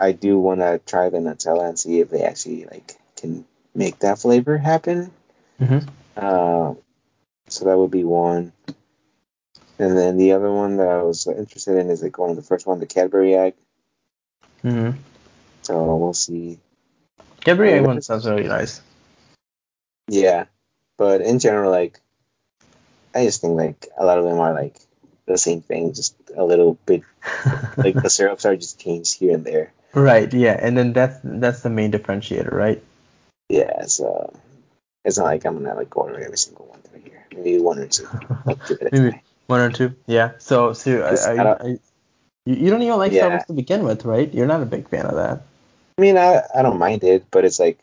I 0.00 0.12
do 0.12 0.38
want 0.38 0.60
to 0.60 0.80
try 0.86 1.10
the 1.10 1.18
Nutella 1.18 1.68
and 1.68 1.78
see 1.78 2.00
if 2.00 2.08
they 2.08 2.22
actually 2.22 2.64
like 2.64 2.98
can 3.16 3.44
make 3.74 3.98
that 4.00 4.18
flavor 4.18 4.58
happen. 4.58 5.10
Mhm. 5.60 5.88
Uh, 6.16 6.74
so 7.48 7.64
that 7.64 7.78
would 7.78 7.90
be 7.90 8.04
one. 8.04 8.52
And 9.78 9.96
then 9.96 10.16
the 10.16 10.32
other 10.32 10.50
one 10.52 10.76
that 10.78 10.88
I 10.88 11.02
was 11.02 11.26
interested 11.26 11.76
in 11.78 11.90
is 11.90 12.02
like 12.02 12.18
one 12.18 12.30
of 12.30 12.36
the 12.36 12.42
first 12.42 12.66
one, 12.66 12.80
the 12.80 12.86
Cadbury 12.86 13.34
egg. 13.34 13.54
hmm 14.62 14.90
So 15.62 15.96
we'll 15.96 16.14
see. 16.14 16.58
Cadbury 17.40 17.72
egg 17.72 17.86
one 17.86 18.02
sounds 18.02 18.26
really 18.26 18.48
nice. 18.48 18.80
Yeah, 20.08 20.46
but 20.96 21.20
in 21.20 21.38
general, 21.38 21.70
like 21.70 22.00
I 23.14 23.24
just 23.24 23.40
think 23.40 23.56
like 23.56 23.88
a 23.96 24.04
lot 24.04 24.18
of 24.18 24.24
them 24.24 24.40
are 24.40 24.52
like 24.54 24.76
the 25.26 25.38
same 25.38 25.60
thing, 25.62 25.92
just 25.94 26.14
a 26.36 26.44
little 26.44 26.74
bit 26.86 27.02
like 27.76 28.00
the 28.00 28.10
syrups 28.10 28.46
are 28.46 28.56
just 28.56 28.80
changed 28.80 29.18
here 29.18 29.34
and 29.34 29.44
there. 29.44 29.72
right. 29.94 30.32
Yeah. 30.32 30.58
And 30.60 30.76
then 30.76 30.92
that's 30.92 31.18
that's 31.22 31.60
the 31.62 31.70
main 31.70 31.92
differentiator, 31.92 32.52
right? 32.52 32.82
Yeah, 33.48 33.86
so 33.86 34.30
uh, 34.34 34.38
it's 35.04 35.16
not 35.18 35.24
like 35.24 35.44
I'm 35.44 35.62
gonna 35.62 35.74
like 35.74 35.96
order 35.96 36.20
every 36.20 36.36
single 36.38 36.66
one 36.66 36.80
through 36.80 37.00
here. 37.00 37.26
Maybe 37.34 37.58
one 37.58 37.78
or 37.78 37.86
two. 37.86 38.06
Like 38.44 38.66
give 38.66 38.78
it 38.82 38.92
Maybe 38.92 39.22
one 39.46 39.60
or 39.60 39.70
two. 39.70 39.94
Yeah. 40.06 40.32
So 40.38 40.72
so 40.74 41.06
I, 41.06 41.10
Just- 41.10 41.28
I, 41.28 41.52
I 41.52 41.78
you, 42.46 42.70
don't 42.70 42.82
even 42.82 42.96
like 42.98 43.12
Yeah. 43.12 43.28
Starbucks 43.28 43.46
to 43.46 43.52
begin 43.52 43.84
with, 43.84 44.04
right? 44.04 44.32
You're 44.32 44.46
not 44.46 44.62
a 44.62 44.66
big 44.66 44.88
fan 44.88 45.06
of 45.06 45.16
that. 45.16 45.42
I 45.98 46.00
mean, 46.00 46.16
I 46.16 46.42
I 46.54 46.62
don't 46.62 46.78
mind 46.78 47.04
it, 47.04 47.26
but 47.30 47.44
it's 47.44 47.58
like 47.58 47.78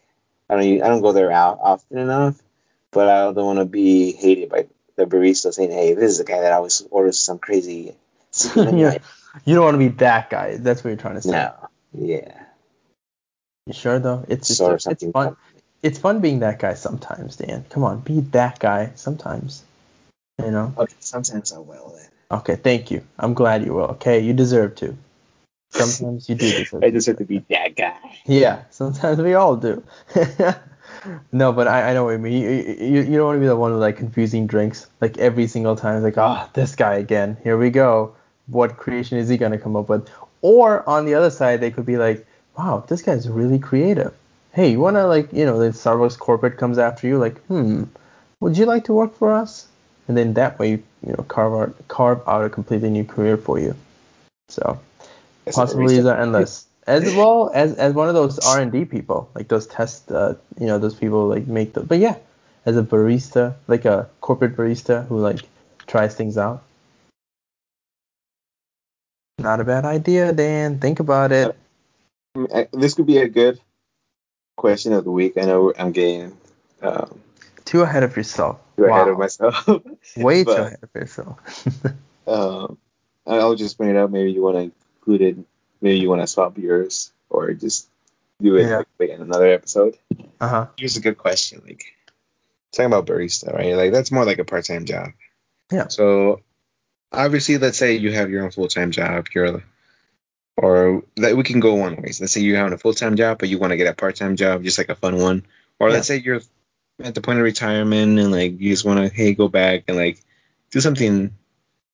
I 0.50 0.56
don't 0.56 0.82
I 0.82 0.88
don't 0.88 1.02
go 1.02 1.12
there 1.12 1.32
out 1.32 1.60
often 1.62 1.98
enough. 1.98 2.42
But 2.92 3.10
I 3.10 3.32
don't 3.34 3.46
want 3.46 3.60
to 3.60 3.66
be 3.66 4.14
hated 4.14 4.50
by 4.50 4.68
the 4.96 5.06
barista 5.06 5.54
saying, 5.54 5.72
"Hey, 5.72 5.94
this 5.94 6.12
is 6.12 6.18
the 6.20 6.24
guy 6.24 6.42
that 6.42 6.52
always 6.54 6.82
orders 6.90 7.20
some 7.20 7.40
crazy." 7.40 7.96
Yeah. 8.56 8.98
You 9.44 9.56
don't 9.56 9.66
want 9.66 9.76
to 9.76 9.80
be 9.80 9.90
that 9.98 10.30
guy. 10.30 10.56
That's 10.58 10.82
what 10.84 10.90
you're 10.92 10.98
trying 10.98 11.16
to 11.16 11.22
say. 11.22 11.32
No. 11.32 11.54
Yeah. 11.94 12.44
You 13.66 13.74
sure 13.74 14.00
though? 14.00 14.24
It's 14.30 14.50
it's, 14.50 14.86
it's 14.88 15.04
fun. 15.12 15.36
It's 15.84 16.00
fun 16.00 16.20
being 16.20 16.40
that 16.40 16.60
guy 16.60 16.74
sometimes, 16.74 17.36
Dan. 17.36 17.66
Come 17.70 17.84
on, 17.84 18.00
be 18.00 18.22
that 18.32 18.60
guy 18.60 18.92
sometimes. 18.96 19.64
You 20.44 20.52
know. 20.52 20.74
Okay, 20.78 20.96
sometimes 21.00 21.54
I 21.54 21.60
will 21.60 21.94
then. 21.96 22.40
Okay, 22.40 22.56
thank 22.56 22.92
you. 22.92 23.04
I'm 23.20 23.34
glad 23.34 23.64
you 23.64 23.74
will. 23.74 23.92
Okay, 23.92 24.20
you 24.20 24.34
deserve 24.34 24.76
to. 24.76 24.98
Sometimes 25.70 26.30
you 26.30 26.36
do 26.36 26.50
deserve. 26.50 26.84
I 26.84 26.88
to. 26.88 26.92
deserve 26.92 27.18
to 27.18 27.26
be 27.26 27.40
that 27.50 27.76
guy. 27.76 28.18
Yeah, 28.26 28.64
sometimes 28.72 29.20
we 29.20 29.34
all 29.34 29.56
do. 29.56 29.84
no, 31.32 31.52
but 31.52 31.68
I, 31.68 31.90
I 31.90 31.94
know 31.94 32.06
what 32.06 32.12
you 32.12 32.20
mean. 32.20 32.42
You, 32.42 32.50
you, 32.80 33.02
you 33.02 33.18
don't 33.18 33.26
want 33.26 33.36
to 33.38 33.42
be 33.42 33.48
the 33.48 33.56
one 33.56 33.72
with 33.72 33.82
like 33.82 33.98
confusing 33.98 34.48
drinks. 34.48 34.88
Like 35.02 35.18
every 35.18 35.48
single 35.48 35.76
time, 35.76 35.98
it's 35.98 36.04
like, 36.04 36.18
ah, 36.18 36.50
this 36.54 36.76
guy 36.76 36.96
again. 36.96 37.38
Here 37.44 37.58
we 37.58 37.70
go. 37.70 38.16
What 38.48 38.78
creation 38.78 39.18
is 39.18 39.30
he 39.30 39.38
gonna 39.38 39.58
come 39.58 39.76
up 39.76 39.90
with? 39.90 40.10
Or 40.42 40.88
on 40.88 41.06
the 41.06 41.16
other 41.16 41.30
side, 41.30 41.62
they 41.62 41.72
could 41.72 41.86
be 41.86 41.98
like, 41.98 42.26
wow, 42.58 42.84
this 42.88 43.02
guy's 43.02 43.28
really 43.28 43.60
creative. 43.60 44.14
Hey, 44.56 44.72
you 44.72 44.80
wanna 44.80 45.06
like, 45.06 45.34
you 45.34 45.46
know, 45.46 45.60
the 45.60 45.72
Starbucks 45.72 46.18
corporate 46.18 46.58
comes 46.58 46.78
after 46.78 47.08
you, 47.08 47.18
like, 47.18 47.40
hmm, 47.48 47.84
would 48.40 48.58
you 48.58 48.66
like 48.66 48.86
to 48.86 48.94
work 48.94 49.14
for 49.14 49.34
us? 49.34 49.68
And 50.08 50.16
then 50.16 50.36
that 50.36 50.58
way, 50.58 50.70
you 50.72 50.84
know, 51.04 51.26
carve 51.28 51.54
out 51.54 51.88
carve 51.90 52.22
out 52.26 52.46
a 52.46 52.50
completely 52.50 52.90
new 52.90 53.04
career 53.04 53.36
for 53.36 53.60
you. 53.60 53.76
So 54.48 54.80
That's 55.44 55.58
possibilities 55.58 56.06
are 56.06 56.18
endless. 56.18 56.68
As 56.88 57.04
well 57.18 57.52
as 57.54 57.76
as 57.76 57.94
one 57.94 58.08
of 58.08 58.14
those 58.14 58.40
R 58.40 58.62
and 58.62 58.72
D 58.72 58.86
people, 58.86 59.30
like 59.36 59.50
those 59.50 59.68
test, 59.68 60.10
uh, 60.10 60.36
you 60.58 60.68
know, 60.68 60.80
those 60.80 60.96
people 60.96 61.28
like 61.28 61.48
make 61.48 61.74
the. 61.74 61.82
But 61.82 62.00
yeah, 62.00 62.16
as 62.66 62.78
a 62.78 62.84
barista, 62.84 63.56
like 63.68 63.84
a 63.84 64.08
corporate 64.22 64.56
barista 64.56 65.06
who 65.08 65.20
like 65.20 65.42
tries 65.86 66.16
things 66.16 66.38
out. 66.38 66.64
Not 69.40 69.60
a 69.60 69.66
bad 69.66 69.84
idea, 69.84 70.32
Dan. 70.32 70.80
Think 70.80 71.02
about 71.02 71.34
it. 71.34 71.58
This 72.72 72.94
could 72.94 73.06
be 73.06 73.18
a 73.18 73.28
good 73.28 73.60
question 74.56 74.94
of 74.94 75.04
the 75.04 75.12
week. 75.12 75.34
I 75.38 75.42
know 75.42 75.74
I'm 75.78 75.92
getting 75.92 76.38
um, 76.82 77.20
Too 77.66 77.82
ahead 77.82 78.04
of 78.04 78.16
yourself. 78.16 78.60
too 78.78 78.86
ahead 78.86 79.08
of 79.08 79.18
myself. 79.18 79.68
Way 80.18 80.44
too 80.44 80.52
ahead 80.52 80.80
of 80.82 80.90
yourself. 80.94 81.40
Um, 82.28 82.80
I'll 83.28 83.54
just 83.54 83.78
bring 83.78 83.92
it 83.92 83.98
up. 83.98 84.10
Maybe 84.10 84.32
you 84.32 84.42
want 84.42 84.56
to 84.58 84.72
include 84.98 85.22
it. 85.22 85.38
Maybe 85.80 86.00
you 86.00 86.10
want 86.10 86.22
to 86.22 86.28
swap 86.28 86.58
yours, 86.58 87.12
or 87.30 87.54
just 87.54 87.88
do 88.42 88.56
it 88.56 88.68
Yeah. 88.68 88.82
like, 89.00 89.10
in 89.12 89.22
another 89.22 89.46
episode. 89.46 89.96
uh 90.42 90.48
huh. 90.48 90.68
Here's 90.76 90.98
a 90.98 91.02
good 91.02 91.20
question. 91.20 91.62
Like 91.64 91.84
talking 92.72 92.88
about 92.88 93.06
barista, 93.06 93.54
right? 93.54 93.76
Like 93.76 93.92
that's 93.92 94.12
more 94.12 94.26
like 94.26 94.40
a 94.40 94.44
part-time 94.44 94.86
job. 94.86 95.10
Yeah. 95.72 95.88
So 95.90 96.42
obviously, 97.12 97.60
let's 97.60 97.78
say 97.78 97.94
you 97.98 98.12
have 98.14 98.32
your 98.32 98.44
own 98.44 98.50
full-time 98.50 98.90
job. 98.90 99.28
You're 99.36 99.62
or 100.58 101.04
that 101.18 101.36
we 101.36 101.44
can 101.44 101.60
go 101.60 101.76
one 101.76 101.96
ways. 101.98 102.22
Let's 102.22 102.34
say 102.34 102.42
you're 102.42 102.58
having 102.58 102.74
a 102.74 102.78
full-time 102.78 103.16
job, 103.16 103.40
but 103.40 103.50
you 103.50 103.60
want 103.60 103.72
to 103.72 103.78
get 103.78 103.88
a 103.88 103.94
part-time 103.94 104.36
job, 104.36 104.64
just 104.64 104.78
like 104.78 104.90
a 104.90 104.96
fun 104.96 105.18
one. 105.18 105.46
Or 105.80 105.90
let's 105.92 106.08
say 106.08 106.18
you're 106.18 106.42
at 107.04 107.14
the 107.16 107.22
point 107.22 107.40
of 107.40 107.44
retirement 107.44 108.18
and 108.20 108.32
like 108.32 108.60
you 108.60 108.72
just 108.72 108.86
want 108.86 109.00
to 109.00 109.14
hey 109.14 109.34
go 109.34 109.50
back 109.50 109.84
and 109.88 109.98
like 109.98 110.22
do 110.72 110.80
something 110.80 111.36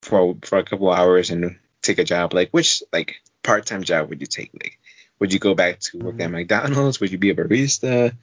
for 0.03 0.35
for 0.43 0.59
a 0.59 0.63
couple 0.63 0.91
hours 0.91 1.31
and 1.31 1.57
take 1.81 1.97
a 1.99 2.03
job. 2.03 2.33
Like 2.33 2.51
which 2.51 2.83
like 2.93 3.15
part-time 3.43 3.83
job 3.83 4.09
would 4.09 4.21
you 4.21 4.27
take? 4.27 4.51
Like, 4.53 4.79
would 5.19 5.33
you 5.33 5.39
go 5.39 5.55
back 5.55 5.79
to 5.81 5.97
work 5.99 6.15
at 6.19 6.29
mm-hmm. 6.29 6.33
McDonald's? 6.33 6.99
Would 6.99 7.11
you 7.11 7.17
be 7.17 7.31
a 7.31 7.35
barista? 7.35 8.15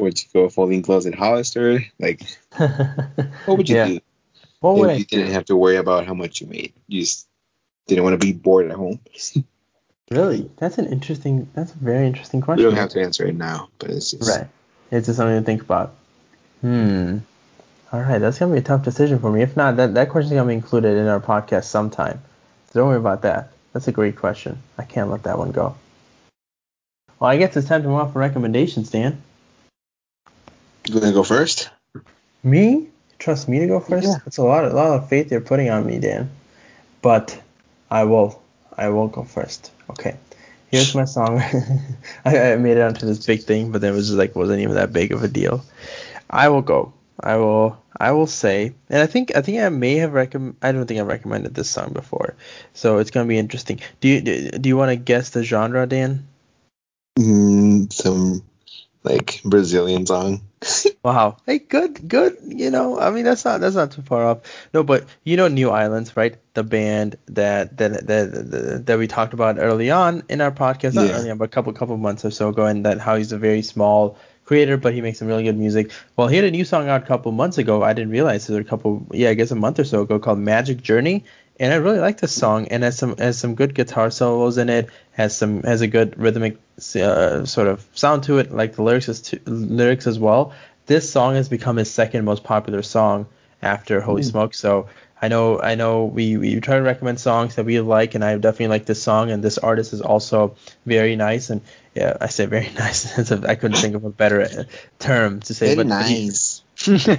Would 0.00 0.20
you 0.20 0.28
go 0.32 0.48
folding 0.48 0.82
clothes 0.82 1.06
at 1.06 1.14
Hollister? 1.14 1.84
Like, 1.98 2.22
what 2.56 3.58
would 3.58 3.68
you 3.68 3.76
Yeah. 3.76 3.86
do 3.86 4.00
What 4.60 4.76
would 4.76 4.90
if 4.90 4.90
I 4.90 4.94
you 4.96 5.04
didn't 5.04 5.26
do? 5.26 5.32
have 5.32 5.44
to 5.46 5.56
worry 5.56 5.76
about 5.76 6.06
how 6.06 6.14
much 6.14 6.40
you 6.40 6.46
made? 6.46 6.72
You 6.88 7.02
just 7.02 7.28
didn't 7.86 8.04
want 8.04 8.20
to 8.20 8.26
be 8.26 8.32
bored 8.32 8.70
at 8.70 8.76
home. 8.76 9.00
Really? 10.10 10.50
That's 10.58 10.76
an 10.76 10.86
interesting. 10.86 11.48
That's 11.54 11.72
a 11.72 11.78
very 11.78 12.06
interesting 12.06 12.42
question. 12.42 12.62
You 12.62 12.70
don't 12.70 12.78
have 12.78 12.90
to 12.90 13.00
answer 13.00 13.26
it 13.26 13.34
now, 13.34 13.70
but 13.78 13.90
it's 13.90 14.10
just 14.10 14.28
Right. 14.28 14.46
It's 14.90 15.06
just 15.06 15.16
something 15.16 15.38
to 15.38 15.44
think 15.44 15.62
about. 15.62 15.94
Hmm. 16.60 17.18
All 17.92 18.00
right, 18.00 18.18
that's 18.18 18.38
gonna 18.38 18.52
be 18.52 18.58
a 18.58 18.62
tough 18.62 18.82
decision 18.82 19.18
for 19.18 19.30
me. 19.30 19.42
If 19.42 19.56
not, 19.56 19.76
that 19.76 19.94
that 19.94 20.10
question's 20.10 20.34
gonna 20.34 20.48
be 20.48 20.54
included 20.54 20.96
in 20.96 21.06
our 21.06 21.20
podcast 21.20 21.64
sometime. 21.64 22.20
So 22.70 22.80
don't 22.80 22.88
worry 22.88 22.98
about 22.98 23.22
that. 23.22 23.52
That's 23.72 23.88
a 23.88 23.92
great 23.92 24.16
question. 24.16 24.58
I 24.76 24.84
can't 24.84 25.10
let 25.10 25.22
that 25.22 25.38
one 25.38 25.52
go. 25.52 25.74
Well, 27.18 27.30
I 27.30 27.36
guess 27.36 27.56
it's 27.56 27.68
time 27.68 27.82
to 27.82 27.88
move 27.88 27.98
on 27.98 28.12
for 28.12 28.18
recommendations, 28.18 28.90
Dan. 28.90 29.22
You 30.86 31.00
gonna 31.00 31.12
go 31.12 31.22
first? 31.22 31.70
Me? 32.42 32.88
Trust 33.18 33.48
me 33.48 33.60
to 33.60 33.66
go 33.66 33.80
first? 33.80 34.06
Yeah. 34.06 34.18
That's 34.24 34.36
a 34.36 34.42
lot, 34.42 34.64
a 34.64 34.74
lot 34.74 34.98
of 34.98 35.08
faith 35.08 35.30
you're 35.30 35.40
putting 35.40 35.70
on 35.70 35.86
me, 35.86 35.98
Dan. 35.98 36.30
But 37.00 37.40
I 37.94 38.02
will, 38.02 38.42
I 38.76 38.88
will 38.88 39.06
go 39.06 39.22
first. 39.22 39.70
Okay. 39.88 40.16
Here's 40.66 40.96
my 40.96 41.04
song. 41.04 41.38
I, 42.24 42.52
I 42.52 42.56
made 42.56 42.76
it 42.76 42.80
onto 42.80 43.06
this 43.06 43.24
big 43.24 43.44
thing, 43.44 43.70
but 43.70 43.80
then 43.80 43.92
it 43.92 43.96
was 43.96 44.08
just 44.08 44.18
like 44.18 44.34
wasn't 44.34 44.62
even 44.62 44.74
that 44.74 44.92
big 44.92 45.12
of 45.12 45.22
a 45.22 45.28
deal. 45.28 45.64
I 46.28 46.48
will 46.48 46.62
go. 46.62 46.92
I 47.20 47.36
will. 47.36 47.80
I 47.96 48.10
will 48.10 48.26
say, 48.26 48.74
and 48.90 49.00
I 49.00 49.06
think 49.06 49.36
I 49.36 49.42
think 49.42 49.60
I 49.60 49.68
may 49.68 49.98
have 49.98 50.12
recommend. 50.12 50.56
I 50.60 50.72
don't 50.72 50.86
think 50.86 50.98
I've 50.98 51.06
recommended 51.06 51.54
this 51.54 51.70
song 51.70 51.92
before, 51.92 52.34
so 52.72 52.98
it's 52.98 53.12
gonna 53.12 53.28
be 53.28 53.38
interesting. 53.38 53.78
Do 54.00 54.08
you 54.08 54.20
do, 54.20 54.50
do 54.50 54.68
you 54.68 54.76
want 54.76 54.90
to 54.90 54.96
guess 54.96 55.30
the 55.30 55.44
genre, 55.44 55.86
Dan? 55.86 56.26
Mm, 57.16 57.92
some 57.92 58.42
like 59.04 59.40
Brazilian 59.44 60.04
song. 60.04 60.40
Wow. 61.04 61.36
Hey, 61.44 61.58
good, 61.58 62.08
good. 62.08 62.38
You 62.46 62.70
know, 62.70 62.98
I 62.98 63.10
mean, 63.10 63.24
that's 63.24 63.44
not 63.44 63.60
that's 63.60 63.76
not 63.76 63.90
too 63.90 64.00
far 64.00 64.24
off. 64.24 64.38
No, 64.72 64.82
but 64.82 65.04
you 65.24 65.36
know, 65.36 65.48
New 65.48 65.68
Islands, 65.68 66.16
right? 66.16 66.36
The 66.54 66.64
band 66.64 67.16
that 67.26 67.76
that 67.76 68.06
that 68.06 68.86
that, 68.86 68.98
we 68.98 69.06
talked 69.06 69.34
about 69.34 69.58
early 69.58 69.90
on 69.90 70.22
in 70.30 70.40
our 70.40 70.50
podcast, 70.50 70.94
not 70.94 71.10
early 71.10 71.30
on, 71.30 71.36
but 71.36 71.44
a 71.44 71.48
couple 71.48 71.72
couple 71.74 71.96
months 71.98 72.24
or 72.24 72.30
so 72.30 72.48
ago, 72.48 72.64
and 72.64 72.86
that 72.86 73.00
how 73.00 73.16
he's 73.16 73.32
a 73.32 73.38
very 73.38 73.60
small 73.60 74.16
creator, 74.46 74.76
but 74.76 74.94
he 74.94 75.00
makes 75.00 75.18
some 75.18 75.28
really 75.28 75.44
good 75.44 75.58
music. 75.58 75.90
Well, 76.16 76.28
he 76.28 76.36
had 76.36 76.44
a 76.44 76.50
new 76.50 76.64
song 76.64 76.88
out 76.88 77.02
a 77.02 77.06
couple 77.06 77.32
months 77.32 77.58
ago. 77.58 77.82
I 77.82 77.92
didn't 77.92 78.10
realize 78.10 78.48
it 78.48 78.52
was 78.52 78.60
a 78.60 78.68
couple, 78.68 79.06
yeah, 79.10 79.30
I 79.30 79.34
guess 79.34 79.50
a 79.50 79.54
month 79.56 79.78
or 79.78 79.84
so 79.84 80.02
ago, 80.02 80.18
called 80.18 80.38
Magic 80.38 80.82
Journey. 80.82 81.24
And 81.58 81.72
I 81.72 81.76
really 81.76 82.00
like 82.00 82.18
this 82.20 82.34
song, 82.34 82.68
and 82.68 82.82
has 82.82 82.98
some 82.98 83.16
has 83.16 83.38
some 83.38 83.54
good 83.54 83.74
guitar 83.74 84.10
solos 84.10 84.58
in 84.58 84.68
it. 84.68 84.90
Has 85.12 85.36
some 85.36 85.62
has 85.62 85.82
a 85.82 85.86
good 85.86 86.18
rhythmic 86.18 86.58
uh, 86.96 87.44
sort 87.44 87.68
of 87.68 87.86
sound 87.94 88.24
to 88.24 88.38
it, 88.38 88.50
like 88.50 88.74
the 88.74 88.82
lyrics 88.82 89.08
as 89.08 89.20
to, 89.22 89.40
lyrics 89.46 90.06
as 90.06 90.18
well. 90.18 90.52
This 90.86 91.10
song 91.10 91.34
has 91.34 91.48
become 91.48 91.76
his 91.76 91.90
second 91.90 92.24
most 92.24 92.42
popular 92.42 92.82
song 92.82 93.26
after 93.62 94.00
Holy 94.00 94.22
Smoke. 94.22 94.52
So 94.54 94.88
I 95.22 95.28
know 95.28 95.60
I 95.60 95.76
know 95.76 96.04
we, 96.04 96.36
we 96.36 96.60
try 96.60 96.76
to 96.76 96.82
recommend 96.82 97.20
songs 97.20 97.54
that 97.54 97.64
we 97.64 97.80
like, 97.80 98.14
and 98.14 98.24
I 98.24 98.36
definitely 98.36 98.68
like 98.68 98.86
this 98.86 99.02
song. 99.02 99.30
And 99.30 99.42
this 99.42 99.56
artist 99.56 99.92
is 99.92 100.02
also 100.02 100.56
very 100.84 101.14
nice. 101.14 101.50
And 101.50 101.60
yeah, 101.94 102.16
I 102.20 102.26
say 102.26 102.46
very 102.46 102.70
nice. 102.78 103.30
I 103.32 103.54
couldn't 103.54 103.78
think 103.78 103.94
of 103.94 104.04
a 104.04 104.10
better 104.10 104.66
term 104.98 105.40
to 105.40 105.54
say. 105.54 105.74
Very 105.74 105.76
but, 105.76 105.88
but 105.88 106.06
he- 106.06 106.26
nice. 106.26 106.62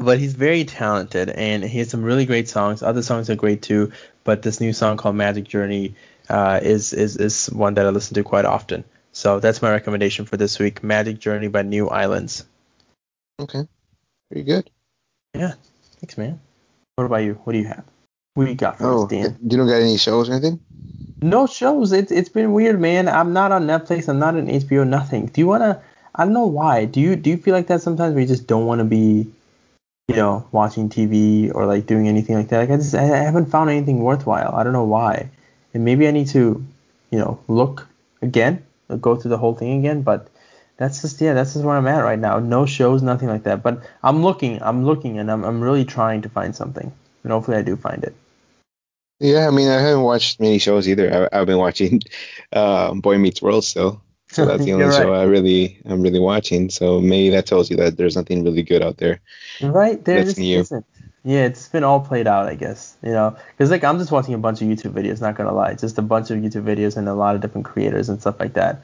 but 0.00 0.18
he's 0.18 0.32
very 0.32 0.64
talented 0.64 1.30
and 1.30 1.62
he 1.62 1.78
has 1.78 1.90
some 1.90 2.02
really 2.02 2.26
great 2.26 2.48
songs. 2.48 2.82
Other 2.82 3.02
songs 3.02 3.30
are 3.30 3.36
great 3.36 3.62
too, 3.62 3.92
but 4.24 4.42
this 4.42 4.60
new 4.60 4.72
song 4.72 4.96
called 4.96 5.14
Magic 5.16 5.44
Journey 5.44 5.94
uh, 6.28 6.60
is, 6.62 6.92
is 6.92 7.16
is 7.16 7.46
one 7.46 7.74
that 7.74 7.86
I 7.86 7.90
listen 7.90 8.14
to 8.14 8.22
quite 8.24 8.44
often. 8.44 8.84
So 9.12 9.40
that's 9.40 9.60
my 9.62 9.70
recommendation 9.70 10.24
for 10.24 10.36
this 10.36 10.58
week: 10.58 10.82
Magic 10.82 11.18
Journey 11.18 11.48
by 11.48 11.62
New 11.62 11.88
Islands. 11.88 12.44
Okay. 13.40 13.66
Very 14.32 14.44
good. 14.44 14.70
Yeah, 15.34 15.54
thanks, 16.00 16.16
man. 16.16 16.40
What 16.96 17.04
about 17.04 17.18
you? 17.18 17.34
What 17.44 17.52
do 17.52 17.58
you 17.58 17.66
have? 17.66 17.84
What 18.34 18.44
do 18.44 18.50
you 18.50 18.56
got 18.56 18.78
for 18.78 18.86
Oh, 18.86 19.04
us, 19.04 19.10
Dan? 19.10 19.36
you 19.42 19.56
don't 19.56 19.66
got 19.66 19.80
any 19.80 19.96
shows 19.96 20.28
or 20.28 20.32
anything? 20.34 20.60
No 21.20 21.46
shows. 21.46 21.92
It's 21.92 22.12
it's 22.12 22.28
been 22.28 22.52
weird, 22.52 22.80
man. 22.80 23.08
I'm 23.08 23.32
not 23.32 23.52
on 23.52 23.66
Netflix. 23.66 24.08
I'm 24.08 24.18
not 24.18 24.34
on 24.36 24.46
HBO. 24.46 24.86
Nothing. 24.86 25.26
Do 25.26 25.40
you 25.40 25.46
wanna? 25.46 25.82
I 26.14 26.24
don't 26.24 26.32
know 26.32 26.46
why. 26.46 26.84
Do 26.84 27.00
you 27.00 27.16
do 27.16 27.30
you 27.30 27.36
feel 27.36 27.54
like 27.54 27.66
that 27.66 27.82
sometimes 27.82 28.14
where 28.14 28.22
you 28.22 28.28
just 28.28 28.46
don't 28.46 28.66
want 28.66 28.78
to 28.78 28.84
be, 28.84 29.26
you 30.10 30.16
know, 30.16 30.44
watching 30.50 30.88
TV 30.88 31.54
or 31.54 31.66
like 31.66 31.86
doing 31.86 32.08
anything 32.08 32.34
like 32.34 32.48
that? 32.48 32.58
Like 32.58 32.70
I 32.70 32.76
just 32.78 32.96
I 32.96 33.02
haven't 33.04 33.46
found 33.46 33.70
anything 33.70 34.00
worthwhile. 34.00 34.52
I 34.56 34.64
don't 34.64 34.72
know 34.72 34.84
why. 34.84 35.30
And 35.72 35.84
maybe 35.84 36.08
I 36.08 36.10
need 36.10 36.26
to, 36.28 36.66
you 37.12 37.18
know, 37.18 37.38
look 37.46 37.86
again, 38.20 38.64
go 39.00 39.14
through 39.14 39.28
the 39.28 39.38
whole 39.38 39.54
thing 39.54 39.78
again. 39.78 40.02
But 40.02 40.26
that's 40.78 41.00
just 41.00 41.20
yeah, 41.20 41.34
that's 41.34 41.52
just 41.52 41.64
where 41.64 41.76
I'm 41.76 41.86
at 41.86 42.02
right 42.02 42.18
now. 42.18 42.40
No 42.40 42.66
shows, 42.66 43.02
nothing 43.04 43.28
like 43.28 43.44
that. 43.44 43.62
But 43.62 43.88
I'm 44.02 44.24
looking, 44.24 44.60
I'm 44.60 44.84
looking, 44.84 45.20
and 45.20 45.30
I'm 45.30 45.44
I'm 45.44 45.60
really 45.60 45.84
trying 45.84 46.22
to 46.22 46.28
find 46.28 46.56
something. 46.56 46.92
And 47.22 47.32
hopefully 47.32 47.58
I 47.58 47.62
do 47.62 47.76
find 47.76 48.02
it. 48.02 48.14
Yeah, 49.20 49.46
I 49.46 49.50
mean, 49.52 49.68
I 49.68 49.80
haven't 49.80 50.02
watched 50.02 50.40
many 50.40 50.58
shows 50.58 50.88
either. 50.88 51.28
I, 51.32 51.38
I've 51.40 51.46
been 51.46 51.58
watching 51.58 52.00
uh, 52.52 52.94
Boy 52.94 53.18
Meets 53.18 53.40
World 53.40 53.64
still, 53.64 54.02
so 54.30 54.46
that's 54.46 54.64
the 54.64 54.72
only 54.74 54.84
You're 54.84 54.92
show. 54.92 55.12
I 55.12 55.24
really 55.24 55.80
I'm 55.86 56.00
really 56.02 56.20
watching. 56.20 56.70
So 56.70 57.00
maybe 57.00 57.30
that 57.30 57.46
tells 57.46 57.70
you 57.70 57.76
that 57.76 57.96
there's 57.96 58.16
nothing 58.16 58.44
really 58.44 58.62
good 58.62 58.82
out 58.82 58.98
there. 58.98 59.20
Right 59.60 60.04
there 60.04 60.24
That's 60.24 60.38
new. 60.38 60.60
isn't. 60.60 60.86
Yeah, 61.22 61.44
it's 61.44 61.68
been 61.68 61.84
all 61.84 62.00
played 62.00 62.26
out, 62.26 62.46
I 62.46 62.54
guess. 62.54 62.96
You 63.02 63.12
know, 63.12 63.36
because 63.52 63.70
like 63.70 63.84
I'm 63.84 63.98
just 63.98 64.10
watching 64.10 64.34
a 64.34 64.38
bunch 64.38 64.62
of 64.62 64.68
YouTube 64.68 64.92
videos. 64.92 65.20
Not 65.20 65.36
gonna 65.36 65.52
lie, 65.52 65.74
just 65.74 65.98
a 65.98 66.02
bunch 66.02 66.30
of 66.30 66.38
YouTube 66.38 66.64
videos 66.64 66.96
and 66.96 67.08
a 67.08 67.14
lot 67.14 67.34
of 67.34 67.40
different 67.40 67.66
creators 67.66 68.08
and 68.08 68.20
stuff 68.20 68.40
like 68.40 68.54
that. 68.54 68.82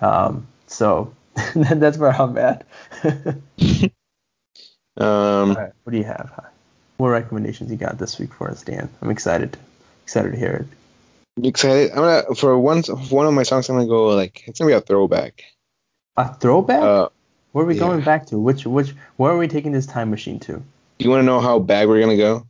Um, 0.00 0.46
so 0.66 1.14
that's 1.54 1.98
where 1.98 2.12
I'm 2.12 2.36
at. 2.38 2.66
Um, 4.98 5.54
right, 5.54 5.72
what 5.84 5.92
do 5.92 5.96
you 5.98 6.04
have? 6.04 6.50
What 6.96 7.10
recommendations 7.10 7.70
you 7.70 7.76
got 7.76 7.98
this 7.98 8.18
week 8.18 8.34
for 8.34 8.50
us, 8.50 8.62
Dan? 8.62 8.88
I'm 9.00 9.10
excited. 9.10 9.56
Excited 10.02 10.32
to 10.32 10.36
hear 10.36 10.50
it. 10.50 10.66
Excited? 11.44 11.90
I'm 11.90 11.96
gonna 11.98 12.34
for 12.34 12.58
one 12.58 12.82
one 12.82 13.26
of 13.26 13.34
my 13.34 13.42
songs. 13.42 13.68
I'm 13.68 13.76
gonna 13.76 13.88
go 13.88 14.08
like 14.08 14.44
it's 14.46 14.58
gonna 14.58 14.70
be 14.70 14.74
a 14.74 14.80
throwback. 14.80 15.44
A 16.16 16.34
throwback? 16.34 16.82
Uh, 16.82 17.08
where 17.52 17.64
are 17.64 17.68
we 17.68 17.74
yeah. 17.74 17.80
going 17.80 18.00
back 18.00 18.26
to? 18.26 18.38
Which 18.38 18.66
which 18.66 18.94
where 19.16 19.32
are 19.32 19.38
we 19.38 19.48
taking 19.48 19.72
this 19.72 19.86
time 19.86 20.10
machine 20.10 20.40
to? 20.40 20.62
do 20.98 21.04
you 21.04 21.10
want 21.10 21.20
to 21.22 21.26
know 21.26 21.40
how 21.40 21.58
bad 21.58 21.88
we're 21.88 22.00
gonna 22.00 22.16
go? 22.16 22.46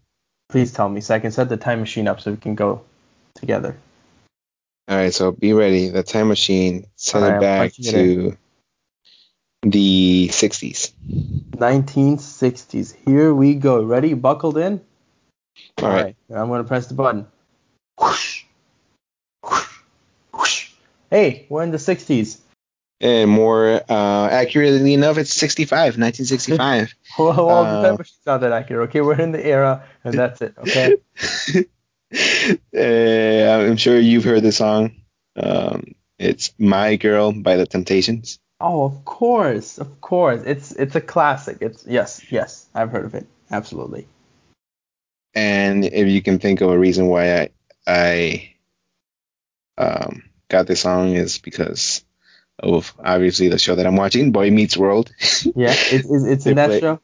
Please 0.48 0.72
tell 0.72 0.88
me 0.88 1.00
so 1.00 1.14
I 1.14 1.18
can 1.18 1.30
set 1.30 1.48
the 1.48 1.56
time 1.56 1.80
machine 1.80 2.08
up 2.08 2.20
so 2.20 2.30
we 2.30 2.38
can 2.38 2.54
go 2.54 2.82
together. 3.34 3.76
All 4.88 4.96
right, 4.96 5.12
so 5.12 5.32
be 5.32 5.52
ready. 5.52 5.88
The 5.88 6.02
time 6.02 6.28
machine 6.28 6.86
send 6.96 7.24
All 7.24 7.30
right, 7.30 7.36
it 7.36 7.40
back 7.40 7.78
it 7.78 7.90
to 7.90 8.38
the 9.62 10.28
60s. 10.32 10.92
1960s. 11.50 12.96
Here 13.04 13.34
we 13.34 13.54
go. 13.54 13.82
Ready? 13.82 14.14
Buckled 14.14 14.56
in? 14.56 14.80
All 15.82 15.90
right. 15.90 16.16
I'm 16.30 16.48
going 16.48 16.62
to 16.62 16.68
press 16.68 16.86
the 16.86 16.94
button. 16.94 17.26
Hey, 21.10 21.46
we're 21.48 21.62
in 21.62 21.70
the 21.70 21.78
60s. 21.78 22.38
And 23.00 23.30
more 23.30 23.80
uh, 23.88 24.28
accurately 24.28 24.92
enough, 24.92 25.18
it's 25.18 25.32
65, 25.32 25.98
1965. 25.98 26.94
Well, 27.18 27.46
well 27.46 27.64
Uh, 27.64 27.80
the 27.82 27.88
time 27.88 27.96
machine's 27.96 28.26
not 28.26 28.40
that 28.40 28.52
accurate. 28.52 28.90
Okay, 28.90 29.00
we're 29.00 29.20
in 29.20 29.32
the 29.32 29.44
era, 29.44 29.84
and 30.04 30.14
that's 30.14 30.42
it. 30.42 30.54
Okay. 30.58 30.96
uh, 32.74 33.62
I'm 33.70 33.76
sure 33.76 33.98
you've 33.98 34.24
heard 34.24 34.42
the 34.42 34.52
song. 34.52 34.96
Um, 35.36 35.94
it's 36.18 36.52
"My 36.58 36.96
Girl" 36.96 37.32
by 37.32 37.56
the 37.56 37.66
Temptations. 37.66 38.38
Oh, 38.60 38.82
of 38.84 39.04
course, 39.04 39.78
of 39.78 40.00
course. 40.00 40.42
It's 40.44 40.72
it's 40.72 40.96
a 40.96 41.00
classic. 41.00 41.58
It's 41.60 41.86
yes, 41.86 42.20
yes. 42.30 42.66
I've 42.74 42.90
heard 42.90 43.04
of 43.04 43.14
it. 43.14 43.26
Absolutely. 43.50 44.06
And 45.34 45.84
if 45.84 46.08
you 46.08 46.20
can 46.20 46.40
think 46.40 46.60
of 46.60 46.70
a 46.70 46.78
reason 46.78 47.06
why 47.06 47.42
I 47.42 47.48
I 47.86 48.54
um, 49.78 50.27
got 50.48 50.66
this 50.66 50.80
song 50.80 51.14
is 51.14 51.38
because 51.38 52.04
of 52.58 52.92
obviously 53.02 53.48
the 53.48 53.58
show 53.58 53.74
that 53.76 53.86
I'm 53.86 53.96
watching, 53.96 54.32
Boy 54.32 54.50
Meets 54.50 54.76
World. 54.76 55.12
Yeah, 55.54 55.70
it's 55.72 55.92
it's, 56.10 56.24
it's 56.24 56.46
in 56.46 56.56
that 56.56 56.68
play- 56.68 56.80
show. 56.80 57.00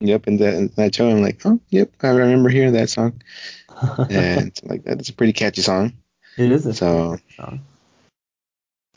yep, 0.00 0.26
and 0.26 0.38
that, 0.40 0.54
in 0.54 0.68
that 0.76 0.94
show, 0.94 1.08
I'm 1.08 1.22
like, 1.22 1.40
oh, 1.44 1.60
yep, 1.70 1.90
I 2.02 2.08
remember 2.08 2.48
hearing 2.48 2.72
that 2.72 2.90
song. 2.90 3.22
And 4.10 4.52
like 4.64 4.84
that, 4.84 4.98
it's 4.98 5.08
a 5.08 5.12
pretty 5.14 5.32
catchy 5.32 5.62
song. 5.62 5.92
it 6.36 6.50
is 6.50 6.66
a 6.66 6.74
So 6.74 7.18
song. 7.36 7.60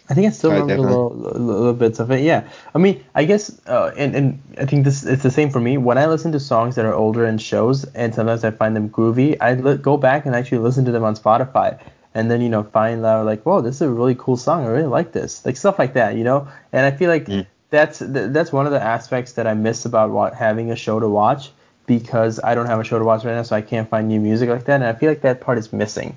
I 0.10 0.14
think 0.14 0.28
I 0.28 0.32
still 0.32 0.52
remember 0.52 0.76
the 0.76 0.82
little, 0.82 1.10
little, 1.16 1.42
little 1.42 1.74
bits 1.74 2.00
of 2.00 2.12
it. 2.12 2.22
Yeah, 2.22 2.50
I 2.76 2.80
mean, 2.80 3.04
I 3.16 3.24
guess, 3.24 3.62
uh, 3.68 3.92
and 3.96 4.16
and 4.16 4.42
I 4.58 4.66
think 4.66 4.84
this 4.84 5.06
it's 5.06 5.24
the 5.24 5.32
same 5.32 5.52
for 5.52 5.60
me. 5.62 5.78
When 5.78 5.98
I 5.98 6.08
listen 6.08 6.32
to 6.34 6.40
songs 6.40 6.76
that 6.76 6.86
are 6.86 6.94
older 6.94 7.26
in 7.26 7.38
shows, 7.38 7.86
and 7.94 8.14
sometimes 8.14 8.44
I 8.44 8.52
find 8.52 8.76
them 8.76 8.90
groovy, 8.90 9.38
I 9.40 9.54
li- 9.54 9.78
go 9.78 9.96
back 9.98 10.26
and 10.26 10.36
actually 10.36 10.58
listen 10.58 10.84
to 10.86 10.92
them 10.92 11.04
on 11.04 11.16
Spotify, 11.16 11.80
and 12.14 12.30
then 12.30 12.42
you 12.42 12.50
know 12.50 12.64
find 12.64 13.06
out 13.06 13.26
like, 13.26 13.44
whoa, 13.44 13.62
this 13.62 13.76
is 13.76 13.82
a 13.82 13.90
really 13.90 14.16
cool 14.16 14.38
song. 14.38 14.64
I 14.66 14.68
really 14.68 14.88
like 14.88 15.12
this, 15.12 15.46
like 15.46 15.58
stuff 15.58 15.80
like 15.80 15.94
that, 15.94 16.16
you 16.16 16.24
know. 16.24 16.48
And 16.74 16.86
I 16.86 16.92
feel 16.92 17.10
like 17.10 17.26
Mm. 17.28 17.46
that's 17.70 18.00
th- 18.00 18.32
that's 18.32 18.52
one 18.52 18.66
of 18.66 18.72
the 18.72 18.82
aspects 18.82 19.34
that 19.34 19.48
I 19.48 19.54
miss 19.54 19.86
about 19.86 20.12
wa- 20.12 20.34
having 20.34 20.72
a 20.72 20.76
show 20.76 21.00
to 21.00 21.08
watch 21.10 21.52
because 21.88 22.40
I 22.44 22.56
don't 22.56 22.68
have 22.68 22.80
a 22.80 22.84
show 22.84 23.00
to 23.00 23.06
watch 23.06 23.24
right 23.26 23.34
now, 23.36 23.44
so 23.44 23.56
I 23.56 23.62
can't 23.62 23.90
find 23.90 24.08
new 24.08 24.20
music 24.20 24.50
like 24.50 24.66
that, 24.66 24.76
and 24.76 24.84
I 24.86 24.94
feel 24.94 25.10
like 25.10 25.22
that 25.22 25.42
part 25.42 25.58
is 25.58 25.72
missing. 25.74 26.16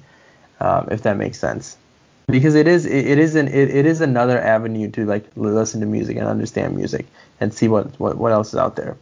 um, 0.60 0.88
if 0.90 1.02
that 1.02 1.16
makes 1.16 1.38
sense. 1.38 1.76
Because 2.28 2.54
it 2.54 2.66
is 2.68 2.86
it, 2.86 3.06
it 3.06 3.18
is 3.18 3.34
an 3.34 3.48
it, 3.48 3.70
it 3.74 3.86
is 3.86 4.00
another 4.00 4.40
avenue 4.40 4.90
to 4.92 5.04
like 5.04 5.24
listen 5.36 5.80
to 5.80 5.86
music 5.86 6.16
and 6.16 6.26
understand 6.26 6.74
music 6.76 7.06
and 7.40 7.52
see 7.52 7.68
what 7.68 7.88
what, 8.00 8.16
what 8.16 8.32
else 8.32 8.48
is 8.48 8.54
out 8.56 8.76
there. 8.76 8.96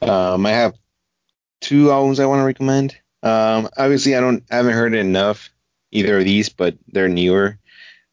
Um, 0.00 0.46
I 0.46 0.50
have 0.50 0.74
two 1.60 1.90
albums 1.90 2.20
I 2.20 2.26
want 2.26 2.40
to 2.40 2.44
recommend. 2.44 2.96
Um, 3.22 3.68
obviously, 3.76 4.14
I 4.16 4.20
don't 4.20 4.42
I 4.50 4.56
haven't 4.56 4.72
heard 4.74 4.94
it 4.94 5.00
enough 5.00 5.50
either 5.94 6.18
of 6.18 6.24
these, 6.24 6.50
but 6.50 6.76
they're 6.92 7.08
newer. 7.08 7.58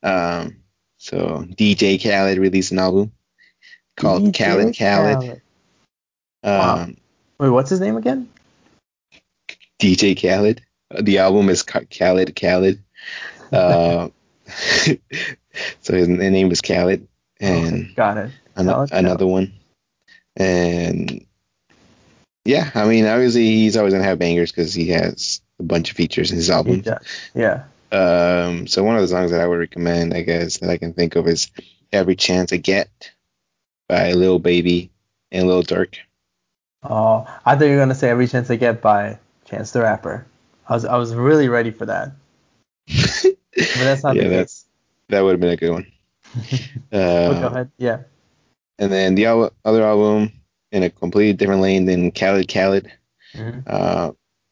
Um, 0.03 0.57
so 0.97 1.45
DJ 1.49 2.01
Khaled 2.01 2.37
released 2.37 2.71
an 2.71 2.79
album 2.79 3.11
called 3.97 4.23
DJ 4.23 4.37
Khaled 4.37 4.77
Khaled. 4.77 5.19
Khaled. 5.19 5.41
Wow. 6.43 6.75
Um, 6.83 6.97
Wait, 7.39 7.49
what's 7.49 7.69
his 7.69 7.79
name 7.81 7.97
again? 7.97 8.29
DJ 9.79 10.15
Khaled. 10.19 10.61
Uh, 10.93 11.01
The 11.01 11.17
album 11.19 11.49
is 11.49 11.63
Khaled 11.63 12.35
Khaled. 12.39 12.81
Uh, 13.51 14.09
so 15.81 15.93
his, 15.93 16.07
his 16.07 16.07
name 16.07 16.51
is 16.51 16.61
Khaled, 16.61 17.07
and 17.39 17.75
Okay, 17.85 17.93
got 17.95 18.17
it. 18.17 18.31
an- 18.55 18.67
Khaled, 18.67 18.91
another 18.91 19.27
one. 19.27 19.53
And 20.37 21.25
yeah, 22.45 22.71
I 22.73 22.85
mean, 22.85 23.05
obviously 23.05 23.43
he's 23.43 23.75
always 23.75 23.93
gonna 23.93 24.05
have 24.05 24.19
bangers 24.19 24.51
because 24.51 24.73
he 24.73 24.87
has 24.89 25.41
a 25.59 25.63
bunch 25.63 25.91
of 25.91 25.97
features 25.97 26.31
in 26.31 26.37
his 26.37 26.49
album. 26.49 26.83
Yeah. 27.35 27.63
Um, 27.91 28.67
so 28.67 28.83
one 28.83 28.95
of 28.95 29.01
the 29.01 29.07
songs 29.07 29.31
that 29.31 29.41
I 29.41 29.47
would 29.47 29.59
recommend, 29.59 30.13
I 30.13 30.21
guess, 30.21 30.57
that 30.59 30.69
I 30.69 30.77
can 30.77 30.93
think 30.93 31.15
of 31.15 31.27
is 31.27 31.49
"Every 31.91 32.15
Chance 32.15 32.53
I 32.53 32.57
Get" 32.57 33.11
by 33.89 34.13
Lil 34.13 34.39
Baby 34.39 34.91
and 35.31 35.47
Lil 35.47 35.63
Durk. 35.63 35.95
Oh, 36.83 37.25
I 37.45 37.55
thought 37.55 37.65
you 37.65 37.71
were 37.71 37.77
gonna 37.77 37.95
say 37.95 38.09
every 38.09 38.27
chance 38.27 38.49
I 38.49 38.55
get 38.55 38.81
by 38.81 39.19
Chance 39.45 39.71
the 39.71 39.81
Rapper. 39.81 40.25
I 40.67 40.73
was 40.73 40.85
I 40.85 40.97
was 40.97 41.13
really 41.13 41.49
ready 41.49 41.71
for 41.71 41.85
that, 41.87 42.11
but 42.87 43.35
that's 43.53 44.03
not 44.03 44.15
Yeah, 44.15 44.23
the 44.23 44.29
that's- 44.29 44.45
case. 44.61 44.65
That 45.09 45.21
would 45.21 45.31
have 45.31 45.41
been 45.41 45.49
a 45.49 45.57
good 45.57 45.71
one. 45.71 45.91
But 46.89 46.89
go 46.91 47.47
Uh, 47.47 47.49
ahead. 47.51 47.71
Yeah. 47.77 47.97
and 48.79 48.89
then 48.89 49.15
the 49.15 49.25
al- 49.25 49.51
other 49.65 49.83
album 49.83 50.31
in 50.71 50.83
a 50.83 50.89
completely 50.89 51.33
different 51.33 51.61
lane 51.61 51.83
than 51.83 52.11
Khaled 52.13 52.47
Khaled. 52.47 52.89
Mhm. 53.35 53.63
Uh, 53.67 54.11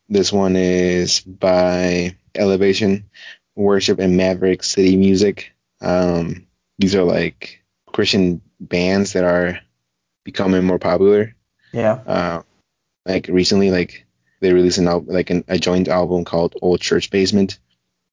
this 0.09 0.33
one 0.33 0.57
is 0.57 1.21
by 1.21 2.13
Elevation, 2.39 3.09
Worship, 3.55 3.99
and 3.99 4.17
Maverick 4.17 4.63
City 4.63 4.95
Music. 4.95 5.53
Um, 5.81 6.47
these 6.77 6.95
are 6.95 7.03
like 7.03 7.61
Christian 7.91 8.41
bands 8.59 9.13
that 9.13 9.23
are 9.23 9.59
becoming 10.23 10.63
more 10.63 10.79
popular. 10.79 11.35
Yeah. 11.71 11.93
Uh, 11.93 12.41
like 13.05 13.27
recently, 13.27 13.71
like 13.71 14.05
they 14.39 14.53
released 14.53 14.77
an 14.77 14.87
album, 14.87 15.13
like 15.13 15.29
an, 15.29 15.43
a 15.47 15.59
joint 15.59 15.87
album 15.87 16.25
called 16.25 16.55
Old 16.61 16.81
Church 16.81 17.09
Basement. 17.09 17.59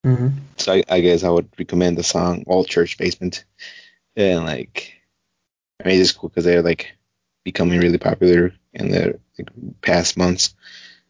hmm 0.05 0.29
So 0.57 0.72
I, 0.72 0.85
I 0.89 1.01
guess 1.01 1.24
I 1.24 1.31
would 1.31 1.49
recommend 1.59 1.97
the 1.97 2.03
song 2.03 2.45
Old 2.47 2.68
Church 2.68 2.99
Basement. 2.99 3.45
And 4.16 4.45
like, 4.45 4.93
I 5.85 5.89
mean, 5.89 6.01
it's 6.01 6.12
cool 6.12 6.29
because 6.29 6.45
they're 6.45 6.62
like 6.62 6.97
becoming 7.45 7.79
really 7.79 7.99
popular 7.99 8.53
in 8.72 8.91
the 8.91 9.20
like, 9.39 9.49
past 9.81 10.16
months. 10.16 10.55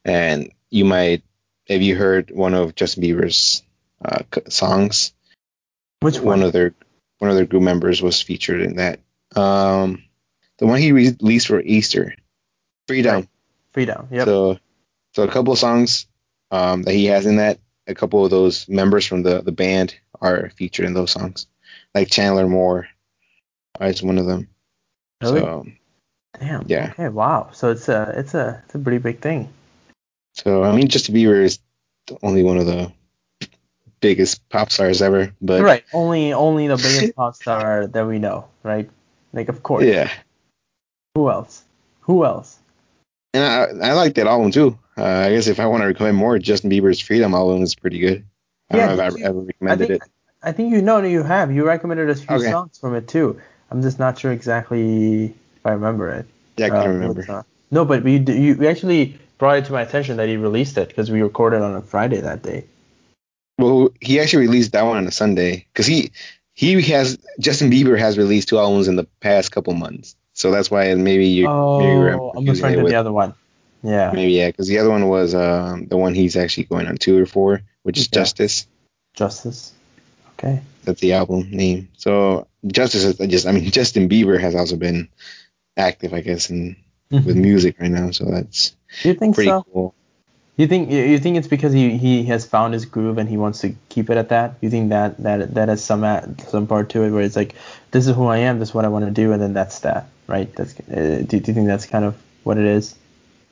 And 0.05 0.53
you 0.71 0.85
might, 0.85 1.23
have 1.69 1.83
you 1.83 1.97
heard 1.97 2.31
one 2.31 2.55
of 2.55 2.75
Justin 2.75 3.03
Bieber's 3.03 3.63
uh, 4.05 4.23
songs? 4.49 5.13
Which 6.01 6.17
one 6.17 6.41
one? 6.41 6.43
of 6.43 6.53
their 6.53 6.75
one 7.19 7.31
of 7.31 7.37
their 7.37 7.47
group 7.47 7.63
members 7.63 8.03
was 8.03 8.21
featured 8.21 8.61
in 8.61 8.77
that. 8.77 9.01
Um, 9.35 10.05
the 10.59 10.67
one 10.67 10.81
he 10.81 10.93
released 10.93 11.49
for 11.49 11.61
Easter, 11.61 12.15
Freedom. 12.87 13.15
Right. 13.15 13.29
Freedom. 13.73 14.09
Yep. 14.11 14.25
So, 14.27 14.59
so 15.15 15.23
a 15.25 15.29
couple 15.29 15.53
of 15.53 15.59
songs 15.59 16.07
um, 16.51 16.83
that 16.83 16.95
he 16.95 17.07
has 17.07 17.27
in 17.27 17.37
that, 17.37 17.59
a 17.87 17.95
couple 17.95 18.25
of 18.25 18.31
those 18.31 18.69
members 18.69 19.05
from 19.07 19.23
the, 19.23 19.43
the 19.43 19.53
band 19.53 19.97
are 20.21 20.51
featured 20.57 20.87
in 20.87 20.95
those 20.95 21.11
songs, 21.11 21.47
like 21.95 22.11
Chandler 22.11 22.47
Moore 22.47 22.89
is 23.81 24.03
one 24.03 24.19
of 24.19 24.27
them. 24.27 24.49
really? 25.21 25.41
So, 25.41 25.67
Damn. 26.39 26.65
yeah. 26.69 26.91
Okay. 26.93 27.09
Wow. 27.09 27.51
So 27.53 27.71
it's 27.71 27.89
a 27.89 28.13
it's 28.17 28.35
a 28.35 28.63
it's 28.65 28.75
a 28.75 28.79
pretty 28.79 28.99
big 28.99 29.21
thing. 29.21 29.49
So 30.37 30.63
I 30.63 30.75
mean, 30.75 30.89
Justin 30.89 31.15
Bieber 31.15 31.43
is 31.43 31.59
only 32.23 32.43
one 32.43 32.59
of 32.59 32.67
the 32.67 32.93
biggest 34.01 34.47
pop 34.49 34.71
stars 34.71 35.03
ever, 35.03 35.33
but 35.41 35.63
right. 35.63 35.85
Only 35.93 36.33
only 36.33 36.69
the 36.69 36.77
biggest 36.77 37.17
pop 37.17 37.35
star 37.35 37.87
that 37.89 38.07
we 38.07 38.19
know. 38.19 38.47
Right. 38.63 38.89
Like 39.33 39.49
of 39.49 39.63
course. 39.63 39.85
yeah. 39.85 40.11
Who 41.15 41.31
else? 41.31 41.65
Who 42.03 42.25
else? 42.25 42.59
And 43.35 43.43
I, 43.83 43.89
I 43.89 43.93
like 43.95 44.15
that 44.15 44.27
album 44.27 44.51
too. 44.51 44.79
Uh, 44.99 45.05
I 45.05 45.31
guess 45.31 45.47
if 45.47 45.61
I 45.61 45.67
want 45.67 45.83
to 45.83 45.87
recommend 45.87 46.17
more, 46.17 46.39
Justin 46.39 46.71
Bieber's 46.71 47.01
Freedom 47.01 47.35
album 47.35 47.63
is 47.63 47.75
pretty 47.75 47.99
good. 47.99 48.25
I 48.71 48.77
Yeah, 48.77 48.87
don't 48.87 48.97
know 48.97 49.05
if 49.05 49.15
I 49.15 49.19
you- 49.19 49.25
ever 49.25 49.41
recommended 49.41 49.89
think- 49.89 50.03
it. 50.05 50.11
I 50.43 50.53
think 50.53 50.71
you 50.73 50.81
know 50.81 51.03
you 51.03 51.23
have. 51.25 51.51
You 51.51 51.67
recommended 51.67 52.09
a 52.09 52.15
few 52.15 52.37
Okay. 52.37 52.51
songs 52.51 52.79
from 52.79 52.95
it 52.95 53.09
too. 53.09 53.41
I'm 53.71 53.83
just 53.83 53.99
not 53.99 54.17
sure 54.19 54.31
exactly 54.31 55.25
if 55.25 55.67
I 55.67 55.73
remember 55.73 56.09
it. 56.11 56.27
Yeah, 56.57 56.67
I 56.67 56.69
Uh, 56.69 56.83
can 56.83 57.01
what 57.01 57.17
remember. 57.17 57.45
No, 57.73 57.85
but 57.85 58.05
we 58.05 58.19
you, 58.19 58.55
you 58.55 58.69
actually 58.69 59.19
brought 59.39 59.59
it 59.59 59.65
to 59.67 59.73
my 59.73 59.83
attention 59.83 60.17
that 60.19 60.29
he 60.29 60.37
released 60.37 60.79
it 60.79 60.89
because 60.89 61.11
we 61.11 61.23
recorded 61.23 61.63
on 61.63 61.75
a 61.75 61.83
Friday 61.83 62.21
that 62.21 62.43
day. 62.43 62.65
Well, 63.59 63.91
he 64.01 64.21
actually 64.21 64.47
released 64.47 64.73
that 64.73 64.83
one 64.85 64.99
on 64.99 65.07
a 65.07 65.13
Sunday 65.13 65.67
because 65.73 65.87
he 65.87 66.13
he 66.55 66.81
has 66.83 67.19
Justin 67.41 67.71
Bieber 67.71 67.99
has 67.99 68.19
released 68.19 68.49
two 68.49 68.59
albums 68.59 68.89
in 68.89 68.97
the 68.97 69.05
past 69.21 69.51
couple 69.53 69.73
months, 69.75 70.17
so 70.35 70.51
that's 70.51 70.71
why 70.71 70.93
maybe 70.95 71.27
you 71.29 71.45
maybe 71.45 71.93
you're 71.93 72.21
oh, 72.21 72.29
I'm 72.31 72.35
confusing 72.45 72.65
referring 72.65 72.77
to 72.79 72.83
with- 72.83 72.93
the 72.93 72.99
other 72.99 73.13
one. 73.13 73.35
Yeah. 73.83 74.11
maybe 74.13 74.33
yeah 74.33 74.49
because 74.49 74.67
the 74.67 74.79
other 74.79 74.91
one 74.91 75.07
was 75.09 75.35
um, 75.35 75.87
the 75.87 75.97
one 75.97 76.13
he's 76.15 76.35
actually 76.35 76.65
going 76.65 76.87
on 76.89 76.97
tour 76.97 77.25
for, 77.25 77.61
which 77.83 77.99
is 77.99 78.09
Yeah. 78.11 78.21
Justice. 78.21 78.67
Justice. 79.15 79.73
Okay. 80.39 80.61
That's 80.85 81.01
the 81.01 81.13
album 81.13 81.51
name. 81.51 81.89
So 81.97 82.49
Justice 82.67 83.05
is 83.05 83.17
just 83.31 83.47
I 83.47 83.53
mean 83.53 83.71
Justin 83.71 84.09
Bieber 84.09 84.41
has 84.41 84.55
also 84.55 84.77
been 84.77 85.09
active, 85.77 86.13
I 86.15 86.21
guess, 86.21 86.51
in 86.51 86.77
with 87.11 87.37
music 87.37 87.77
right 87.79 87.91
now, 87.91 88.11
so 88.11 88.25
that's 88.25 88.75
you 89.05 89.15
think 89.15 89.35
pretty 89.35 89.51
so? 89.51 89.65
cool. 89.73 89.95
You 90.57 90.67
think 90.67 90.91
you 90.91 91.03
you 91.03 91.19
think 91.19 91.37
it's 91.37 91.49
because 91.49 91.73
he, 91.75 91.99
he 91.99 92.25
has 92.25 92.47
found 92.47 92.73
his 92.73 92.87
groove 92.87 93.19
and 93.19 93.29
he 93.29 93.37
wants 93.37 93.61
to 93.61 93.75
keep 93.91 94.09
it 94.09 94.17
at 94.17 94.31
that? 94.31 94.55
You 94.63 94.71
think 94.71 94.89
that 94.89 95.19
that 95.19 95.55
that 95.55 95.69
has 95.69 95.85
some 95.85 96.03
at, 96.03 96.41
some 96.49 96.67
part 96.67 96.89
to 96.91 97.03
it 97.03 97.11
where 97.11 97.23
it's 97.23 97.37
like 97.37 97.55
this 97.91 98.07
is 98.07 98.17
who 98.17 98.27
I 98.27 98.39
am, 98.39 98.59
this 98.59 98.71
is 98.71 98.75
what 98.75 98.87
I 98.87 98.89
want 98.89 99.05
to 99.05 99.11
do, 99.11 99.33
and 99.33 99.41
then 99.43 99.53
that's 99.53 99.81
that, 99.81 100.09
right? 100.27 100.51
That's 100.57 100.79
uh, 100.81 101.25
do, 101.27 101.41
do 101.41 101.51
you 101.51 101.55
think 101.55 101.67
that's 101.67 101.85
kind 101.85 102.05
of 102.07 102.17
what 102.45 102.57
it 102.57 102.65
is? 102.65 102.95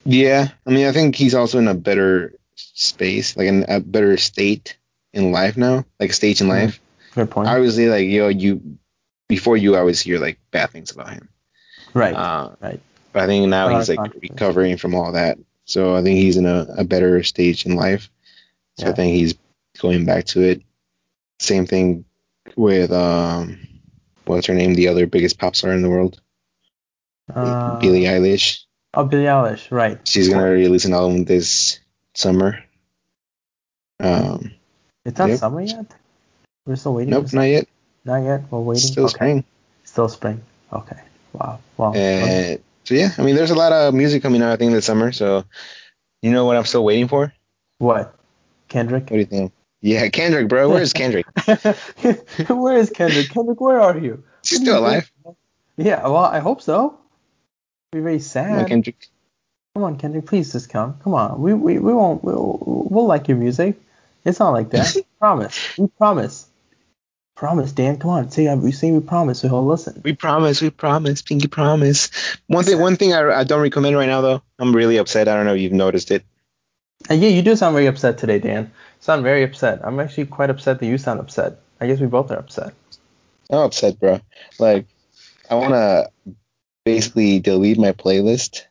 Yeah, 0.07 0.49
I 0.66 0.70
mean, 0.70 0.86
I 0.86 0.92
think 0.92 1.14
he's 1.14 1.34
also 1.34 1.59
in 1.59 1.68
a 1.68 1.74
better 1.74 2.32
space, 2.57 3.36
like 3.36 3.49
in 3.49 3.64
a 3.68 3.80
better 3.80 4.16
state 4.16 4.76
in 5.12 5.30
life 5.32 5.57
now, 5.57 5.84
like 6.01 6.11
a 6.11 6.14
stage 6.14 6.40
in 6.40 6.47
Mhm. 6.47 6.51
life. 6.51 6.80
Good 7.14 7.30
point. 7.30 7.49
Obviously, 7.49 7.88
like 7.88 8.09
yo, 8.09 8.28
you 8.28 8.78
before 9.28 9.57
you 9.59 9.76
always 9.76 10.01
hear 10.01 10.18
like 10.18 10.38
bad 10.51 10.70
things 10.70 10.90
about 10.90 11.11
him. 11.11 11.28
right. 11.92 12.14
Uh, 12.14 12.51
right. 12.61 12.80
But 13.15 13.23
I 13.23 13.27
think 13.27 13.49
now 13.49 13.69
Uh, 13.69 13.79
he's 13.79 13.89
like 13.89 13.99
confidence. 13.99 14.31
recovering 14.33 14.77
from 14.77 14.95
all 14.97 15.12
that, 15.12 15.39
so 15.65 15.95
I 15.95 16.03
think 16.03 16.19
he's 16.19 16.37
in 16.37 16.47
a, 16.47 16.67
a 16.79 16.85
better 16.85 17.23
stage 17.23 17.65
in 17.65 17.77
life. 17.77 18.11
So 18.77 18.89
I 18.89 18.93
think 18.93 19.15
he's 19.15 19.35
going 19.81 20.05
back 20.05 20.25
to 20.35 20.43
it. 20.43 20.62
Same 21.39 21.65
thing 21.65 22.05
with 22.57 22.91
um, 22.93 23.61
what's 24.27 24.49
her 24.49 24.55
name? 24.55 24.75
The 24.75 24.89
other 24.89 25.07
biggest 25.07 25.39
pop 25.39 25.55
star 25.55 25.73
in 25.73 25.83
the 25.83 25.89
world, 25.89 26.21
Uh, 27.33 27.79
Billie 27.79 28.03
Eilish. 28.03 28.65
Oh, 28.93 29.05
Billie 29.05 29.25
Eilish. 29.27 29.71
Right. 29.71 29.99
She's 30.09 30.29
gonna 30.29 30.51
release 30.51 30.85
an 30.85 30.93
album 30.93 31.25
this 31.25 31.79
summer. 32.15 32.65
Um, 34.01 34.51
It's 35.05 35.19
not 35.19 35.29
Yep. 35.29 35.39
summer 35.39 35.61
yet. 35.62 35.87
We're 36.67 36.77
still 36.77 36.95
waiting. 36.95 37.11
nope, 37.11 37.33
not 37.33 37.43
yet. 37.43 37.69
Not 38.05 38.23
yet. 38.25 38.43
We're 38.51 38.59
waiting. 38.61 38.83
Still 38.83 39.05
okay. 39.05 39.15
spring. 39.15 39.45
Still 39.85 40.09
spring. 40.09 40.43
Okay. 40.73 40.99
Wow. 41.33 41.61
Wow. 41.77 41.93
And 41.95 42.61
so 42.85 42.95
yeah, 42.95 43.11
I 43.18 43.22
mean, 43.22 43.35
there's 43.35 43.51
a 43.51 43.55
lot 43.55 43.72
of 43.72 43.95
music 43.95 44.22
coming 44.22 44.43
out. 44.43 44.53
I 44.53 44.57
think 44.57 44.72
this 44.72 44.85
summer. 44.85 45.12
So 45.12 45.45
you 46.22 46.30
know 46.30 46.45
what 46.45 46.57
I'm 46.57 46.64
still 46.64 46.85
waiting 46.85 47.09
for? 47.09 47.32
what? 47.78 48.14
Kendrick. 48.68 49.05
What 49.05 49.11
do 49.11 49.18
you 49.18 49.26
think? 49.26 49.53
Yeah, 49.82 50.09
Kendrick, 50.09 50.49
bro. 50.49 50.70
Where's 50.70 50.95
Kendrick? 50.95 51.26
where 52.49 52.78
is 52.78 52.91
Kendrick? 52.91 53.28
Kendrick, 53.28 53.61
where 53.61 53.80
are 53.80 53.99
you? 53.99 54.24
She's 54.43 54.61
still 54.61 54.78
alive. 54.78 55.11
Yeah. 55.76 56.03
Well, 56.05 56.24
I 56.24 56.39
hope 56.39 56.62
so. 56.62 56.99
Be 57.93 58.01
very 58.01 58.14
Come 58.14 58.20
sad. 58.20 58.59
on, 58.61 58.66
Kendrick. 58.66 59.09
Come 59.74 59.85
on, 59.85 59.99
Kendrick, 59.99 60.26
please 60.26 60.53
just 60.53 60.70
come. 60.70 60.99
Come 61.03 61.14
on. 61.14 61.41
We 61.41 61.53
we, 61.53 61.78
we 61.78 61.93
won't 61.93 62.24
we'll, 62.24 62.87
we'll 62.91 63.07
like 63.07 63.28
your 63.28 63.37
music. 63.37 63.78
It's 64.24 64.39
not 64.41 64.51
like 64.51 64.70
that. 64.70 64.97
promise. 65.18 65.76
We 65.76 65.89
promise. 65.89 66.47
Promise, 67.37 67.72
Dan. 67.72 67.99
Come 67.99 68.11
on. 68.11 68.30
Say 68.30 68.53
we 68.55 68.70
say 68.70 68.93
we 68.93 69.01
promise, 69.01 69.41
so 69.41 69.49
he'll 69.49 69.66
listen. 69.66 70.01
We 70.05 70.12
promise. 70.14 70.62
We 70.62 70.70
promise. 70.70 71.20
Pinky 71.22 71.49
promise. 71.49 72.11
One 72.47 72.64
thing. 72.64 72.80
One 72.80 72.97
thing 72.97 73.12
I, 73.12 73.41
I 73.41 73.45
don't 73.45 73.61
recommend 73.61 73.97
right 73.97 74.07
now 74.07 74.20
though. 74.20 74.43
I'm 74.59 74.74
really 74.74 74.99
upset. 74.99 75.26
I 75.26 75.35
don't 75.35 75.45
know 75.45 75.55
if 75.55 75.61
you've 75.61 75.72
noticed 75.72 76.11
it. 76.11 76.24
And 77.11 77.20
yeah, 77.20 77.28
you 77.28 77.43
do 77.43 77.57
sound 77.57 77.74
very 77.74 77.87
upset 77.87 78.18
today, 78.18 78.39
Dan. 78.39 78.64
You 78.64 78.70
sound 79.01 79.24
very 79.24 79.43
upset. 79.43 79.80
I'm 79.85 79.99
actually 80.01 80.26
quite 80.26 80.51
upset 80.51 80.78
that 80.78 80.87
you 80.87 80.97
sound 80.97 81.20
upset. 81.20 81.59
I 81.80 81.87
guess 81.87 82.01
we 82.01 82.07
both 82.07 82.30
are 82.30 82.39
upset. 82.39 82.72
I'm 83.51 83.59
upset, 83.59 83.99
bro. 83.99 84.20
Like, 84.59 84.87
I 85.51 85.57
want 85.57 85.74
to 85.74 86.11
basically 86.85 87.41
delete 87.41 87.78
my 87.78 87.93
playlist. 87.93 88.62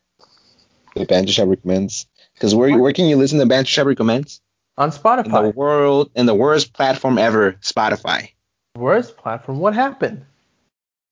The 0.96 1.06
Banter 1.06 1.32
Shop 1.32 1.50
recommends. 1.50 2.08
Because 2.34 2.56
where 2.56 2.78
where 2.78 2.94
can 2.94 3.06
you 3.06 3.18
listen 3.18 3.40
to 3.40 3.46
Banter 3.46 3.70
Shop 3.70 3.88
recommends? 3.88 4.42
On 4.78 4.90
in 4.90 5.32
the 5.32 5.54
world 5.56 6.10
and 6.16 6.28
the 6.28 6.34
worst 6.34 6.74
platform 6.74 7.20
ever, 7.20 7.54
Spotify. 7.62 8.33
Worst 8.76 9.18
platform. 9.18 9.60
What 9.60 9.76
happened? 9.76 10.26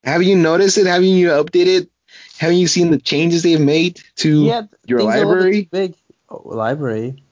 Have 0.03 0.23
you 0.23 0.35
noticed 0.35 0.77
it? 0.77 0.87
Haven't 0.87 1.09
you 1.09 1.29
updated? 1.29 1.89
Haven't 2.37 2.57
you 2.57 2.67
seen 2.67 2.89
the 2.91 2.97
changes 2.97 3.43
they've 3.43 3.61
made 3.61 4.01
to 4.17 4.43
Yeah, 4.43 4.61
your 4.85 5.03
library? 5.03 5.69
Big. 5.71 5.93
Oh, 6.27 6.41
library. 6.49 7.23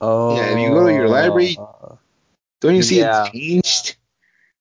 Oh. 0.00 0.36
Yeah, 0.36 0.46
if 0.52 0.58
you 0.58 0.68
go 0.70 0.86
to 0.86 0.92
your 0.92 1.08
library, 1.08 1.56
oh. 1.58 1.98
Don't 2.60 2.74
you 2.74 2.82
see 2.82 3.00
Yeah. 3.00 3.24
it's 3.26 3.32
changed? 3.32 3.96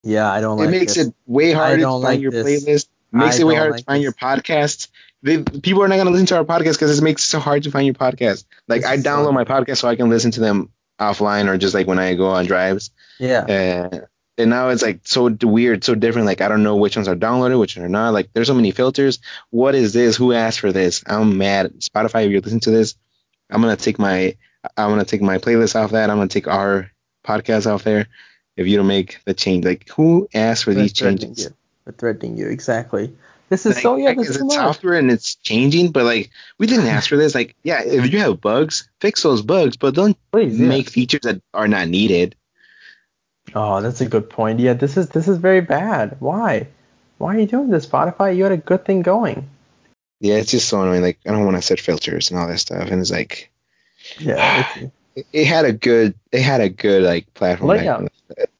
Yeah, 0.04 0.30
I 0.30 0.42
don't 0.42 0.58
like 0.58 0.68
it 0.68 0.72
like 0.72 0.80
makes 0.82 0.96
this. 0.96 1.08
it 1.08 1.16
way 1.26 1.54
harder 1.54 1.78
to 1.78 1.84
find 1.86 2.04
like 2.04 2.20
your 2.20 2.32
this. 2.32 2.46
playlist. 2.66 2.88
Makes 3.14 3.38
I 3.38 3.42
it 3.42 3.44
way 3.46 3.56
harder 3.56 3.72
like 3.72 3.80
to 3.80 3.86
find 3.86 4.00
this. 4.00 4.04
your 4.04 4.12
podcast. 4.14 4.90
They, 5.22 5.42
people 5.42 5.84
are 5.84 5.88
not 5.88 5.96
gonna 5.96 6.10
listen 6.10 6.26
to 6.28 6.36
our 6.38 6.44
podcast 6.44 6.74
because 6.74 7.00
it 7.00 7.02
makes 7.02 7.24
it 7.24 7.28
so 7.28 7.40
hard 7.40 7.64
to 7.64 7.72
find 7.72 7.86
your 7.86 7.96
podcast. 7.96 8.44
Like 8.68 8.82
This 8.82 8.90
I 8.90 8.94
is 8.96 9.04
so 9.04 9.10
download 9.10 9.34
my 9.34 9.46
podcast 9.46 9.78
so 9.78 9.88
I 9.88 9.96
can 9.96 10.10
listen 10.10 10.32
to 10.32 10.42
them 10.42 10.70
offline 11.00 11.48
or 11.48 11.58
just 11.58 11.74
like 11.74 11.88
when 11.88 11.98
I 12.00 12.16
go 12.16 12.28
on 12.28 12.46
drives. 12.46 12.92
Yeah. 13.20 13.46
And 13.48 14.06
and 14.38 14.50
now 14.50 14.70
it's 14.70 14.82
like 14.82 15.02
so 15.04 15.30
weird, 15.42 15.84
so 15.84 15.96
different. 15.96 16.28
Like 16.28 16.42
I 16.42 16.48
don't 16.48 16.64
know 16.64 16.76
which 16.76 16.96
ones 16.96 17.08
are 17.08 17.16
downloaded, 17.16 17.60
which 17.60 17.78
are 17.78 17.90
not. 17.90 18.14
Like 18.14 18.30
there's 18.34 18.48
so 18.48 18.54
many 18.54 18.72
filters. 18.72 19.20
What 19.50 19.76
is 19.76 19.94
this? 19.94 20.16
Who 20.16 20.34
asked 20.34 20.60
for 20.60 20.72
this? 20.72 21.04
I'm 21.06 21.38
mad. 21.38 21.74
Spotify, 21.80 22.26
if 22.26 22.32
you're 22.32 22.42
listening 22.42 22.62
to 22.62 22.72
this, 22.72 22.96
I'm 23.50 23.62
gonna 23.62 23.76
take 23.76 24.00
my 24.00 24.36
I'm 24.78 24.90
gonna 24.90 25.06
take 25.06 25.22
my 25.22 25.38
playlist 25.38 25.76
off 25.76 25.92
that. 25.92 26.10
I'm 26.10 26.18
gonna 26.18 26.28
take 26.28 26.48
our 26.48 26.92
podcast 27.26 27.72
off 27.72 27.84
there. 27.84 28.08
If 28.56 28.68
you 28.68 28.78
don't 28.78 28.88
make 28.88 29.20
the 29.26 29.34
change, 29.34 29.66
like 29.66 29.90
who 29.90 30.28
asked 30.34 30.66
for 30.66 30.72
We're 30.72 30.82
these 30.82 30.94
threatening 30.94 31.30
changes? 31.30 31.46
you. 31.46 31.54
We're 31.86 31.94
threatening 31.94 32.38
you. 32.38 32.48
Exactly. 32.48 33.14
This 33.50 33.66
is 33.66 33.76
Like, 33.76 33.84
so 33.84 33.98
yeah. 33.98 34.14
This 34.14 34.30
is 34.30 34.42
it's 34.42 34.56
software 34.56 34.96
and 34.96 35.12
it's 35.12 35.36
changing, 35.36 35.92
but 35.92 36.06
like 36.06 36.32
we 36.58 36.66
didn't 36.66 36.88
ask 36.88 37.10
for 37.10 37.18
this. 37.18 37.36
Like, 37.36 37.56
yeah, 37.64 37.84
if 37.84 38.12
you 38.12 38.20
have 38.20 38.42
bugs, 38.42 38.90
fix 39.00 39.22
those 39.22 39.42
bugs, 39.42 39.78
but 39.78 39.94
don't 39.94 40.18
Please. 40.32 40.60
yeah. 40.60 40.68
make 40.68 40.90
features 40.90 41.22
that 41.24 41.42
are 41.54 41.68
not 41.68 41.88
needed. 41.88 42.36
Oh, 43.56 43.82
that's 43.82 44.02
a 44.02 44.06
good 44.08 44.30
point. 44.30 44.60
Yeah, 44.60 44.74
this 44.74 44.98
is 44.98 45.10
this 45.10 45.28
is 45.28 45.38
very 45.38 45.62
bad. 45.62 46.18
Why? 46.20 46.68
Why 47.18 47.36
are 47.36 47.40
you 47.40 47.46
doing 47.46 47.70
this, 47.70 47.86
Spotify? 47.86 48.36
You 48.36 48.44
had 48.44 48.52
a 48.52 48.58
good 48.58 48.86
thing 48.86 49.02
going. 49.02 49.50
Yeah, 50.20 50.36
it's 50.36 50.52
just 50.52 50.68
so 50.70 50.82
annoying. 50.82 51.02
Like, 51.02 51.20
I 51.26 51.32
don't 51.32 51.46
want 51.46 51.58
to 51.58 51.62
set 51.62 51.80
filters 51.80 52.32
and 52.32 52.40
all 52.40 52.48
that 52.48 52.58
stuff, 52.60 52.90
and 52.90 53.02
it's 53.02 53.12
like 53.12 53.52
Yeah. 54.20 54.60
it's- 54.78 54.92
it, 55.16 55.28
it 55.32 55.46
had 55.46 55.66
a 55.66 55.74
good, 55.74 56.16
it 56.32 56.42
had 56.42 56.60
a 56.62 56.70
good 56.70 57.04
like 57.04 57.32
platform 57.36 57.70
Layout. 57.70 58.12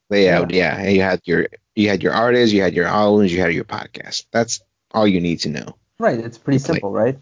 layout. 0.08 0.52
Yeah. 0.52 0.86
you 0.88 1.02
had 1.02 1.20
your 1.24 1.48
you 1.74 1.88
had 1.88 2.00
your 2.04 2.12
artists, 2.12 2.52
you 2.54 2.62
had 2.62 2.74
your 2.74 2.86
albums, 2.86 3.32
you 3.32 3.40
had 3.40 3.52
your 3.52 3.64
podcast. 3.64 4.26
That's 4.30 4.60
all 4.92 5.04
you 5.08 5.20
need 5.20 5.40
to 5.40 5.48
know. 5.48 5.74
right. 5.98 6.16
It's 6.20 6.38
pretty 6.38 6.56
It's 6.58 6.68
like- 6.68 6.76
simple, 6.76 6.92
right? 6.92 7.18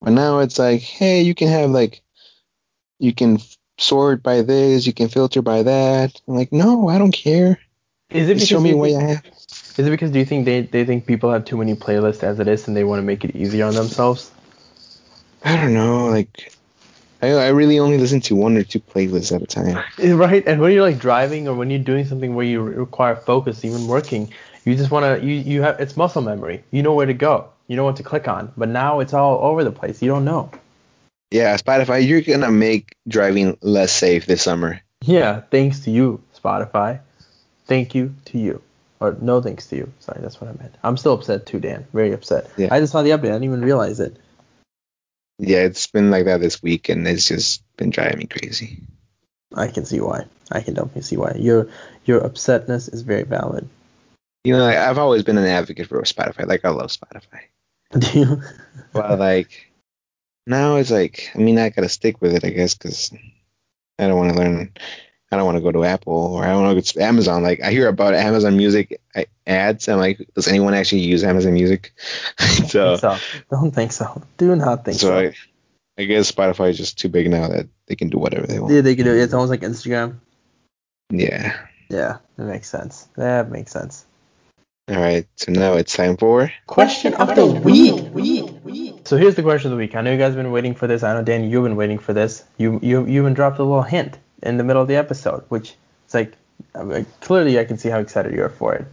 But 0.00 0.12
now 0.12 0.38
it's 0.38 0.58
like, 0.58 0.80
hey, 0.80 1.20
you 1.22 1.34
can 1.34 1.48
have 1.48 1.68
like, 1.70 2.00
you 2.98 3.12
can 3.12 3.38
sort 3.78 4.22
by 4.22 4.42
this, 4.42 4.86
you 4.86 4.92
can 4.92 5.08
filter 5.08 5.42
by 5.42 5.62
that. 5.62 6.20
I'm 6.26 6.34
like, 6.34 6.52
no, 6.52 6.88
I 6.88 6.98
don't 6.98 7.12
care. 7.12 7.58
Is 8.10 8.28
it 8.28 8.34
because 8.34 8.48
show 8.48 8.60
me 8.60 8.74
what 8.74 8.94
I 8.94 9.02
have. 9.02 9.24
Is 9.26 9.86
it 9.86 9.90
because 9.90 10.10
do 10.10 10.18
you 10.18 10.24
think 10.24 10.44
they, 10.44 10.62
they 10.62 10.84
think 10.84 11.06
people 11.06 11.30
have 11.32 11.44
too 11.44 11.56
many 11.56 11.74
playlists 11.74 12.22
as 12.22 12.40
it 12.40 12.48
is 12.48 12.66
and 12.68 12.76
they 12.76 12.84
want 12.84 12.98
to 12.98 13.02
make 13.02 13.24
it 13.24 13.36
easier 13.36 13.66
on 13.66 13.74
themselves? 13.74 14.30
I 15.44 15.56
don't 15.56 15.74
know. 15.74 16.06
Like, 16.06 16.52
I 17.22 17.28
I 17.32 17.48
really 17.48 17.78
only 17.78 17.98
listen 17.98 18.20
to 18.22 18.36
one 18.36 18.56
or 18.56 18.62
two 18.62 18.80
playlists 18.80 19.34
at 19.34 19.42
a 19.42 19.46
time. 19.46 19.82
Eh, 19.98 20.12
Right. 20.12 20.46
And 20.46 20.60
when 20.60 20.72
you're 20.72 20.82
like 20.82 20.98
driving 20.98 21.48
or 21.48 21.54
when 21.54 21.70
you're 21.70 21.78
doing 21.78 22.06
something 22.06 22.34
where 22.34 22.46
you 22.46 22.62
require 22.62 23.16
focus, 23.16 23.64
even 23.64 23.86
working, 23.86 24.32
you 24.64 24.74
just 24.76 24.90
want 24.90 25.04
to 25.04 25.26
you 25.26 25.34
you 25.34 25.62
have 25.62 25.80
it's 25.80 25.96
muscle 25.96 26.22
memory. 26.22 26.64
You 26.70 26.82
know 26.82 26.94
where 26.94 27.06
to 27.06 27.14
go. 27.14 27.48
You 27.68 27.76
know 27.76 27.84
what 27.84 27.96
to 27.96 28.02
click 28.02 28.28
on. 28.28 28.52
But 28.56 28.68
now 28.68 29.00
it's 29.00 29.12
all 29.14 29.38
over 29.42 29.64
the 29.64 29.72
place. 29.72 30.00
You 30.02 30.08
don't 30.08 30.24
know. 30.24 30.50
Yeah, 31.30 31.56
Spotify, 31.56 32.06
you're 32.06 32.20
gonna 32.20 32.52
make 32.52 32.96
driving 33.08 33.58
less 33.60 33.92
safe 33.92 34.26
this 34.26 34.42
summer. 34.42 34.80
Yeah. 35.02 35.40
Thanks 35.50 35.80
to 35.80 35.90
you, 35.90 36.22
Spotify. 36.36 37.00
Thank 37.66 37.94
you 37.94 38.14
to 38.26 38.38
you. 38.38 38.62
Or 39.00 39.16
no 39.20 39.42
thanks 39.42 39.66
to 39.68 39.76
you. 39.76 39.92
Sorry, 40.00 40.20
that's 40.22 40.40
what 40.40 40.48
I 40.48 40.54
meant. 40.54 40.74
I'm 40.82 40.96
still 40.96 41.12
upset 41.12 41.46
too, 41.46 41.60
Dan. 41.60 41.86
Very 41.92 42.12
upset. 42.12 42.48
Yeah. 42.56 42.68
I 42.70 42.80
just 42.80 42.92
saw 42.92 43.02
the 43.02 43.10
update. 43.10 43.30
I 43.30 43.32
didn't 43.32 43.44
even 43.44 43.62
realize 43.62 44.00
it. 44.00 44.16
Yeah, 45.38 45.58
it's 45.58 45.86
been 45.86 46.10
like 46.10 46.24
that 46.24 46.40
this 46.40 46.62
week, 46.62 46.88
and 46.88 47.06
it's 47.06 47.28
just 47.28 47.62
been 47.76 47.90
driving 47.90 48.18
me 48.18 48.26
crazy. 48.26 48.78
I 49.54 49.68
can 49.68 49.84
see 49.84 50.00
why. 50.00 50.24
I 50.50 50.60
can 50.60 50.74
definitely 50.74 51.02
see 51.02 51.16
why. 51.16 51.32
Your 51.38 51.68
your 52.06 52.20
upsetness 52.20 52.92
is 52.92 53.02
very 53.02 53.24
valid. 53.24 53.68
You 54.44 54.52
know, 54.52 54.64
like, 54.64 54.76
I've 54.76 54.98
always 54.98 55.24
been 55.24 55.38
an 55.38 55.44
advocate 55.44 55.88
for 55.88 56.00
Spotify. 56.02 56.46
Like, 56.46 56.64
I 56.64 56.70
love 56.70 56.90
Spotify. 56.90 57.40
Do 57.98 58.18
you? 58.18 58.42
But 58.92 59.18
like, 59.18 59.65
now 60.46 60.76
it's 60.76 60.90
like, 60.90 61.30
I 61.34 61.38
mean, 61.38 61.58
I 61.58 61.70
gotta 61.70 61.88
stick 61.88 62.20
with 62.20 62.34
it, 62.34 62.44
I 62.44 62.50
guess, 62.50 62.74
because 62.74 63.12
I 63.98 64.06
don't 64.06 64.18
want 64.18 64.32
to 64.32 64.38
learn. 64.38 64.72
I 65.32 65.36
don't 65.36 65.44
want 65.44 65.56
to 65.56 65.62
go 65.62 65.72
to 65.72 65.84
Apple 65.84 66.14
or 66.14 66.44
I 66.44 66.48
don't 66.48 66.62
want 66.62 66.70
to 66.70 66.82
go 66.82 67.00
to 67.00 67.04
Amazon. 67.04 67.42
Like, 67.42 67.60
I 67.60 67.72
hear 67.72 67.88
about 67.88 68.14
Amazon 68.14 68.56
Music 68.56 69.00
ads. 69.44 69.88
I'm 69.88 69.98
like, 69.98 70.24
does 70.34 70.46
anyone 70.46 70.72
actually 70.72 71.00
use 71.00 71.24
Amazon 71.24 71.54
Music? 71.54 71.92
so, 72.68 72.96
so. 72.96 73.18
Don't 73.50 73.72
think 73.72 73.90
so. 73.90 74.22
Do 74.36 74.54
not 74.54 74.84
think 74.84 74.98
so. 74.98 75.08
so 75.08 75.18
I, 75.18 75.34
I 75.98 76.04
guess 76.04 76.30
Spotify 76.30 76.70
is 76.70 76.76
just 76.76 76.98
too 76.98 77.08
big 77.08 77.28
now 77.28 77.48
that 77.48 77.66
they 77.86 77.96
can 77.96 78.08
do 78.08 78.18
whatever 78.18 78.46
they 78.46 78.60
want. 78.60 78.72
Yeah, 78.72 78.82
they 78.82 78.94
can 78.94 79.04
do 79.04 79.14
it. 79.14 79.20
It's 79.20 79.34
almost 79.34 79.50
like 79.50 79.62
Instagram. 79.62 80.20
Yeah. 81.10 81.58
Yeah, 81.88 82.18
that 82.36 82.44
makes 82.44 82.68
sense. 82.68 83.08
That 83.16 83.50
makes 83.50 83.72
sense. 83.72 84.04
All 84.88 85.00
right. 85.00 85.26
So 85.36 85.50
now 85.50 85.74
it's 85.74 85.92
time 85.96 86.16
for. 86.16 86.52
Question 86.66 87.14
of 87.14 87.34
the 87.34 87.46
week. 87.46 88.14
So 89.06 89.16
here's 89.16 89.36
the 89.36 89.42
question 89.44 89.70
of 89.70 89.78
the 89.78 89.80
week. 89.80 89.94
I 89.94 90.00
know 90.00 90.10
you 90.10 90.18
guys 90.18 90.34
have 90.34 90.42
been 90.42 90.50
waiting 90.50 90.74
for 90.74 90.88
this. 90.88 91.04
I 91.04 91.14
know 91.14 91.22
Dan, 91.22 91.48
you've 91.48 91.62
been 91.62 91.76
waiting 91.76 91.96
for 91.96 92.12
this. 92.12 92.42
You 92.58 92.80
you 92.82 93.06
you 93.06 93.20
even 93.20 93.34
dropped 93.34 93.60
a 93.60 93.62
little 93.62 93.82
hint 93.84 94.18
in 94.42 94.56
the 94.56 94.64
middle 94.64 94.82
of 94.82 94.88
the 94.88 94.96
episode, 94.96 95.44
which 95.48 95.76
it's 96.04 96.14
like 96.14 96.32
clearly 97.20 97.56
I 97.60 97.64
can 97.64 97.78
see 97.78 97.88
how 97.88 98.00
excited 98.00 98.34
you 98.34 98.42
are 98.42 98.48
for 98.48 98.74
it. 98.74 98.84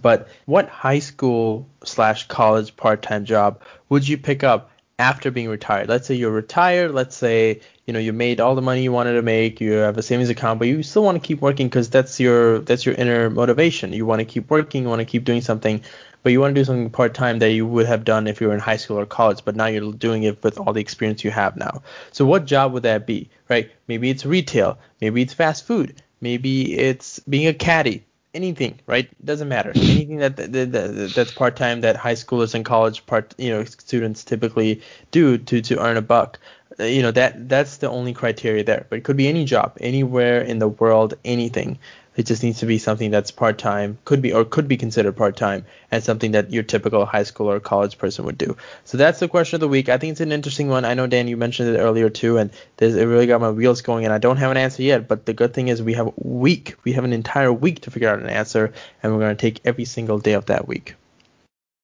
But 0.00 0.28
what 0.46 0.70
high 0.70 1.00
school 1.00 1.68
slash 1.84 2.28
college 2.28 2.78
part 2.78 3.02
time 3.02 3.26
job 3.26 3.60
would 3.90 4.08
you 4.08 4.16
pick 4.16 4.42
up 4.42 4.70
after 4.98 5.30
being 5.30 5.50
retired? 5.50 5.90
Let's 5.90 6.08
say 6.08 6.14
you're 6.14 6.30
retired. 6.30 6.92
Let's 6.92 7.14
say 7.14 7.60
you 7.84 7.92
know 7.92 8.00
you 8.00 8.14
made 8.14 8.40
all 8.40 8.54
the 8.54 8.62
money 8.62 8.82
you 8.82 8.92
wanted 8.92 9.14
to 9.14 9.22
make. 9.22 9.60
You 9.60 9.72
have 9.72 9.98
a 9.98 10.02
savings 10.02 10.30
account, 10.30 10.60
but 10.60 10.68
you 10.68 10.82
still 10.82 11.04
want 11.04 11.22
to 11.22 11.26
keep 11.26 11.42
working 11.42 11.68
because 11.68 11.90
that's 11.90 12.18
your 12.18 12.60
that's 12.60 12.86
your 12.86 12.94
inner 12.94 13.28
motivation. 13.28 13.92
You 13.92 14.06
want 14.06 14.20
to 14.20 14.24
keep 14.24 14.48
working. 14.48 14.84
You 14.84 14.88
want 14.88 15.00
to 15.00 15.04
keep 15.04 15.24
doing 15.24 15.42
something, 15.42 15.82
but 16.28 16.32
you 16.32 16.42
want 16.42 16.54
to 16.54 16.60
do 16.60 16.64
something 16.66 16.90
part 16.90 17.14
time 17.14 17.38
that 17.38 17.52
you 17.52 17.66
would 17.66 17.86
have 17.86 18.04
done 18.04 18.26
if 18.26 18.38
you 18.38 18.48
were 18.48 18.52
in 18.52 18.60
high 18.60 18.76
school 18.76 18.98
or 18.98 19.06
college. 19.06 19.42
But 19.46 19.56
now 19.56 19.64
you're 19.64 19.94
doing 19.94 20.24
it 20.24 20.42
with 20.42 20.58
all 20.58 20.74
the 20.74 20.80
experience 20.82 21.24
you 21.24 21.30
have 21.30 21.56
now. 21.56 21.80
So 22.12 22.26
what 22.26 22.44
job 22.44 22.74
would 22.74 22.82
that 22.82 23.06
be? 23.06 23.30
Right? 23.48 23.70
Maybe 23.86 24.10
it's 24.10 24.26
retail. 24.26 24.76
Maybe 25.00 25.22
it's 25.22 25.32
fast 25.32 25.66
food. 25.66 26.02
Maybe 26.20 26.76
it's 26.78 27.18
being 27.20 27.46
a 27.46 27.54
caddy 27.54 28.04
anything, 28.34 28.78
right? 28.86 29.06
It 29.06 29.24
doesn't 29.24 29.48
matter. 29.48 29.72
Anything 29.74 30.18
that, 30.18 30.36
that, 30.36 30.52
that 30.52 31.12
that's 31.14 31.32
part 31.32 31.56
time 31.56 31.80
that 31.80 31.96
high 31.96 32.12
schoolers 32.12 32.54
and 32.54 32.62
college 32.62 33.06
part 33.06 33.34
you 33.38 33.48
know 33.48 33.64
students 33.64 34.22
typically 34.22 34.82
do 35.10 35.38
to 35.38 35.62
to 35.62 35.82
earn 35.82 35.96
a 35.96 36.02
buck. 36.02 36.38
Uh, 36.78 36.84
You 36.84 37.00
know 37.00 37.10
that 37.12 37.48
that's 37.48 37.78
the 37.78 37.88
only 37.88 38.12
criteria 38.12 38.64
there. 38.64 38.84
But 38.90 38.98
it 38.98 39.04
could 39.04 39.16
be 39.16 39.28
any 39.28 39.46
job, 39.46 39.78
anywhere 39.80 40.42
in 40.42 40.58
the 40.58 40.68
world, 40.68 41.14
anything. 41.24 41.78
It 42.18 42.26
just 42.26 42.42
needs 42.42 42.58
to 42.58 42.66
be 42.66 42.78
something 42.78 43.12
that's 43.12 43.30
part 43.30 43.58
time, 43.58 43.96
could 44.04 44.20
be 44.20 44.32
or 44.32 44.44
could 44.44 44.66
be 44.66 44.76
considered 44.76 45.16
part 45.16 45.36
time, 45.36 45.64
and 45.92 46.02
something 46.02 46.32
that 46.32 46.52
your 46.52 46.64
typical 46.64 47.06
high 47.06 47.22
school 47.22 47.48
or 47.48 47.60
college 47.60 47.96
person 47.96 48.24
would 48.24 48.36
do. 48.36 48.56
So 48.84 48.98
that's 48.98 49.20
the 49.20 49.28
question 49.28 49.54
of 49.54 49.60
the 49.60 49.68
week. 49.68 49.88
I 49.88 49.98
think 49.98 50.10
it's 50.10 50.20
an 50.20 50.32
interesting 50.32 50.66
one. 50.66 50.84
I 50.84 50.94
know 50.94 51.06
Dan, 51.06 51.28
you 51.28 51.36
mentioned 51.36 51.76
it 51.76 51.78
earlier 51.78 52.10
too, 52.10 52.36
and 52.36 52.50
there's, 52.76 52.96
it 52.96 53.04
really 53.04 53.28
got 53.28 53.40
my 53.40 53.50
wheels 53.50 53.82
going. 53.82 54.04
And 54.04 54.12
I 54.12 54.18
don't 54.18 54.38
have 54.38 54.50
an 54.50 54.56
answer 54.56 54.82
yet, 54.82 55.06
but 55.06 55.26
the 55.26 55.32
good 55.32 55.54
thing 55.54 55.68
is 55.68 55.80
we 55.80 55.94
have 55.94 56.08
a 56.08 56.12
week. 56.16 56.74
We 56.82 56.94
have 56.94 57.04
an 57.04 57.12
entire 57.12 57.52
week 57.52 57.82
to 57.82 57.92
figure 57.92 58.08
out 58.08 58.18
an 58.18 58.28
answer, 58.28 58.72
and 59.00 59.12
we're 59.12 59.20
going 59.20 59.36
to 59.36 59.40
take 59.40 59.60
every 59.64 59.84
single 59.84 60.18
day 60.18 60.32
of 60.32 60.46
that 60.46 60.66
week. 60.66 60.96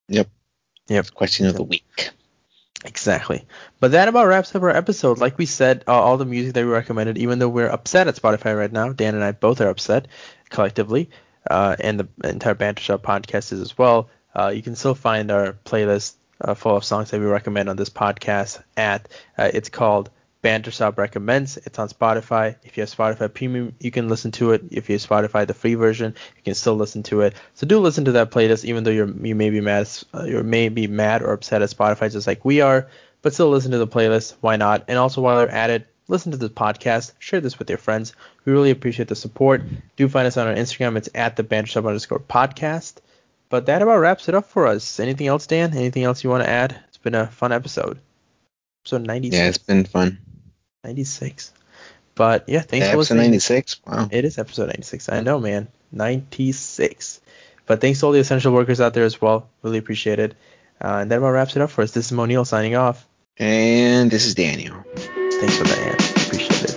Yep. 0.09 0.29
Yep. 0.89 1.15
Question 1.15 1.47
of 1.47 1.55
the 1.55 1.63
week. 1.63 2.11
Exactly. 2.85 3.47
But 3.81 3.93
that 3.93 4.09
about 4.09 4.27
wraps 4.27 4.55
up 4.55 4.63
our 4.63 4.71
episode. 4.71 5.19
Like 5.19 5.39
we 5.39 5.47
said, 5.47 5.85
uh, 5.89 5.93
all 5.93 6.19
the 6.19 6.27
music 6.27 6.55
that 6.55 6.65
we 6.65 6.71
recommended, 6.71 7.17
even 7.19 7.39
though 7.39 7.49
we're 7.49 7.69
upset 7.69 8.09
at 8.09 8.17
Spotify 8.17 8.57
right 8.57 8.71
now, 8.73 8.93
Dan 8.93 9.15
and 9.15 9.25
I 9.25 9.33
both 9.33 9.61
are 9.61 9.69
upset 9.69 10.09
collectively, 10.51 11.09
uh, 11.51 11.77
and 11.81 11.99
the 12.01 12.09
entire 12.29 12.55
Banter 12.55 12.83
Shop 12.83 13.03
podcast 13.03 13.53
is 13.53 13.61
as 13.61 13.79
well. 13.79 14.11
Uh, 14.35 14.49
you 14.55 14.63
can 14.63 14.77
still 14.77 14.95
find 14.95 15.31
our 15.31 15.55
playlist 15.65 16.15
full 16.57 16.77
of 16.77 16.85
songs 16.85 17.11
that 17.11 17.21
we 17.21 17.27
recommend 17.27 17.71
on 17.71 17.77
this 17.77 17.89
podcast 17.91 18.63
at 18.77 19.09
uh, 19.39 19.49
it's 19.55 19.71
called 19.71 20.11
Banter 20.45 20.71
Shop 20.71 20.99
Recommends. 20.99 21.57
It's 21.57 21.79
on 21.79 21.89
Spotify. 21.89 22.57
If 22.65 22.77
you 22.77 22.83
have 22.83 22.91
Spotify 22.91 23.33
Premium, 23.33 23.75
you 23.81 23.91
can 23.91 24.11
listen 24.11 24.31
to 24.33 24.53
it. 24.53 24.63
If 24.71 24.91
you 24.91 24.97
have 24.97 25.01
Spotify 25.01 25.47
the 25.47 25.55
free 25.55 25.75
version, 25.75 26.15
you 26.37 26.43
can 26.43 26.55
still 26.55 26.75
listen 26.75 27.03
to 27.05 27.23
it. 27.23 27.35
So 27.55 27.67
do 27.67 27.79
listen 27.79 28.05
to 28.05 28.13
that 28.13 28.31
playlist, 28.31 28.67
even 28.67 28.85
though 28.85 28.91
you're 28.91 29.09
you 29.09 29.35
may 29.35 29.49
be 29.49 29.63
mad 29.63 29.89
uh, 30.13 30.25
you 30.25 30.43
may 30.43 30.69
be 30.69 30.87
mad 30.87 31.23
or 31.23 31.33
upset 31.33 31.63
at 31.63 31.71
Spotify, 31.71 32.13
just 32.13 32.27
like 32.27 32.45
we 32.45 32.61
are. 32.61 32.89
But 33.23 33.33
still 33.33 33.49
listen 33.49 33.71
to 33.71 33.79
the 33.79 33.87
playlist. 33.87 34.35
Why 34.43 34.57
not? 34.57 34.85
And 34.87 34.99
also 34.99 35.23
while 35.23 35.41
you're 35.41 35.49
at 35.49 35.71
it, 35.71 35.87
listen 36.09 36.31
to 36.33 36.37
the 36.37 36.51
podcast. 36.51 37.13
Share 37.21 37.41
this 37.41 37.59
with 37.59 37.71
your 37.71 37.79
friends. 37.79 38.15
We 38.45 38.53
really 38.53 38.71
appreciate 38.71 39.09
the 39.09 39.17
support. 39.17 39.63
Do 39.97 40.11
find 40.11 40.27
us 40.27 40.37
on 40.37 40.47
our 40.47 40.55
Instagram. 40.55 40.99
It's 40.99 41.09
at 41.15 41.37
the 41.37 41.43
Banter 41.43 41.71
Shop 41.71 41.87
underscore 41.87 42.19
podcast. 42.19 42.97
But 43.49 43.65
that 43.65 43.81
about 43.81 43.97
wraps 43.97 44.29
it 44.29 44.35
up 44.35 44.51
for 44.51 44.67
us. 44.67 45.01
Anything 45.01 45.27
else, 45.27 45.47
Dan? 45.47 45.75
Anything 45.75 46.05
else 46.05 46.23
you 46.23 46.29
want 46.29 46.45
to 46.45 46.51
add? 46.51 46.79
It's 46.89 46.99
been 46.99 47.15
a 47.15 47.29
fun 47.29 47.53
episode. 47.53 47.99
Episode 48.83 49.07
96. 49.07 49.39
Yeah, 49.39 49.49
it's 49.49 49.57
been 49.57 49.85
fun. 49.87 50.19
96. 50.85 51.53
But 52.15 52.49
yeah, 52.49 52.61
thanks 52.61 52.87
for 52.87 52.93
Episode 52.93 52.99
listening. 52.99 53.31
96. 53.31 53.81
Wow. 53.87 54.09
It 54.11 54.25
is 54.25 54.39
episode 54.39 54.67
96. 54.67 55.09
I 55.09 55.21
know, 55.21 55.41
man. 55.41 55.69
96. 55.93 57.21
But 57.67 57.81
thanks 57.81 58.01
to 58.01 58.07
all 58.07 58.13
the 58.13 58.21
essential 58.21 58.53
workers 58.53 58.81
out 58.81 58.95
there 58.95 59.05
as 59.05 59.21
well. 59.21 59.49
Really 59.63 59.79
appreciate 59.79 60.19
it. 60.19 60.35
Uh, 60.81 60.99
and 60.99 61.11
that 61.11 61.19
about 61.19 61.31
wraps 61.31 61.57
it 61.57 61.63
up 61.63 61.71
for 61.71 61.83
us. 61.83 61.93
This 61.93 62.07
is 62.07 62.13
Moniel 62.13 62.47
signing 62.47 62.77
off. 62.77 63.07
And 63.39 64.11
this 64.11 64.27
is 64.27 64.35
Daniel. 64.35 64.85
Thanks 64.95 65.57
for 65.57 65.65
that. 65.65 66.27
Appreciate 66.27 66.65
it. 66.65 66.74